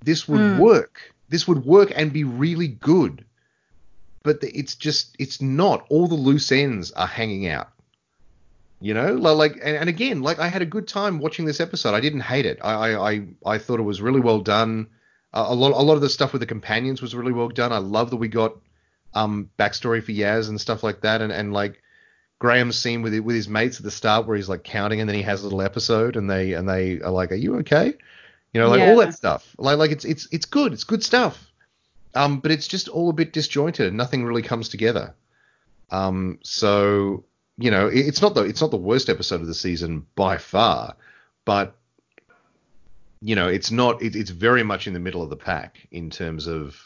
[0.02, 0.58] this would mm.
[0.58, 1.14] work.
[1.28, 3.24] This would work and be really good.
[4.22, 5.86] But it's just it's not.
[5.88, 7.68] All the loose ends are hanging out.
[8.80, 11.94] You know, like, and, and, again, like I had a good time watching this episode.
[11.94, 12.58] I didn't hate it.
[12.62, 14.88] I, I, I thought it was really well done.
[15.34, 17.72] Uh, a lot, a lot of the stuff with the companions was really well done.
[17.72, 18.56] I love that we got
[19.12, 21.82] um backstory for Yaz and stuff like that, and and like
[22.38, 25.16] Graham's scene with with his mates at the start where he's like counting, and then
[25.16, 27.94] he has a little episode, and they and they are like, "Are you okay?"
[28.52, 28.90] You know, like yeah.
[28.90, 29.54] all that stuff.
[29.58, 30.72] Like, like it's it's it's good.
[30.72, 31.50] It's good stuff.
[32.14, 33.88] Um, but it's just all a bit disjointed.
[33.88, 35.14] and Nothing really comes together.
[35.90, 37.24] Um, so
[37.58, 40.96] you know, it's not the it's not the worst episode of the season by far,
[41.44, 41.76] but
[43.24, 44.02] you know, it's not.
[44.02, 46.78] It, it's very much in the middle of the pack in terms of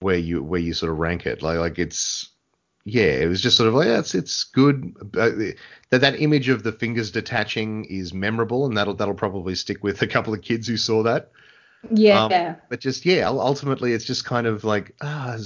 [0.00, 1.42] where you where you sort of rank it.
[1.42, 2.28] Like like it's
[2.84, 4.94] yeah, it was just sort of like yeah, it's it's good.
[5.16, 5.30] Uh,
[5.88, 10.02] that that image of the fingers detaching is memorable, and that'll that'll probably stick with
[10.02, 11.30] a couple of kids who saw that.
[11.90, 12.24] Yeah.
[12.24, 15.38] Um, but just yeah, ultimately it's just kind of like ah,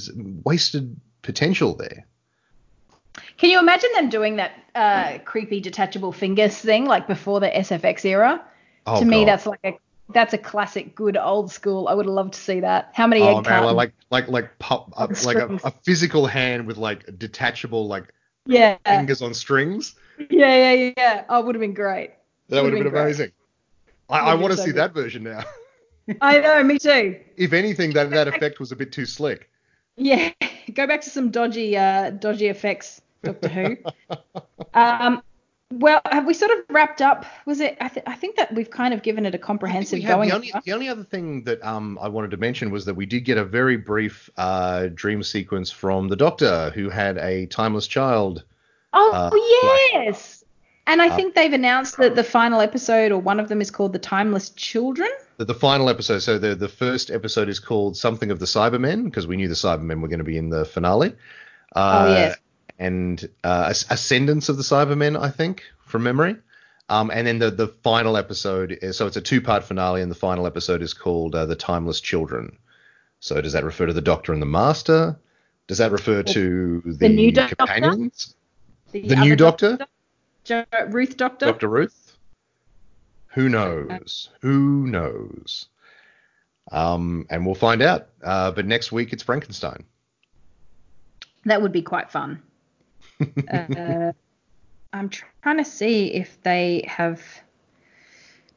[0.44, 2.06] wasted potential there.
[3.36, 8.04] Can you imagine them doing that uh, creepy detachable fingers thing like before the SFX
[8.04, 8.44] era?
[8.84, 9.78] Oh, to me, that's like a
[10.10, 11.88] that's a classic, good old school.
[11.88, 12.92] I would have loved to see that.
[12.94, 16.66] How many oh, egg man, like like like pop, uh, like a, a, physical hand
[16.66, 18.12] with like detachable like
[18.46, 19.94] yeah fingers on strings.
[20.30, 21.24] Yeah, yeah, yeah.
[21.28, 22.12] Oh, would have been great.
[22.48, 23.32] That would have been, been amazing.
[24.10, 24.78] I, I want to so see good.
[24.78, 25.44] that version now.
[26.20, 27.18] I know, me too.
[27.36, 29.48] If anything, that that effect was a bit too slick.
[29.96, 30.32] Yeah,
[30.74, 33.76] go back to some dodgy uh, dodgy effects Doctor Who.
[34.74, 35.22] um,
[35.73, 37.24] well, have we sort of wrapped up?
[37.47, 37.77] Was it?
[37.81, 40.28] I, th- I think that we've kind of given it a comprehensive going.
[40.28, 43.07] The only, the only, other thing that um, I wanted to mention was that we
[43.07, 47.86] did get a very brief uh, dream sequence from the Doctor, who had a timeless
[47.86, 48.44] child.
[48.93, 49.31] Oh uh,
[49.94, 50.44] yes.
[50.86, 53.70] And I uh, think they've announced that the final episode, or one of them, is
[53.70, 55.11] called The Timeless Children.
[55.36, 56.19] The, the final episode.
[56.19, 59.55] So the the first episode is called Something of the Cybermen, because we knew the
[59.55, 61.15] Cybermen were going to be in the finale.
[61.74, 62.36] Uh, oh yes
[62.82, 66.34] and uh, Ascendance of the Cybermen, I think, from memory.
[66.88, 70.10] Um, and then the the final episode, is, so it's a two part finale, and
[70.10, 72.59] the final episode is called uh, The Timeless Children.
[73.20, 75.16] So does that refer to the Doctor and the Master?
[75.68, 78.34] Does that refer to the, the new companions?
[78.92, 79.09] Doctor?
[79.09, 79.78] The, the new Doctor?
[80.44, 80.88] doctor?
[80.88, 81.46] Ruth Doctor?
[81.46, 82.16] Doctor Ruth?
[83.28, 84.28] Who knows?
[84.40, 85.68] Who knows?
[86.72, 88.09] Um, and we'll find out.
[88.22, 89.84] Uh, but next week it's Frankenstein.
[91.44, 92.42] That would be quite fun
[93.53, 94.12] uh,
[94.93, 97.23] I'm trying to see if they have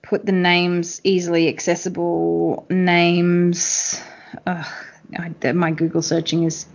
[0.01, 4.01] put the names easily accessible names.
[4.45, 4.65] Ugh,
[5.17, 6.65] I, my Google searching is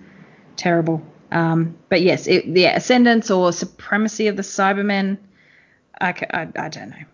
[0.56, 1.02] terrible.
[1.30, 5.18] Um, but yes, it, yeah, ascendance or supremacy of the Cybermen.
[6.00, 7.06] I, I, I don't know.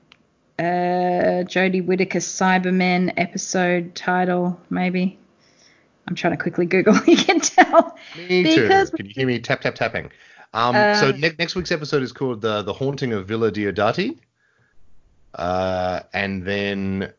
[0.58, 5.18] Uh, Jodie Whittaker Cybermen episode title, maybe.
[6.08, 6.96] I'm trying to quickly Google.
[7.06, 7.96] you can tell.
[8.16, 8.96] Me because too.
[8.96, 10.10] Can you hear me tap tap tapping?
[10.54, 14.18] Um, uh, so ne- next week's episode is called the the haunting of Villa Diodati.
[15.34, 17.12] Uh, and then,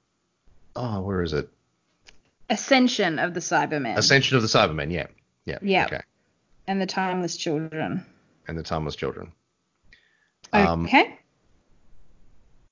[0.76, 1.50] oh, where is it?
[2.50, 3.98] Ascension of the Cybermen.
[3.98, 4.92] Ascension of the Cybermen.
[4.92, 5.08] Yeah,
[5.46, 5.60] yeah.
[5.62, 5.86] Yeah.
[5.86, 6.02] Okay.
[6.66, 8.04] And the Timeless Children.
[8.48, 9.32] And the Timeless Children.
[10.54, 11.20] Um, okay.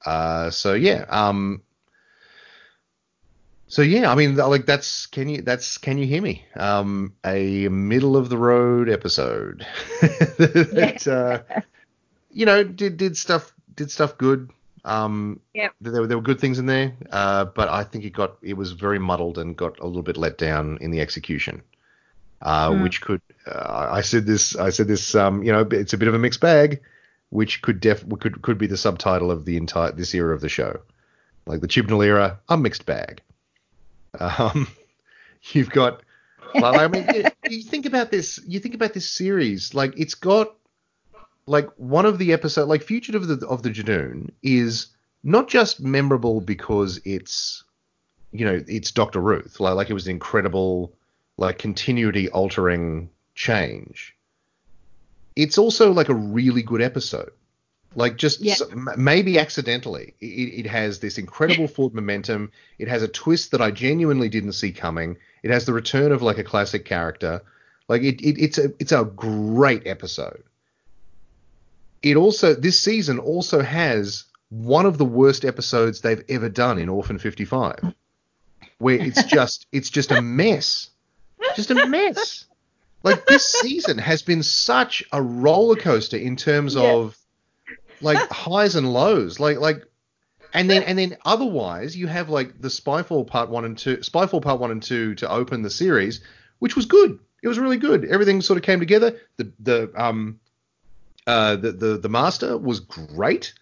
[0.06, 1.06] Uh, so yeah.
[1.10, 1.62] Um.
[3.68, 6.46] So yeah, I mean, like that's can you that's can you hear me?
[6.56, 9.66] Um, a middle of the road episode
[10.02, 11.62] that uh,
[12.32, 14.52] you know did did stuff did stuff good.
[14.84, 15.70] Um, yeah.
[15.82, 18.54] There, were, there were good things in there, uh, but I think it got it
[18.54, 21.64] was very muddled and got a little bit let down in the execution,
[22.44, 22.84] uh, mm.
[22.84, 26.08] which could uh, I said this I said this um, you know it's a bit
[26.08, 26.82] of a mixed bag,
[27.30, 30.50] which could def could could be the subtitle of the entire this era of the
[30.50, 30.80] show,
[31.48, 33.24] like the Chibnall era, a mixed bag.
[34.20, 34.68] Um,
[35.54, 36.02] you've got
[36.54, 40.16] well, I mean, you, you think about this you think about this series like it's
[40.16, 40.56] got
[41.48, 44.88] like one of the episode like Fugitive of the of the Judoon is
[45.24, 47.64] not just memorable because it's
[48.32, 50.94] you know it's Doctor Ruth like like it was an incredible
[51.38, 54.16] like continuity altering change.
[55.36, 57.32] It's also like a really good episode.
[57.96, 58.56] Like just yeah.
[58.98, 62.52] maybe accidentally, it, it, has this incredible forward momentum.
[62.78, 65.18] It has a twist that I genuinely didn't see coming.
[65.44, 67.42] It has the return of like a classic character.
[67.88, 70.44] Like it, it it's a it's a great episode
[72.06, 76.88] it also this season also has one of the worst episodes they've ever done in
[76.88, 77.96] Orphan 55,
[78.78, 80.92] where it's just it's just a mess,
[81.56, 82.46] just a mess.
[83.02, 87.18] Like this season has been such a roller coaster in terms of
[88.02, 89.84] like highs and lows, like like.
[90.54, 94.42] And then, and then, otherwise, you have like the Spyfall Part One and Two, Spyfall
[94.42, 96.22] Part One and Two to open the series,
[96.60, 97.20] which was good.
[97.44, 98.06] It was really good.
[98.06, 99.20] Everything sort of came together.
[99.36, 100.40] The the um
[101.28, 103.54] uh, the, the the master was great.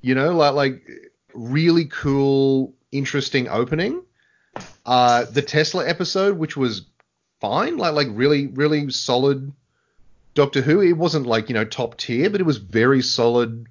[0.00, 0.88] You know, like like
[1.34, 4.02] really cool, interesting opening.
[4.86, 6.86] Uh, the Tesla episode, which was
[7.40, 9.52] fine, like like really really solid
[10.34, 10.80] Doctor Who.
[10.80, 13.66] It wasn't like you know top tier, but it was very solid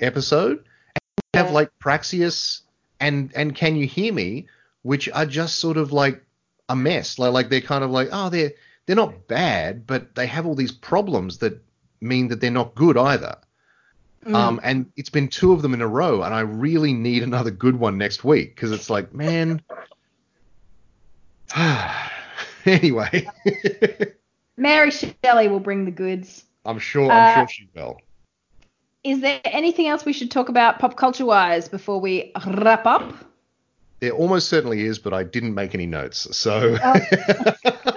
[0.00, 0.58] episode.
[0.58, 2.62] And you have like Praxeus
[3.00, 4.48] and and Can You Hear Me,
[4.82, 6.22] which are just sort of like
[6.68, 7.18] a mess.
[7.18, 8.52] Like like they're kind of like oh they're
[8.86, 11.60] they're not bad, but they have all these problems that
[12.00, 13.36] mean that they're not good either.
[14.24, 14.34] Mm.
[14.34, 17.50] Um, and it's been two of them in a row, and I really need another
[17.50, 19.60] good one next week because it's like, man.
[22.66, 23.28] anyway.
[24.56, 26.44] Mary Shelley will bring the goods.
[26.64, 27.10] I'm sure.
[27.10, 27.98] I'm uh, sure she will.
[29.04, 33.14] Is there anything else we should talk about pop culture wise before we wrap up?
[34.00, 36.76] There almost certainly is, but I didn't make any notes, so.
[36.82, 36.94] Oh.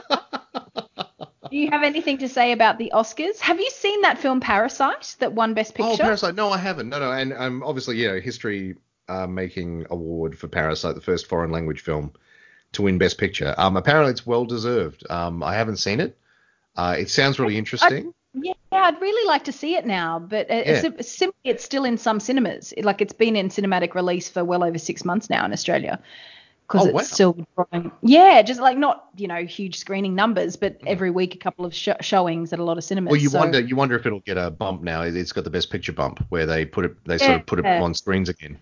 [1.49, 3.40] Do you have anything to say about the Oscars?
[3.40, 6.03] Have you seen that film Parasite that won Best oh, Picture?
[6.03, 6.36] Oh, Parasite.
[6.36, 6.90] No, I haven't.
[6.90, 7.11] No, no.
[7.11, 8.76] And um, obviously, you know, history
[9.07, 12.14] uh, making award for Parasite, the first foreign language film
[12.73, 13.56] to win Best Picture.
[13.57, 15.10] Um, apparently, it's well deserved.
[15.10, 16.19] Um, I haven't seen it.
[16.80, 18.14] Uh, it sounds really interesting.
[18.34, 21.02] I, yeah, I'd really like to see it now, but it's, yeah.
[21.02, 22.74] simply it's still in some cinemas.
[22.82, 26.00] Like it's been in cinematic release for well over six months now in Australia
[26.66, 27.02] because oh, it's wow.
[27.02, 27.92] still growing.
[28.02, 30.88] Yeah, just like not you know huge screening numbers, but mm.
[30.88, 33.12] every week a couple of sh- showings at a lot of cinemas.
[33.12, 33.40] Well, you so.
[33.40, 35.02] wonder you wonder if it'll get a bump now.
[35.02, 37.26] It's got the best picture bump where they put it they yeah.
[37.26, 38.58] sort of put it on screens again.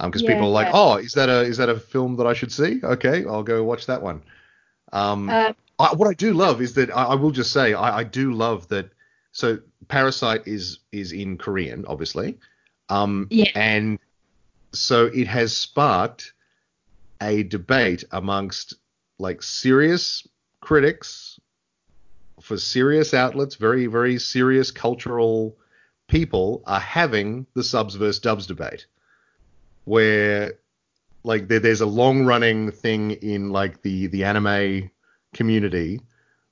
[0.00, 2.26] Because um, yeah, people are like, oh, is that a is that a film that
[2.26, 2.80] I should see?
[2.82, 4.22] Okay, I'll go watch that one.
[4.90, 7.98] Um, uh, I, what I do love is that I, I will just say I,
[7.98, 8.90] I, do love that.
[9.32, 12.38] So Parasite is is in Korean, obviously.
[12.88, 13.50] Um, yeah.
[13.54, 13.98] And
[14.72, 16.32] so it has sparked
[17.20, 18.74] a debate amongst
[19.18, 20.26] like serious
[20.60, 21.38] critics
[22.40, 25.56] for serious outlets, very, very serious cultural
[26.06, 28.86] people are having the subs versus dubs debate
[29.88, 30.52] where
[31.24, 34.90] like there, there's a long running thing in like the the anime
[35.32, 36.00] community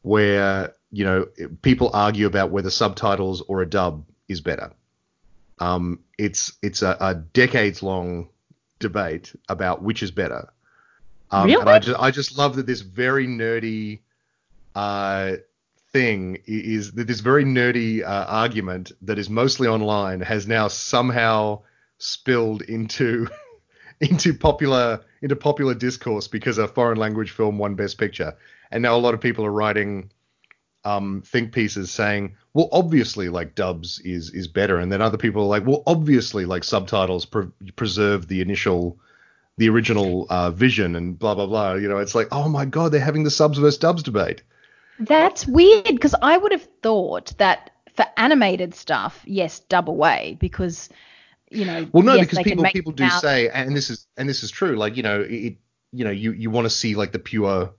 [0.03, 1.27] where you know
[1.63, 4.71] people argue about whether subtitles or a dub is better
[5.59, 8.29] um, it's it's a, a decades long
[8.79, 10.53] debate about which is better
[11.31, 11.61] um, really?
[11.61, 14.01] And I just I just love that this very nerdy
[14.75, 15.37] uh,
[15.93, 21.63] thing is that this very nerdy uh, argument that is mostly online has now somehow
[21.99, 23.29] spilled into
[24.01, 28.37] into popular into popular discourse because a foreign language film won Best Picture.
[28.71, 30.11] And now a lot of people are writing
[30.87, 35.43] um, think pieces saying, well, obviously, like dubs is is better, and then other people
[35.43, 38.99] are like, well, obviously, like subtitles pre- preserve the initial,
[39.57, 41.75] the original uh, vision, and blah blah blah.
[41.75, 44.43] You know, it's like, oh my god, they're having the subs versus dubs debate.
[45.01, 50.89] That's weird because I would have thought that for animated stuff, yes, dub away because
[51.51, 51.89] you know.
[51.93, 54.53] Well, no, yes, because people people do out- say, and this is and this is
[54.53, 54.77] true.
[54.77, 55.57] Like you know, it
[55.93, 57.73] you know you you want to see like the pure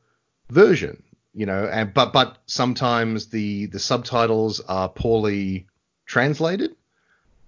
[0.49, 1.03] version,
[1.33, 5.67] you know, and but but sometimes the the subtitles are poorly
[6.05, 6.75] translated.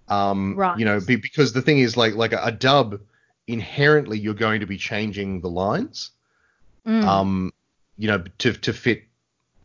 [0.07, 0.77] Um, Right.
[0.77, 2.99] You know, be, because the thing is like like a, a dub
[3.47, 6.11] inherently you're going to be changing the lines.
[6.85, 7.03] Mm.
[7.03, 7.53] Um,
[7.97, 9.03] you know, to to fit,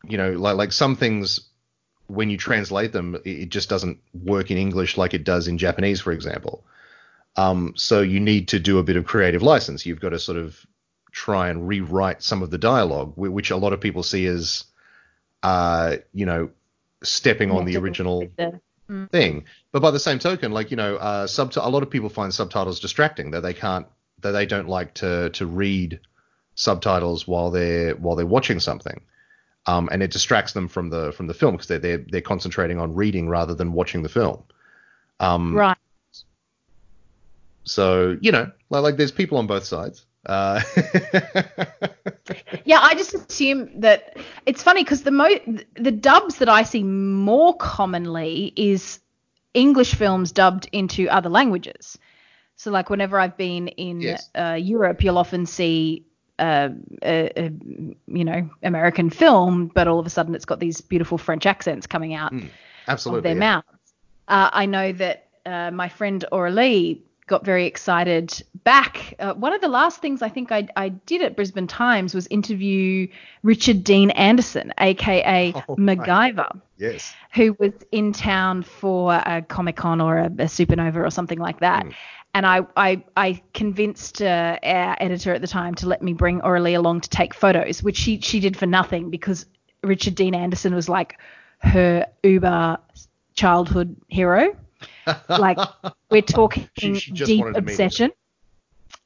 [0.04, 1.40] you know, like like some things
[2.06, 5.58] when you translate them, it, it just doesn't work in English like it does in
[5.58, 6.64] Japanese, for example.
[7.36, 9.84] Um, so you need to do a bit of creative license.
[9.86, 10.64] You've got to sort of
[11.14, 14.64] try and rewrite some of the dialogue, which a lot of people see as,
[15.44, 16.50] uh, you know,
[17.04, 18.60] stepping on the original the-
[19.12, 19.44] thing.
[19.70, 22.34] But by the same token, like you know, uh, subti- a lot of people find
[22.34, 23.30] subtitles distracting.
[23.30, 23.86] That they can't,
[24.22, 26.00] that they don't like to to read
[26.56, 29.00] subtitles while they're while they're watching something,
[29.66, 32.80] um, and it distracts them from the from the film because they're they're they're concentrating
[32.80, 34.42] on reading rather than watching the film.
[35.20, 35.78] Um, Right.
[37.62, 40.04] So you know, like, like there's people on both sides.
[40.26, 40.60] Uh,
[42.64, 45.40] Yeah, I just assume that it's funny because the mo-
[45.74, 49.00] the dubs that I see more commonly is
[49.52, 51.98] English films dubbed into other languages.
[52.56, 54.30] So like whenever I've been in Yes.
[54.34, 56.06] uh, Europe, you'll often see
[56.38, 56.70] uh,
[57.02, 57.50] a, a
[58.06, 61.86] you know American film, but all of a sudden it's got these beautiful French accents
[61.86, 62.44] coming out of
[62.88, 63.22] absolutely.
[63.22, 63.38] their yeah.
[63.38, 63.92] mouths.
[64.28, 69.14] Uh, I know that uh, my friend Aurelie got very excited back.
[69.18, 72.26] Uh, one of the last things I think I, I did at Brisbane Times was
[72.26, 73.08] interview
[73.42, 77.14] Richard Dean Anderson, aka Oh, MacGyver, Yes.
[77.34, 81.60] who was in town for a Comic Con or a, a Supernova or something like
[81.60, 81.86] that.
[82.34, 86.40] And I, I, I convinced uh, our editor at the time to let me bring
[86.40, 89.46] Aurelie along to take photos, which she, she did for nothing because
[89.84, 91.16] Richard Dean Anderson was like
[91.58, 92.78] her uber
[93.34, 94.56] childhood hero.
[95.28, 95.58] Like
[96.10, 97.86] we're talking She- she deep wanted to meet him.
[97.86, 98.12] obsession.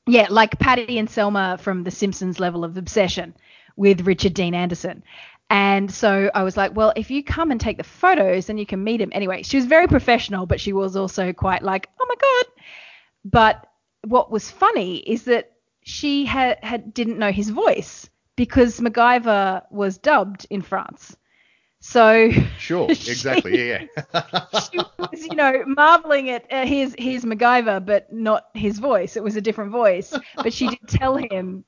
[0.07, 3.35] Yeah, like Patty and Selma from The Simpsons level of obsession
[3.77, 5.03] with Richard Dean Anderson.
[5.51, 8.67] And so I was like, well, if you come and take the photos, then you
[8.67, 9.11] can meet him.
[9.13, 12.45] Anyway, she was very professional, but she was also quite like, oh my God.
[13.25, 13.67] But
[14.07, 15.53] what was funny is that
[15.83, 21.17] she had, had didn't know his voice because MacGyver was dubbed in France.
[21.81, 22.89] So Sure.
[23.07, 23.69] Exactly.
[23.69, 23.85] Yeah.
[24.15, 24.47] Yeah.
[24.73, 29.17] she was, you know, marveling at uh, his his MacGyver, but not his voice.
[29.17, 30.13] It was a different voice.
[30.43, 31.65] But she did tell him,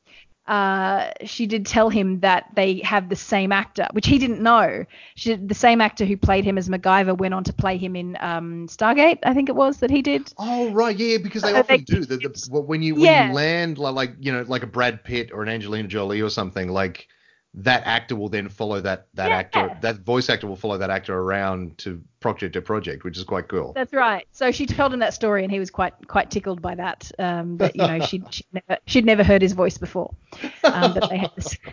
[0.49, 4.85] uh, she did tell him that they have the same actor, which he didn't know.
[5.15, 8.17] She, the same actor who played him as MacGyver went on to play him in
[8.21, 10.33] um, Stargate, I think it was that he did.
[10.39, 12.05] Oh right, yeah, because they Uh, often they- do.
[12.05, 13.29] The, the, when you when Yeah.
[13.29, 16.31] you land li- like you know like a Brad Pitt or an Angelina Jolie or
[16.31, 17.07] something like
[17.55, 19.37] that actor will then follow that that Yeah.
[19.39, 23.25] actor that voice actor will follow that actor around to project to project, which is
[23.25, 23.73] quite cool.
[23.75, 24.25] That's right.
[24.31, 27.11] So she told him that story, and he was quite quite tickled by that.
[27.19, 30.15] Um, that you know she'd she'd never, she'd never heard his voice before.
[30.63, 31.57] Um, but they had this.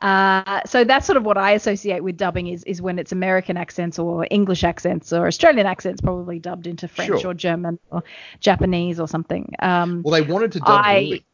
[0.00, 3.56] Uh, so that's sort of what I associate with dubbing is is when it's American
[3.56, 7.32] accents or English accents or Australian accents, probably dubbed into French Sure.
[7.32, 8.04] or German or
[8.38, 9.52] Japanese or something.
[9.58, 11.24] Um, Well, they wanted to dub I- Bluey.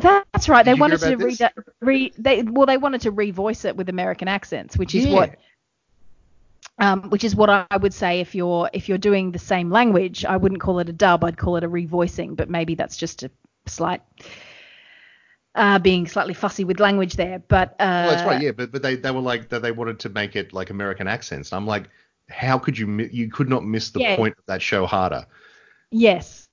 [0.00, 0.64] That's right.
[0.64, 1.36] They Did wanted to re,
[1.80, 5.14] re they well they wanted to revoice it with American accents, which is Yeah.
[5.14, 5.36] what
[6.78, 10.24] um, which is what I would say if you're if you're doing the same language,
[10.24, 13.22] I wouldn't call it a dub, I'd call it a revoicing, but maybe that's just
[13.22, 13.30] a
[13.66, 14.02] slight
[15.54, 17.42] uh, being slightly fussy with language there.
[17.48, 18.52] But uh, Well, that's right, yeah.
[18.52, 21.52] But but they, they were like that they wanted to make it like American accents.
[21.52, 21.88] And I'm like,
[22.28, 24.16] how could you mi- you could not miss the Yeah.
[24.16, 25.26] point of that show harder?
[25.90, 26.48] Yes.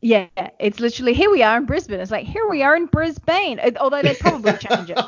[0.00, 0.26] Yeah,
[0.60, 2.00] it's literally here we are in Brisbane.
[2.00, 3.58] It's like here we are in Brisbane.
[3.80, 4.98] Although they'd probably change it.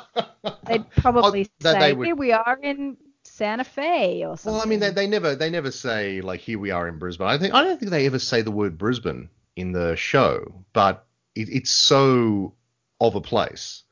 [0.67, 4.55] They'd probably Oh, say they would- here we are in Santa Fe or something.
[4.55, 7.27] Well, I mean, they, they never they never say like here we are in Brisbane.
[7.29, 11.05] I think I don't think they ever say the word Brisbane in the show, but
[11.35, 12.55] it, it's so
[13.01, 13.83] of a place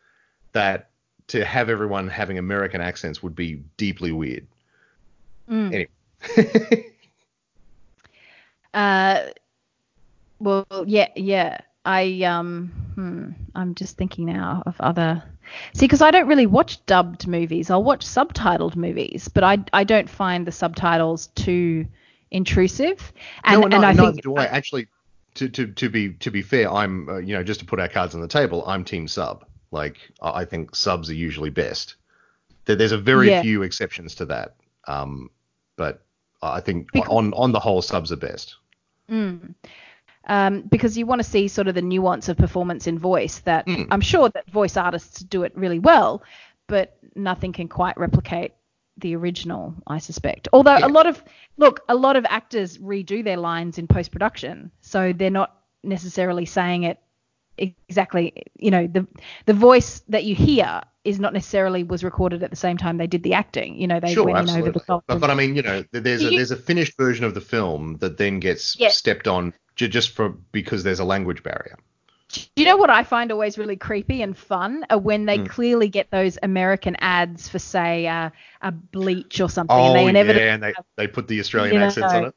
[0.53, 0.91] that
[1.29, 4.47] to have everyone having American accents would be deeply weird.
[5.51, 5.89] Mm.
[6.37, 6.93] Anyway,
[8.75, 9.27] Uh,
[10.39, 11.59] well, yeah, yeah.
[11.85, 15.23] I um, hmm, I'm just thinking now of other.
[15.75, 17.71] See, because I don't really watch dubbed movies.
[17.71, 21.87] I'll watch subtitled movies, but I I don't find the subtitles too
[22.31, 23.13] intrusive.
[23.45, 24.47] And no, no, and I neither think do I.
[24.47, 24.89] Actually,
[25.35, 27.89] to, to, to be to be fair, I'm uh, you know just to put our
[27.89, 29.45] cards on the table, I'm team sub.
[29.71, 31.97] Like I think subs are usually best.
[32.65, 33.43] There's a very yeah.
[33.43, 34.57] few exceptions to that.
[34.89, 35.31] Um,
[35.77, 36.03] but
[36.43, 38.57] I think because, on on the whole, subs are best.
[39.11, 39.55] Mm.
[40.29, 43.67] Um, because you want to see sort of the nuance of performance in voice that
[43.67, 43.87] mm.
[43.93, 46.23] I'm sure that voice artists do it really well,
[46.67, 48.53] but nothing can quite replicate
[48.99, 50.49] the original, I suspect.
[50.53, 50.87] Although yeah.
[50.87, 51.23] a lot of
[51.59, 56.45] look, a lot of actors redo their lines in post production, so they're not necessarily
[56.45, 56.99] saying it
[57.59, 58.33] exactly.
[58.57, 59.07] You know, the
[59.45, 63.07] the voice that you hear is not necessarily was recorded at the same time they
[63.07, 63.79] did the acting.
[63.79, 64.71] You know, they sure, went absolutely.
[64.71, 65.05] over the top.
[65.07, 67.99] But, but I mean, you know, there's a, there's a finished version of the film
[67.99, 68.89] that then gets yeah.
[68.89, 71.77] stepped on just for because there's a language barrier.
[72.29, 75.49] Do you know what I find always really creepy and fun are when they mm.
[75.49, 78.31] clearly get those American ads for say uh,
[78.63, 81.81] a bleach or something, oh, and they yeah, and they, they put the Australian you
[81.81, 82.35] know, accents on it.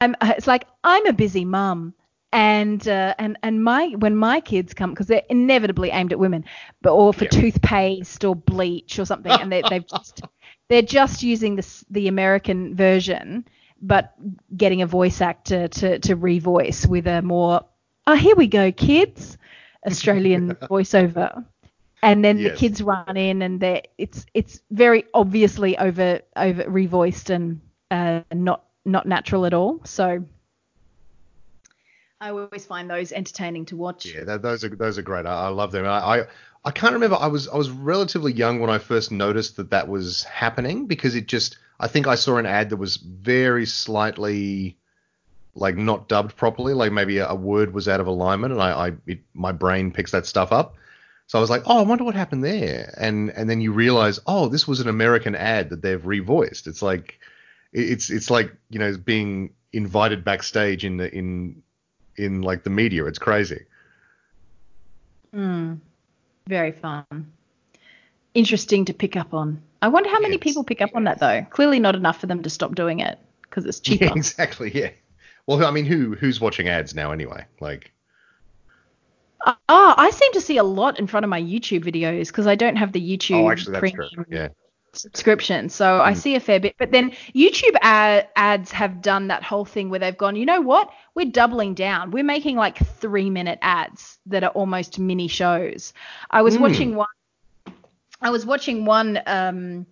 [0.00, 1.94] I'm, it's like I'm a busy mum,
[2.32, 6.44] and uh, and and my when my kids come because they're inevitably aimed at women,
[6.80, 7.30] but or for yeah.
[7.30, 10.22] toothpaste or bleach or something, and they, they've just
[10.68, 13.46] they're just using this the American version,
[13.80, 14.14] but
[14.56, 17.64] getting a voice actor to to revoice with a more
[18.08, 19.38] oh, here we go, kids,
[19.86, 21.44] Australian voiceover.
[22.02, 22.52] And then yes.
[22.52, 27.60] the kids run in, and they it's it's very obviously over over revoiced and
[27.90, 29.80] uh, not not natural at all.
[29.84, 30.24] So
[32.20, 34.06] I always find those entertaining to watch.
[34.06, 35.26] Yeah, those are those are great.
[35.26, 35.86] I, I love them.
[35.86, 36.24] I, I,
[36.64, 37.16] I can't remember.
[37.16, 41.14] I was I was relatively young when I first noticed that that was happening because
[41.14, 44.76] it just I think I saw an ad that was very slightly
[45.54, 48.88] like not dubbed properly, like maybe a, a word was out of alignment, and I,
[48.88, 50.74] I it, my brain picks that stuff up.
[51.28, 54.18] So I was like, oh, I wonder what happened there, and and then you realize,
[54.26, 56.66] oh, this was an American ad that they've revoiced.
[56.66, 57.20] It's like
[57.72, 61.62] it's it's like you know being invited backstage in the in
[62.18, 63.04] in like the media.
[63.06, 63.64] It's crazy.
[65.34, 65.78] Mm,
[66.46, 67.04] very fun.
[68.34, 69.62] Interesting to pick up on.
[69.80, 70.42] I wonder how many yes.
[70.42, 71.46] people pick up on that though.
[71.50, 74.06] Clearly not enough for them to stop doing it because it's cheaper.
[74.06, 74.70] Yeah, exactly.
[74.74, 74.90] Yeah.
[75.46, 77.44] Well, I mean, who who's watching ads now anyway?
[77.60, 77.92] Like.
[79.46, 82.48] Ah, uh, I seem to see a lot in front of my YouTube videos because
[82.48, 84.24] I don't have the YouTube oh, actually, that's premium true.
[84.28, 84.48] Yeah.
[84.92, 86.00] Subscription, so mm.
[86.00, 86.74] I see a fair bit.
[86.78, 90.60] But then YouTube ad- ads have done that whole thing where they've gone, you know
[90.60, 90.90] what?
[91.14, 92.10] We're doubling down.
[92.10, 95.92] We're making like three minute ads that are almost mini shows.
[96.30, 96.60] I was mm.
[96.60, 97.08] watching one.
[98.20, 99.20] I was watching one.
[99.26, 99.86] Um,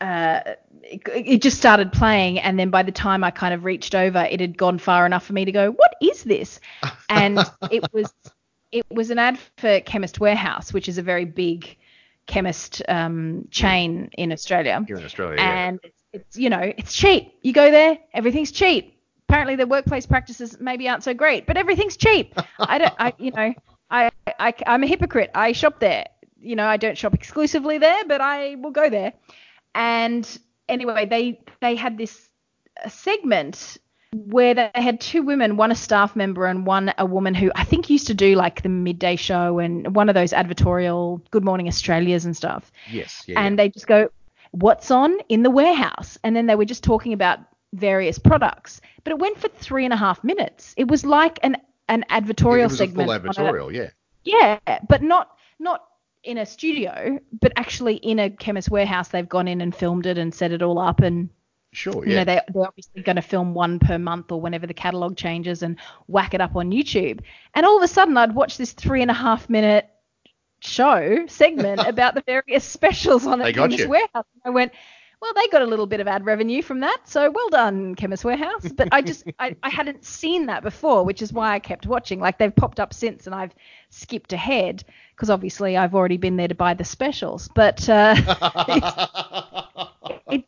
[0.00, 0.40] uh,
[0.82, 4.26] it, it, just started playing, and then by the time I kind of reached over,
[4.30, 6.60] it had gone far enough for me to go, "What is this?"
[7.08, 7.38] And
[7.70, 8.12] it was
[8.72, 11.76] it was an ad for Chemist Warehouse, which is a very big
[12.26, 14.82] chemist um, chain in Australia.
[14.86, 15.90] Here in Australia, and yeah.
[16.12, 17.32] it's you know it's cheap.
[17.42, 18.94] You go there, everything's cheap.
[19.28, 22.34] Apparently, the workplace practices maybe aren't so great, but everything's cheap.
[22.58, 23.54] I don't, I you know,
[23.90, 25.30] I, I I'm a hypocrite.
[25.34, 26.06] I shop there.
[26.40, 29.12] You know, I don't shop exclusively there, but I will go there.
[29.74, 30.26] And
[30.68, 32.28] anyway, they they had this
[32.88, 33.78] segment
[34.12, 37.64] where they had two women, one a staff member and one a woman who I
[37.64, 41.68] think used to do like the midday show and one of those advertorial Good Morning
[41.68, 42.72] Australias and stuff.
[42.90, 43.24] Yes.
[43.26, 43.64] Yeah, and yeah.
[43.64, 44.10] they just go,
[44.52, 47.40] "What's on in the warehouse?" And then they were just talking about
[47.72, 50.74] various products, but it went for three and a half minutes.
[50.76, 51.56] It was like an
[51.88, 53.10] an advertorial it was segment.
[53.10, 53.90] A full advertorial, a, yeah.
[54.24, 55.84] Yeah, but not not
[56.22, 60.18] in a studio, but actually in a chemist warehouse, they've gone in and filmed it
[60.18, 61.30] and set it all up and
[61.76, 62.08] Sure, yeah.
[62.08, 65.14] You know, they, they're obviously going to film one per month or whenever the catalog
[65.14, 65.76] changes and
[66.06, 67.20] whack it up on YouTube.
[67.54, 69.86] And all of a sudden, I'd watch this three and a half minute
[70.60, 74.08] show segment about the various specials on at Chemist Warehouse.
[74.14, 74.72] And I went,
[75.20, 78.24] well, they got a little bit of ad revenue from that, so well done, Chemist
[78.24, 78.72] Warehouse.
[78.74, 82.20] But I just I, I hadn't seen that before, which is why I kept watching.
[82.20, 83.54] Like they've popped up since, and I've
[83.90, 84.82] skipped ahead
[85.14, 87.50] because obviously I've already been there to buy the specials.
[87.54, 88.14] But uh,
[90.30, 90.46] it,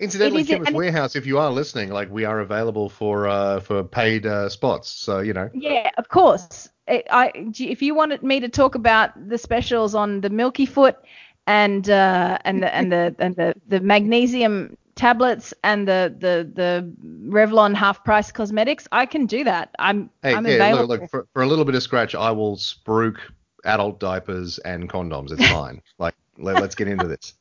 [0.00, 4.24] Incidentally, Chemist Warehouse, if you are listening, like we are available for uh, for paid
[4.24, 4.88] uh, spots.
[4.88, 5.50] So you know.
[5.52, 6.70] Yeah, of course.
[6.88, 10.96] It, I if you wanted me to talk about the specials on the Milky Foot
[11.46, 16.92] and uh, and the and the and the, the magnesium tablets and the the the
[17.28, 19.74] Revlon half price cosmetics, I can do that.
[19.78, 20.86] I'm hey, I'm yeah, available.
[20.86, 23.18] Look, look, for, for a little bit of scratch, I will spruik
[23.64, 25.32] adult diapers and condoms.
[25.32, 25.82] It's fine.
[25.98, 27.34] like let, us get into this.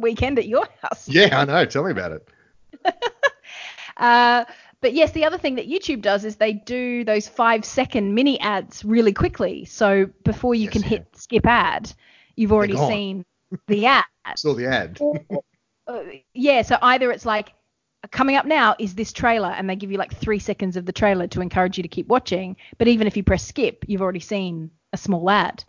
[0.00, 1.08] Weekend at your house.
[1.08, 1.64] Yeah, I know.
[1.64, 2.28] Tell me about it.
[3.96, 4.44] uh,
[4.80, 8.40] but yes, the other thing that YouTube does is they do those five second mini
[8.40, 9.64] ads really quickly.
[9.66, 10.88] So before you yes, can yeah.
[10.88, 11.92] hit skip ad,
[12.36, 13.24] you've already seen
[13.66, 14.04] the ad.
[14.36, 14.98] Saw the ad.
[15.86, 16.02] uh,
[16.32, 17.52] yeah, so either it's like
[18.10, 20.92] coming up now is this trailer and they give you like three seconds of the
[20.92, 24.20] trailer to encourage you to keep watching but even if you press skip you've already
[24.20, 25.62] seen a small ad.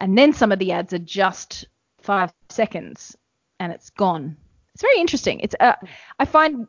[0.00, 1.66] And then some of the ads are just
[2.00, 3.16] five seconds
[3.62, 4.36] and it's gone.
[4.74, 5.40] It's very interesting.
[5.40, 5.74] It's uh,
[6.18, 6.66] I find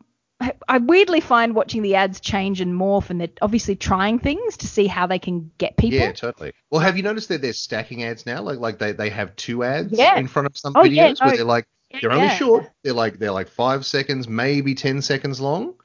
[0.67, 4.67] I weirdly find watching the ads change and morph, and they're obviously trying things to
[4.67, 5.99] see how they can get people.
[5.99, 6.53] Yeah, totally.
[6.69, 8.41] Well, have you noticed that they're stacking ads now?
[8.41, 10.17] Like, like they, they have two ads Yeah.
[10.17, 11.67] in front of some Oh, videos yeah, where no, they're like
[12.01, 12.35] they're only yeah.
[12.35, 12.65] short.
[12.83, 15.75] They're like they're like five seconds, maybe ten seconds long.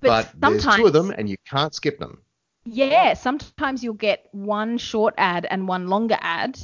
[0.00, 2.22] But But, there's two of them, and you can't skip them.
[2.64, 6.58] Yeah, sometimes you'll get one short ad and one longer ad.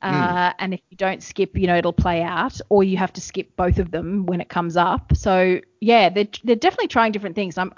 [0.00, 3.20] Uh, And if you don't skip, you know, it'll play out, or you have to
[3.20, 5.16] skip both of them when it comes up.
[5.16, 7.58] So yeah, they're they're definitely trying different things.
[7.58, 7.72] I'm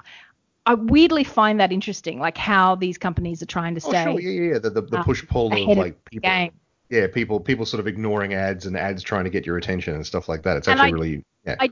[0.65, 4.05] I weirdly find that interesting, like how these companies are trying to stay.
[4.05, 4.59] Oh, sure, yeah, yeah.
[4.59, 6.51] The, the, the uh, push pull of like people, game.
[6.89, 10.05] yeah, people people sort of ignoring ads and ads trying to get your attention and
[10.05, 10.57] stuff like that.
[10.57, 11.55] It's actually I- really yeah.
[11.59, 11.69] I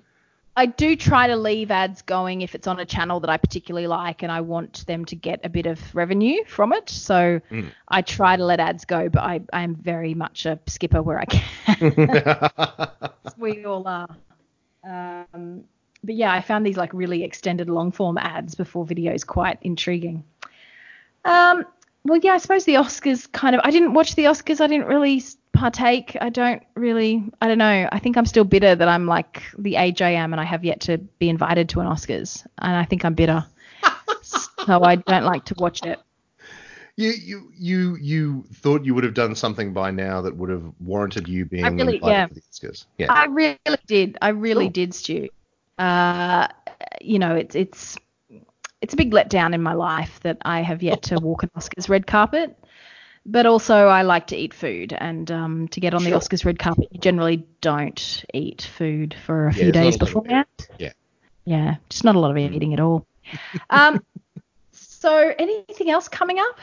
[0.59, 3.87] I do try to leave ads going if it's on a channel that I particularly
[3.87, 6.89] like and I want them to get a bit of revenue from it.
[6.89, 7.71] So Mm.
[7.87, 11.17] I try to let ads go, but I, I am very much a skipper where
[11.17, 13.09] I can.
[13.37, 14.09] we all are.
[14.83, 15.63] Um,
[16.03, 20.25] but yeah, I found these like really extended long form ads before videos quite intriguing.
[21.23, 21.65] Um,
[22.03, 23.61] well, yeah, I suppose the Oscars kind of.
[23.63, 24.59] I didn't watch the Oscars.
[24.59, 26.15] I didn't really s- partake.
[26.21, 27.23] I don't really.
[27.41, 27.89] I don't know.
[27.91, 30.63] I think I'm still bitter that I'm like the age I am and I have
[30.63, 32.45] yet to be invited to an Oscars.
[32.57, 33.45] And I think I'm bitter.
[34.21, 35.99] so I don't like to watch it.
[36.95, 40.63] you you you you thought you would have done something by now that would have
[40.79, 42.27] warranted you being really- invited yeah.
[42.27, 42.85] to the Oscars.
[42.97, 43.13] Yeah.
[43.13, 43.57] I really
[43.87, 44.17] did.
[44.21, 44.71] I really Cool.
[44.71, 45.29] did, Stu.
[45.77, 46.47] Uh,
[47.01, 47.97] you know, it's it's
[48.81, 51.89] it's a big letdown in my life that I have yet to walk an Oscars
[51.89, 52.55] red carpet.
[53.25, 56.57] But also, I like to eat food, and um, to get on the Oscars red
[56.57, 60.47] carpet, you generally don't eat food for a Yeah, few days beforehand.
[60.77, 60.93] Yeah.
[61.45, 63.05] Yeah, just not a lot of eating at all.
[63.69, 64.03] Um,
[64.71, 66.59] so, anything else coming up?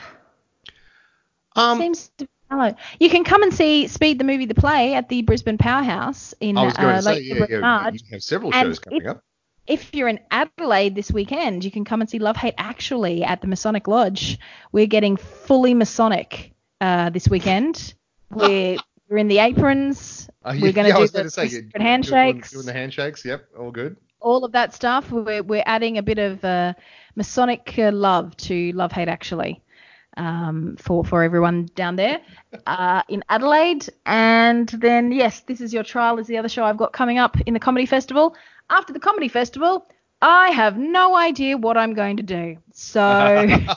[1.55, 2.75] Um, Seems to be mellow.
[2.99, 6.57] You can come and see Speed the Movie the Play at the Brisbane Powerhouse in
[6.57, 8.01] I was going uh, to say, yeah, yeah, Marge.
[8.01, 9.23] you have several shows coming up.
[9.67, 13.41] If you're in Adelaide this weekend, you can come and see Love Hate Actually at
[13.41, 14.39] the Masonic Lodge.
[14.71, 17.93] We're getting fully Masonic uh, this weekend.
[18.31, 18.77] We're
[19.09, 20.29] we're in the aprons.
[20.43, 23.45] Uh, We're going yeah, to do the say, you're doing- handshakes, Doing, the handshakes, yep,
[23.57, 23.95] all good.
[24.19, 25.09] all of that stuff.
[25.11, 26.73] We're we're adding a bit of uh,
[27.15, 29.61] Masonic uh, love to Love Hate Actually
[30.17, 32.19] um, for for everyone down there
[32.67, 33.87] uh, in Adelaide.
[34.05, 37.37] And then yes, this is your trial is the other show I've got coming up
[37.45, 38.35] in the comedy festival.
[38.69, 39.87] After the comedy festival,
[40.21, 42.57] I have no idea what I'm going to do.
[42.73, 43.01] So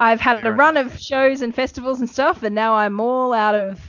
[0.00, 3.54] I've had a run of shows and festivals and stuff, and now I'm all out
[3.54, 3.80] of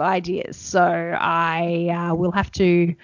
[0.00, 0.56] ideas.
[0.56, 2.94] So I uh, will have to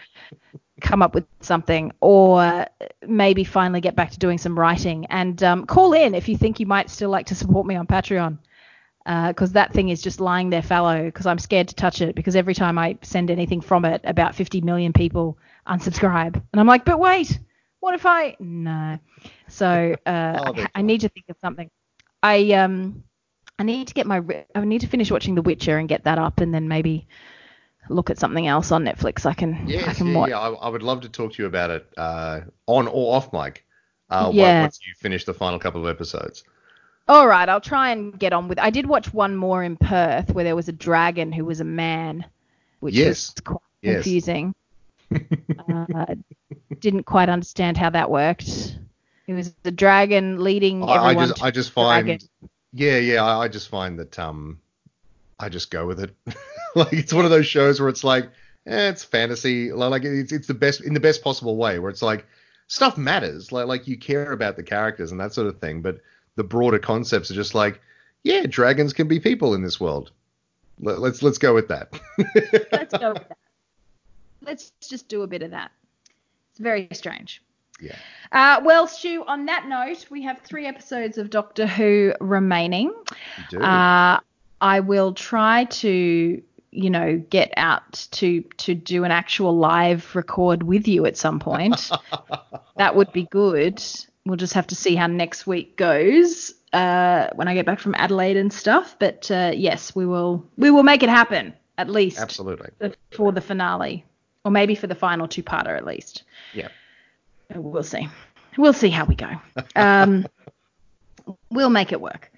[0.81, 2.67] come up with something, or
[3.07, 5.07] maybe finally get back to doing some writing.
[5.07, 7.87] And um, call in if you think you might still like to support me on
[7.87, 8.39] Patreon,
[9.07, 11.05] because that thing is just lying there fallow.
[11.05, 14.35] Because I'm scared to touch it, because every time I send anything from it, about
[14.35, 17.39] 50 million people unsubscribe, and I'm like, but wait,
[17.81, 18.99] what if I no?
[19.49, 21.71] So uh, I, I need to think of something.
[22.23, 23.05] I um
[23.59, 24.23] I need to get my
[24.55, 27.07] I need to finish watching The Witcher and get that up, and then maybe
[27.89, 30.31] look at something else on Netflix I can I can yeah, watch.
[30.31, 30.39] yeah.
[30.41, 33.65] I, I would love to talk to you about it uh, on or off mic.
[34.11, 34.63] Uh, Yeah.
[34.63, 36.45] Once you finish the final couple of episodes.
[37.09, 38.59] All right, I'll try and get on with.
[38.59, 41.65] I did watch one more in Perth where there was a dragon who was a
[41.65, 42.25] man,
[42.81, 43.29] which Yes.
[43.29, 44.05] was quite Yes.
[44.05, 44.55] confusing.
[45.59, 46.15] uh,
[46.81, 48.79] didn't quite understand how that worked.
[49.29, 52.29] It was the dragon leading I, I just I just find dragon.
[52.73, 54.61] yeah yeah I, I just find that um
[55.39, 56.15] I just go with it.
[56.75, 58.27] like it's one of those shows where it's like
[58.67, 62.03] eh, it's fantasy like it's it's the best in the best possible way where it's
[62.03, 62.27] like
[62.69, 66.01] stuff matters like like you care about the characters and that sort of thing but
[66.37, 67.81] the broader concepts are just like
[68.23, 70.13] yeah dragons can be people in this world.
[70.81, 71.99] Let, let's let's go with that.
[72.73, 73.39] Let's go with that.
[74.43, 75.73] Let's just do a bit of that.
[76.51, 77.43] It's very strange.
[77.81, 77.97] yeah.
[78.33, 82.93] Uh, well, Stu, on that note, we have three episodes of Doctor Who remaining.
[83.39, 83.61] You do.
[83.61, 84.21] Uh,
[84.61, 90.63] I will try to, you know, get out to to do an actual live record
[90.63, 91.91] with you at some point.
[92.77, 93.83] that would be good.
[94.27, 97.95] We'll just have to see how next week goes uh, when I get back from
[97.95, 98.97] Adelaide and stuff.
[98.99, 102.71] But uh, yes, we will we will make it happen at least Absolutely.
[103.13, 104.05] for the finale,
[104.45, 106.25] or maybe for the final two-parter at least.
[106.55, 106.69] Yeah.
[107.55, 108.09] Uh, We'll see.
[108.59, 109.31] We'll see how we go.
[109.77, 110.27] Um,
[111.51, 112.31] we'll make it work.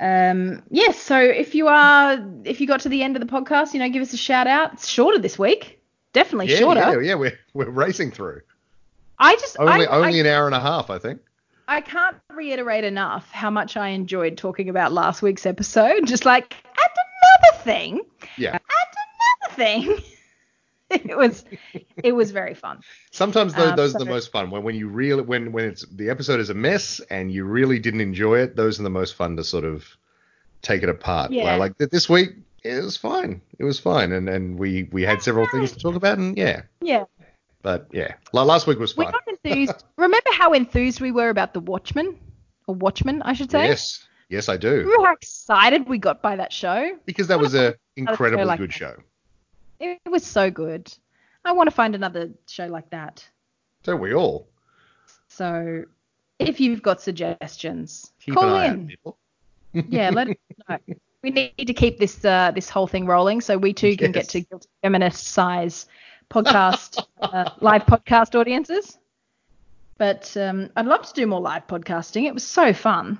[0.00, 0.98] Um, yes.
[1.00, 3.88] so if you are, if you got to the end of the podcast, you know,
[3.88, 4.74] give us a shout out.
[4.74, 5.80] It's shorter this week.
[6.12, 6.80] Definitely Yeah, shorter.
[6.80, 7.14] yeah, yeah.
[7.14, 8.42] We're we're racing through.
[9.18, 11.20] I just, Only I, only I, an hour and a half, I think.
[11.72, 16.06] I can't reiterate enough how much I enjoyed talking about last week's episode.
[16.06, 18.02] Just like, add another thing.
[18.36, 18.56] Yeah.
[18.56, 18.60] Add
[19.48, 19.98] another thing.
[20.90, 21.46] it was
[22.02, 22.82] it was very fun.
[23.10, 25.86] Sometimes those, Um, those are the most fun when when you really when when it's
[25.86, 28.54] the episode is a mess and you really didn't enjoy it.
[28.54, 29.86] Those are the most fun to sort of
[30.60, 31.30] take it apart.
[31.30, 31.44] Yeah.
[31.44, 32.32] Well, like th- this week,
[32.62, 33.40] it was fine.
[33.58, 36.64] It was fine, and and we we had several things to talk about, and yeah,
[36.82, 37.04] Yeah.
[37.62, 39.12] But yeah, last week was We fun.
[39.12, 39.84] got enthused.
[39.96, 42.18] Remember how enthused we were about the Watchmen?
[42.66, 43.66] Or Watchmen, I should say.
[43.66, 44.70] Yes, yes, I do.
[44.70, 46.96] Remember how excited we got by that show?
[47.06, 48.74] Because that was a show incredibly like good that.
[48.76, 48.96] show.
[49.80, 50.92] It was so good.
[51.44, 53.26] I want to find another show like that.
[53.82, 54.46] Don't we all?
[55.28, 55.84] So
[56.38, 58.94] if you've got suggestions, Keep call an
[59.74, 59.84] in.
[59.88, 60.36] yeah, let us
[60.68, 60.78] know.
[61.22, 64.28] We need to keep this uh, this whole thing rolling so we too can get
[64.30, 65.86] to guilty feminist size
[66.32, 68.98] podcast uh, live podcast audiences.
[69.98, 72.24] But um, I'd love to do more live podcasting.
[72.24, 73.18] It was so fun.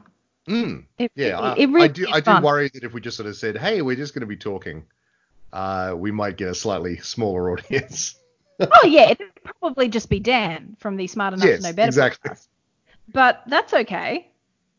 [0.48, 0.84] Mm.
[0.98, 2.06] It, Yeah, I, it, it really I do.
[2.10, 2.43] I do fun.
[2.43, 4.84] worry that if we just sort of said, "Hey, we're just going to be talking,"
[5.52, 8.16] uh, we might get a slightly smaller audience.
[8.60, 11.89] Oh yeah, it'd probably just be Dan from the Smart Enough Yes, to Know Better
[11.89, 12.30] exactly.
[12.30, 12.48] podcast.
[13.12, 14.28] But that's okay.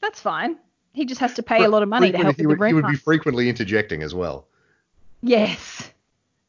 [0.02, 0.58] That's fine.
[0.94, 2.68] He just has to pay a lot of money to help he with would, the
[2.68, 4.48] he would be frequently interjecting as well.
[5.22, 5.90] Yes,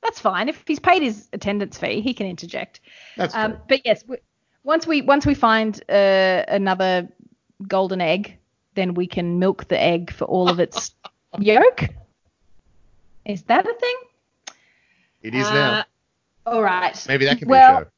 [0.05, 0.49] that's fine.
[0.49, 2.81] If he's paid his attendance fee, he can interject.
[3.17, 4.21] That's Um, but yes, w-
[4.63, 7.09] once we once we find uh, another
[7.67, 8.39] golden egg,
[8.75, 10.93] then we can milk the egg for all of its
[11.39, 11.85] yolk.
[13.25, 13.97] Is that a thing?
[15.23, 15.85] It is Uh, now.
[16.47, 17.05] All right.
[17.09, 17.91] Maybe that can well, be a show.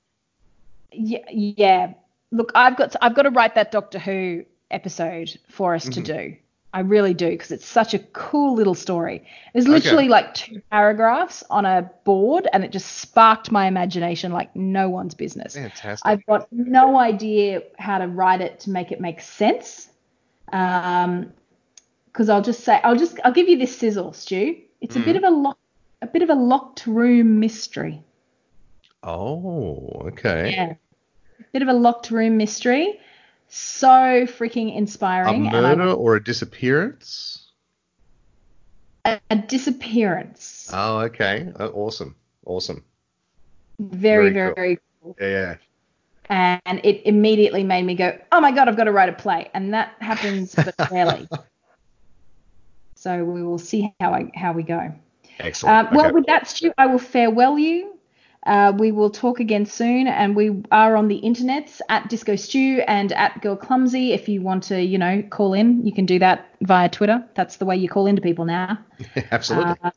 [0.92, 1.92] Yeah, yeah.
[2.30, 6.00] Look, I've got to, I've got to write that Doctor Who episode for us to
[6.00, 6.04] Mhm.
[6.04, 6.36] do.
[6.76, 9.24] I really do because it's such a cool little story.
[9.54, 14.54] It's literally like two paragraphs on a board, and it just sparked my imagination like
[14.54, 15.54] no one's business.
[15.54, 16.02] Fantastic.
[16.04, 19.88] I've got no idea how to write it to make it make sense.
[20.52, 21.32] Um,
[22.12, 24.58] because I'll just say I'll just I'll give you this sizzle, Stu.
[24.82, 25.58] It's a bit of a lock,
[26.02, 28.04] a bit of a locked room mystery.
[29.02, 30.52] oh, okay.
[30.52, 30.74] Yeah.
[31.54, 33.00] Bit of a locked room mystery.
[33.48, 35.47] So freaking inspiring.
[35.47, 37.51] and murder or a disappearance?
[39.05, 40.68] A disappearance.
[40.73, 41.52] Oh, okay.
[41.59, 42.16] Oh, awesome.
[42.44, 42.85] Awesome.
[43.78, 45.16] very, very very, cool.
[45.20, 45.56] Yeah,
[46.28, 46.59] yeah.
[46.64, 49.48] And it immediately made me go, oh my God, I've got to write a play.
[49.55, 51.28] And that happens but rarely.
[52.97, 54.93] So we will see how I how we go.
[55.39, 55.89] Excellent.
[55.89, 56.14] Um, well, Okay.
[56.14, 57.95] with that, Stu, I will farewell you.
[58.47, 62.82] Uh, we will talk again soon, and we are on the internets at Disco Stew
[62.86, 64.12] and at Girl Clumsy.
[64.12, 67.24] If you want to, you know, call in, you can do that via Twitter.
[67.35, 68.78] That's the way you call into people now.
[69.32, 69.74] Absolutely.
[69.82, 69.90] Uh,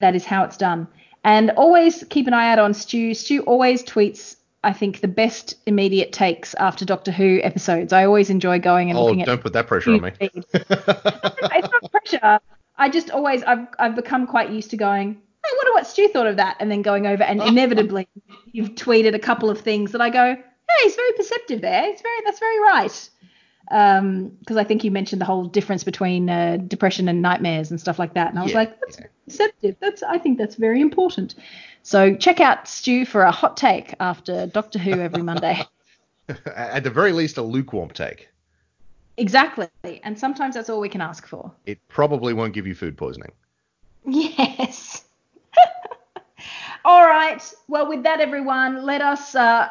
[0.00, 0.88] that is how it's done.
[1.24, 3.12] And always keep an eye out on Stu.
[3.12, 7.92] Stu always tweets, I think, the best immediate takes after Doctor Who episodes.
[7.92, 10.12] I always enjoy going and oh, looking at don't put that pressure on me.
[10.20, 12.40] it's not pressure.
[12.78, 15.20] I just always I've I've become quite used to going.
[15.48, 18.06] I wonder what Stu thought of that, and then going over and inevitably
[18.52, 21.88] you've tweeted a couple of things that I go, hey, he's very perceptive there.
[21.88, 23.10] It's very that's very right.
[24.40, 27.98] Because I think you mentioned the whole difference between uh, depression and nightmares and stuff
[27.98, 29.76] like that, and I was Yeah, like, that's perceptive.
[29.80, 31.34] That's I think that's very important.
[31.82, 35.60] So check out Stu for a hot take after Doctor Who every Monday.
[36.54, 38.28] At the very least, a lukewarm take.
[39.16, 39.68] exactly,
[40.02, 41.50] and sometimes that's all we can ask for.
[41.66, 43.32] It probably won't give you food poisoning.
[44.06, 45.04] Yes.
[46.84, 47.42] All right.
[47.68, 49.68] Well, with that, everyone, let us uh,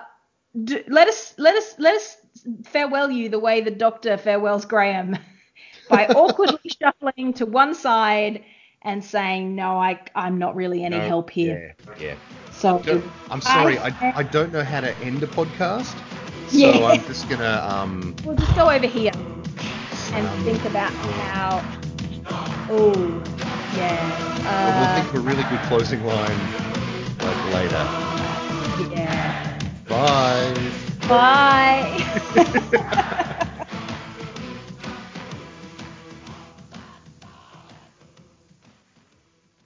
[0.63, 2.17] do, let us let us let us
[2.65, 5.17] farewell you the way the Doctor farewells Graham
[5.89, 8.43] by awkwardly shuffling to one side
[8.83, 12.15] and saying, "No, I I'm not really any No, help here." Yeah, yeah.
[12.51, 13.93] So Don't- I'm sorry, Bye.
[14.01, 15.93] I, I don't know how to end a podcast,
[16.49, 16.85] so Yeah.
[16.87, 18.15] I'm just gonna um.
[18.25, 19.11] we'll just go over here
[20.13, 21.63] and think about how.
[22.69, 22.91] Oh,
[23.77, 24.17] yeah.
[24.39, 26.66] we'll Uh, think of a really good closing line
[27.27, 27.89] like later.
[28.89, 29.59] yeah.
[29.89, 30.71] Bye.
[31.09, 33.23] Bye.